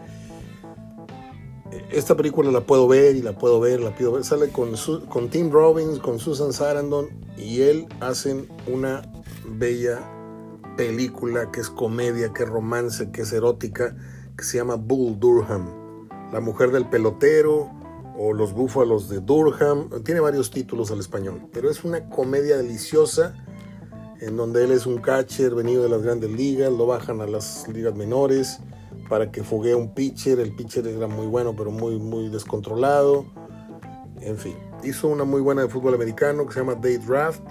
esta 1.92 2.16
película 2.16 2.52
la 2.52 2.62
puedo 2.62 2.88
ver 2.88 3.16
y 3.16 3.22
la 3.22 3.38
puedo 3.38 3.60
ver, 3.60 3.80
la 3.80 3.96
pido 3.96 4.12
ver. 4.12 4.24
Sale 4.24 4.50
con, 4.50 4.74
con 5.10 5.30
Tim 5.30 5.52
Robbins, 5.52 6.00
con 6.00 6.20
Susan 6.20 6.54
Sarandon 6.54 7.08
y 7.38 7.62
él 7.62 7.88
hacen 8.00 8.48
una 8.68 9.02
bella 9.46 10.00
película 10.78 11.52
que 11.52 11.62
es 11.62 11.70
comedia, 11.70 12.34
que 12.34 12.44
es 12.44 12.50
romance, 12.50 13.12
que 13.12 13.22
es 13.22 13.34
erótica, 13.34 13.96
que 14.38 14.44
se 14.44 14.58
llama 14.58 14.76
Bull 14.76 15.20
Durham. 15.20 15.68
La 16.32 16.40
mujer 16.40 16.72
del 16.72 16.90
pelotero 16.90 17.72
o 18.18 18.34
Los 18.34 18.54
búfalos 18.54 19.10
de 19.10 19.20
Durham. 19.20 19.90
Tiene 20.04 20.20
varios 20.20 20.52
títulos 20.52 20.92
al 20.92 21.00
español, 21.00 21.48
pero 21.52 21.70
es 21.70 21.84
una 21.84 22.10
comedia 22.10 22.58
deliciosa 22.58 23.36
en 24.26 24.38
donde 24.38 24.64
él 24.64 24.72
es 24.72 24.86
un 24.86 24.98
catcher 24.98 25.54
venido 25.54 25.84
de 25.84 25.90
las 25.90 26.02
grandes 26.02 26.32
ligas, 26.32 26.72
lo 26.72 26.86
bajan 26.86 27.20
a 27.20 27.28
las 27.28 27.68
ligas 27.68 27.94
menores 27.96 28.60
para 29.10 29.32
que 29.32 29.44
foguee 29.44 29.76
un 29.76 29.94
pitcher. 29.94 30.40
El 30.40 30.56
pitcher 30.56 30.88
era 30.88 31.08
muy 31.08 31.28
bueno, 31.28 31.56
pero 31.56 31.72
muy, 31.72 32.00
muy 32.00 32.30
descontrolado. 32.30 33.26
En 34.22 34.38
fin, 34.38 34.56
hizo 34.84 35.10
una 35.10 35.26
muy 35.26 35.42
buena 35.42 35.64
de 35.64 35.68
fútbol 35.68 35.96
americano 35.96 36.46
que 36.46 36.54
se 36.54 36.60
llama 36.60 36.76
Day 36.76 36.98
Draft. 36.98 37.44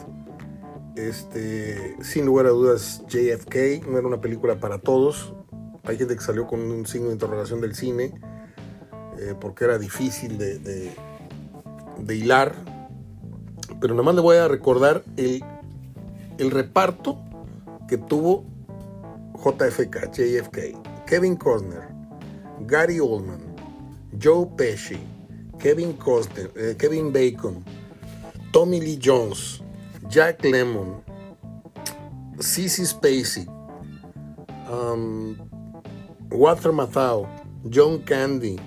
Este, 0.96 1.96
sin 2.02 2.26
lugar 2.26 2.46
a 2.46 2.50
dudas, 2.50 3.02
JFK 3.08 3.86
no 3.86 3.98
era 3.98 4.06
una 4.06 4.20
película 4.20 4.58
para 4.58 4.78
todos. 4.78 5.34
Hay 5.84 5.98
gente 5.98 6.16
que 6.16 6.22
salió 6.22 6.46
con 6.46 6.60
un 6.60 6.86
signo 6.86 7.08
de 7.08 7.14
interrogación 7.14 7.60
del 7.60 7.74
cine 7.74 8.14
eh, 9.18 9.34
porque 9.38 9.64
era 9.64 9.78
difícil 9.78 10.38
de, 10.38 10.58
de, 10.58 12.16
hilar. 12.16 12.54
Pero 13.80 13.94
nada 13.94 14.04
más 14.04 14.14
le 14.14 14.20
voy 14.20 14.36
a 14.36 14.48
recordar 14.48 15.02
el, 15.16 15.42
el 16.42 16.50
reparto 16.50 17.18
que 17.86 17.96
tuvo 17.96 18.44
JFK, 19.34 20.10
JFK. 20.12 21.06
Kevin 21.06 21.36
Costner, 21.36 21.88
Gary 22.66 22.98
Oldman, 22.98 23.54
Joe 24.18 24.46
Pesci, 24.56 24.98
Kevin 25.58 25.92
Costner, 25.94 26.50
eh, 26.56 26.74
Kevin 26.76 27.12
Bacon, 27.12 27.62
Tommy 28.50 28.80
Lee 28.80 28.98
Jones, 29.00 29.62
Jack 30.08 30.42
Lemmon, 30.42 31.02
Cissy 32.40 32.84
Spacey, 32.86 33.46
um, 34.70 35.36
Walter 36.30 36.72
Matthau, 36.72 37.28
John 37.68 38.02
Candy. 38.04 38.58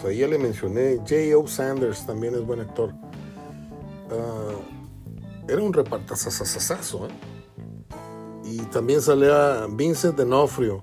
Sea, 0.00 0.12
ya 0.12 0.28
le 0.28 0.38
mencioné, 0.38 0.98
J.O. 0.98 1.46
Sanders 1.46 2.06
también 2.06 2.34
es 2.34 2.46
buen 2.46 2.60
actor. 2.60 2.94
Uh, 4.10 4.81
era 5.48 5.62
un 5.62 5.72
repartazazazazo, 5.72 7.06
¿eh? 7.06 7.10
Y 8.44 8.58
también 8.66 9.00
salía 9.00 9.66
Vincent 9.70 10.16
D'Onofrio, 10.16 10.82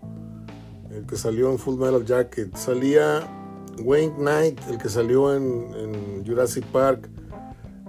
el 0.91 1.05
que 1.05 1.15
salió 1.15 1.51
en 1.51 1.59
Full 1.59 1.77
Metal 1.77 2.03
Jacket. 2.03 2.55
Salía 2.55 3.27
Wayne 3.83 4.15
Knight, 4.17 4.59
el 4.69 4.77
que 4.77 4.89
salió 4.89 5.35
en, 5.35 6.25
Jurassic 6.25 6.65
Park. 6.67 7.09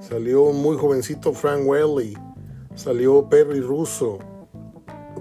Salió 0.01 0.53
muy 0.53 0.77
jovencito 0.77 1.33
Frank 1.33 1.63
Welly. 1.67 2.17
Salió 2.75 3.29
Perry 3.29 3.61
Russo. 3.61 4.19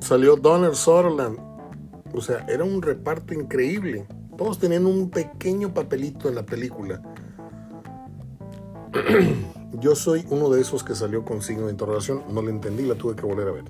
Salió 0.01 0.35
Donner 0.35 0.75
Sutherland. 0.75 1.39
O 2.13 2.21
sea, 2.21 2.45
era 2.49 2.63
un 2.63 2.81
reparto 2.81 3.33
increíble. 3.33 4.07
Todos 4.37 4.59
tenían 4.59 4.85
un 4.85 5.09
pequeño 5.09 5.73
papelito 5.73 6.27
en 6.27 6.35
la 6.35 6.45
película. 6.45 7.01
Yo 9.73 9.95
soy 9.95 10.25
uno 10.29 10.49
de 10.49 10.61
esos 10.61 10.83
que 10.83 10.95
salió 10.95 11.23
con 11.23 11.41
signo 11.41 11.65
de 11.65 11.71
interrogación. 11.71 12.23
No 12.29 12.41
le 12.41 12.49
entendí, 12.49 12.85
la 12.85 12.95
tuve 12.95 13.15
que 13.15 13.25
volver 13.25 13.47
a 13.47 13.51
ver 13.51 13.65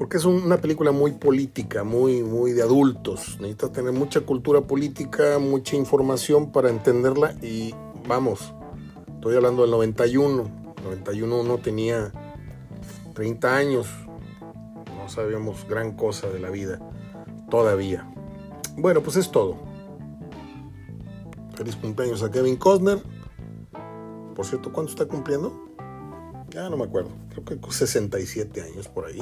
porque 0.00 0.16
es 0.16 0.24
una 0.24 0.56
película 0.56 0.92
muy 0.92 1.12
política, 1.12 1.84
muy, 1.84 2.22
muy 2.22 2.52
de 2.52 2.62
adultos. 2.62 3.36
Necesitas 3.38 3.70
tener 3.70 3.92
mucha 3.92 4.22
cultura 4.22 4.62
política, 4.62 5.38
mucha 5.38 5.76
información 5.76 6.52
para 6.52 6.70
entenderla 6.70 7.34
y 7.42 7.74
vamos, 8.08 8.54
estoy 9.16 9.36
hablando 9.36 9.60
del 9.60 9.72
91. 9.72 10.50
91 10.84 11.40
uno 11.40 11.58
tenía 11.58 12.12
30 13.12 13.54
años, 13.54 13.88
no 14.96 15.06
sabíamos 15.10 15.68
gran 15.68 15.94
cosa 15.94 16.30
de 16.30 16.40
la 16.40 16.48
vida 16.48 16.80
todavía. 17.50 18.10
Bueno, 18.78 19.02
pues 19.02 19.16
es 19.16 19.30
todo. 19.30 19.58
Feliz 21.56 21.76
cumpleaños 21.76 22.22
a 22.22 22.30
Kevin 22.30 22.56
Costner. 22.56 23.02
Por 24.34 24.46
cierto, 24.46 24.72
¿cuánto 24.72 24.92
está 24.92 25.06
cumpliendo? 25.06 25.52
Ya 26.50 26.68
no 26.68 26.76
me 26.76 26.84
acuerdo. 26.84 27.10
Creo 27.30 27.44
que 27.44 27.72
67 27.72 28.62
años 28.62 28.88
por 28.88 29.06
ahí. 29.06 29.20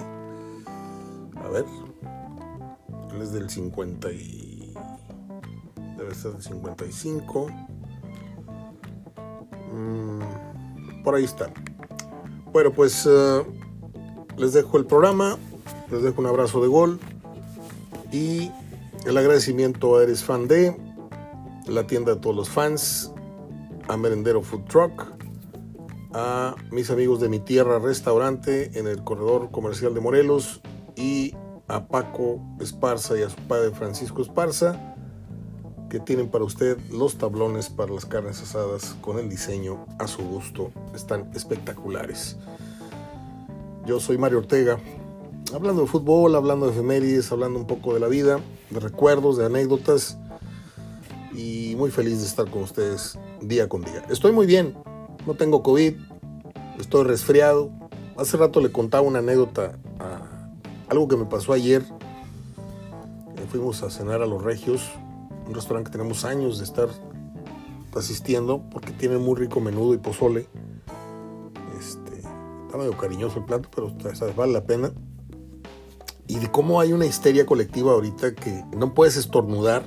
A 1.36 1.48
ver. 1.48 1.64
Él 3.12 3.22
es 3.22 3.32
del 3.32 3.50
50 3.50 4.12
y... 4.12 4.74
Debe 5.96 6.14
ser 6.14 6.32
del 6.32 6.42
55. 6.42 7.46
Mm, 9.72 11.02
por 11.02 11.14
ahí 11.14 11.24
está. 11.24 11.50
Bueno, 12.52 12.72
pues 12.72 13.06
eh, 13.10 13.44
les 14.36 14.52
dejo 14.52 14.78
el 14.78 14.86
programa. 14.86 15.36
Les 15.90 16.02
dejo 16.02 16.20
un 16.20 16.26
abrazo 16.26 16.62
de 16.62 16.68
gol. 16.68 17.00
Y 18.12 18.50
el 19.06 19.16
agradecimiento 19.16 19.96
a 19.96 20.02
Eres 20.02 20.24
Fan 20.24 20.48
de 20.48 20.76
la 21.66 21.86
tienda 21.86 22.14
de 22.14 22.20
todos 22.20 22.34
los 22.34 22.48
fans, 22.48 23.12
a 23.88 23.96
Merendero 23.96 24.42
Food 24.42 24.64
Truck, 24.64 25.06
a 26.12 26.54
mis 26.70 26.90
amigos 26.90 27.20
de 27.20 27.28
mi 27.28 27.40
tierra 27.40 27.78
restaurante 27.78 28.78
en 28.78 28.86
el 28.86 29.02
corredor 29.02 29.50
comercial 29.50 29.94
de 29.94 30.00
Morelos 30.00 30.60
y 30.94 31.34
a 31.68 31.88
Paco 31.88 32.40
Esparza 32.60 33.18
y 33.18 33.22
a 33.22 33.30
su 33.30 33.36
padre 33.48 33.70
Francisco 33.70 34.22
Esparza, 34.22 34.94
que 35.88 36.00
tienen 36.00 36.28
para 36.28 36.44
usted 36.44 36.78
los 36.90 37.16
tablones 37.16 37.70
para 37.70 37.92
las 37.92 38.04
carnes 38.04 38.42
asadas 38.42 38.94
con 39.00 39.18
el 39.18 39.30
diseño 39.30 39.86
a 39.98 40.06
su 40.06 40.22
gusto. 40.22 40.70
Están 40.94 41.30
espectaculares. 41.34 42.36
Yo 43.86 44.00
soy 44.00 44.18
Mario 44.18 44.38
Ortega, 44.38 44.78
hablando 45.54 45.82
de 45.82 45.88
fútbol, 45.88 46.36
hablando 46.36 46.66
de 46.66 46.72
efemérides, 46.72 47.32
hablando 47.32 47.58
un 47.58 47.66
poco 47.66 47.94
de 47.94 48.00
la 48.00 48.08
vida, 48.08 48.38
de 48.68 48.80
recuerdos, 48.80 49.38
de 49.38 49.46
anécdotas 49.46 50.18
y 51.38 51.76
muy 51.76 51.92
feliz 51.92 52.18
de 52.18 52.26
estar 52.26 52.50
con 52.50 52.62
ustedes 52.62 53.16
día 53.40 53.68
con 53.68 53.82
día. 53.82 54.04
Estoy 54.10 54.32
muy 54.32 54.44
bien, 54.44 54.76
no 55.24 55.34
tengo 55.34 55.62
COVID, 55.62 55.94
estoy 56.80 57.04
resfriado. 57.04 57.70
Hace 58.16 58.36
rato 58.36 58.60
le 58.60 58.72
contaba 58.72 59.06
una 59.06 59.20
anécdota 59.20 59.78
algo 60.88 61.06
que 61.06 61.16
me 61.16 61.26
pasó 61.26 61.52
ayer, 61.52 61.84
eh, 63.36 63.46
fuimos 63.50 63.82
a 63.82 63.90
cenar 63.90 64.22
a 64.22 64.26
Los 64.26 64.42
Regios, 64.42 64.90
un 65.46 65.54
restaurante 65.54 65.90
que 65.90 65.98
tenemos 65.98 66.24
años 66.24 66.58
de 66.58 66.64
estar 66.64 66.88
asistiendo 67.94 68.62
porque 68.70 68.92
tiene 68.92 69.18
muy 69.18 69.36
rico 69.36 69.60
menudo 69.60 69.92
y 69.92 69.98
pozole. 69.98 70.46
Este, 71.78 72.18
está 72.18 72.78
medio 72.78 72.96
cariñoso 72.96 73.40
el 73.40 73.44
plato, 73.44 73.68
pero 73.74 73.92
vale 74.34 74.52
la 74.52 74.64
pena. 74.64 74.92
Y 76.26 76.38
de 76.38 76.50
cómo 76.50 76.80
hay 76.80 76.92
una 76.92 77.06
histeria 77.06 77.44
colectiva 77.44 77.92
ahorita 77.92 78.34
que 78.34 78.64
no 78.76 78.94
puedes 78.94 79.16
estornudar 79.16 79.84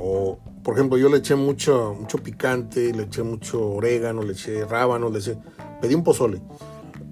o 0.00 0.38
por 0.62 0.74
ejemplo, 0.74 0.98
yo 0.98 1.08
le 1.08 1.18
eché 1.18 1.34
mucho, 1.36 1.96
mucho 1.98 2.18
picante, 2.18 2.92
le 2.92 3.04
eché 3.04 3.22
mucho 3.22 3.72
orégano, 3.72 4.22
le 4.22 4.32
eché 4.32 4.64
rábano, 4.64 5.08
le 5.08 5.18
eché... 5.18 5.38
Pedí 5.80 5.94
un 5.94 6.04
pozole. 6.04 6.42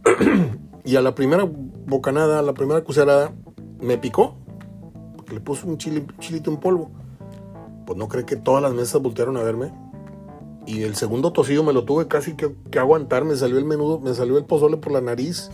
y 0.85 0.97
a 0.97 1.01
la 1.01 1.15
primera 1.15 1.49
bocanada, 1.87 2.41
a 2.41 2.43
la 2.43 2.53
primera 2.53 2.83
cucharada, 2.83 3.33
me 3.81 3.97
picó. 3.97 4.37
Le 5.33 5.41
puse 5.41 5.67
un 5.67 5.79
chile, 5.79 6.07
chilito 6.19 6.51
en 6.51 6.59
polvo. 6.59 6.91
Pues 7.87 7.99
no 7.99 8.09
cree 8.09 8.27
que 8.27 8.37
todas 8.37 8.63
las 8.63 8.75
mesas 8.75 9.01
voltearon 9.01 9.39
a 9.39 9.43
verme. 9.43 9.73
Y 10.67 10.83
el 10.83 10.95
segundo 10.95 11.33
tosido 11.33 11.65
me 11.65 11.73
lo 11.73 11.85
tuve 11.85 12.07
casi 12.07 12.37
que, 12.37 12.55
aguantar. 12.79 13.25
Me 13.25 13.35
salió 13.37 13.57
el 13.57 13.65
menudo, 13.65 13.99
me 14.01 14.13
salió 14.13 14.37
el 14.37 14.45
pozole 14.45 14.77
por 14.77 14.93
la 14.93 15.01
nariz. 15.01 15.51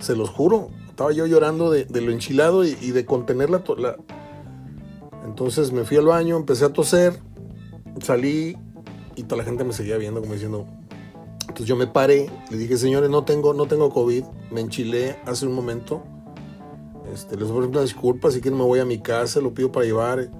Se 0.00 0.16
los 0.16 0.30
juro. 0.30 0.70
Estaba 0.88 1.12
yo 1.12 1.26
llorando 1.26 1.70
de, 1.70 1.86
lo 2.00 2.10
enchilado 2.10 2.64
y, 2.64 2.74
de 2.74 3.04
contener 3.06 3.50
la, 3.50 3.62
la, 3.78 3.96
entonces 5.24 5.72
me 5.72 5.84
fui 5.84 5.96
al 5.96 6.06
baño, 6.06 6.36
empecé 6.36 6.64
a 6.64 6.72
toser, 6.72 7.18
salí 8.02 8.56
y 9.16 9.24
toda 9.24 9.38
la 9.38 9.44
gente 9.44 9.64
me 9.64 9.72
seguía 9.72 9.96
viendo 9.96 10.20
como 10.20 10.32
diciendo. 10.32 10.66
Entonces 11.42 11.66
yo 11.66 11.76
me 11.76 11.86
paré, 11.86 12.30
le 12.50 12.56
dije, 12.56 12.76
señores, 12.76 13.10
no 13.10 13.24
tengo, 13.24 13.54
no 13.54 13.66
tengo 13.66 13.90
COVID, 13.90 14.24
me 14.50 14.60
enchilé 14.60 15.18
hace 15.26 15.46
un 15.46 15.52
momento. 15.52 16.02
Este, 17.12 17.36
les 17.36 17.50
ofrezco 17.50 17.72
una 17.72 17.82
disculpa, 17.82 18.30
si 18.30 18.40
quieren 18.40 18.58
me 18.58 18.64
voy 18.64 18.78
a 18.78 18.84
mi 18.84 19.00
casa, 19.00 19.40
lo 19.40 19.52
pido 19.52 19.72
para 19.72 19.84
llevar. 19.84 20.30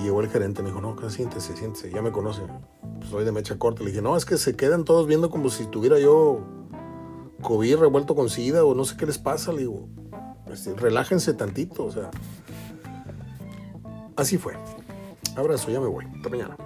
Y 0.00 0.04
llegó 0.04 0.22
el 0.22 0.28
gerente, 0.28 0.62
me 0.62 0.70
dijo, 0.70 0.80
no, 0.80 0.96
siéntese, 1.10 1.56
siéntese, 1.56 1.90
ya 1.90 2.02
me 2.02 2.10
conoce. 2.10 2.42
Pues 2.98 3.10
soy 3.10 3.24
de 3.24 3.32
mecha 3.32 3.58
corta. 3.58 3.82
Le 3.82 3.90
dije, 3.90 4.02
no, 4.02 4.16
es 4.16 4.24
que 4.24 4.38
se 4.38 4.56
quedan 4.56 4.84
todos 4.84 5.06
viendo 5.06 5.30
como 5.30 5.50
si 5.50 5.66
tuviera 5.66 5.98
yo 5.98 6.40
COVID 7.42 7.76
revuelto 7.76 8.14
con 8.14 8.30
SIDA 8.30 8.64
o 8.64 8.74
no 8.74 8.84
sé 8.84 8.96
qué 8.96 9.06
les 9.06 9.18
pasa. 9.18 9.52
Le 9.52 9.58
digo, 9.58 9.88
este, 10.50 10.74
relájense 10.74 11.34
tantito, 11.34 11.84
o 11.84 11.92
sea. 11.92 12.10
Así 14.16 14.38
fue. 14.38 14.54
Abrazo, 15.36 15.70
ya 15.70 15.80
me 15.80 15.88
voy. 15.88 16.06
Hasta 16.16 16.28
mañana. 16.28 16.56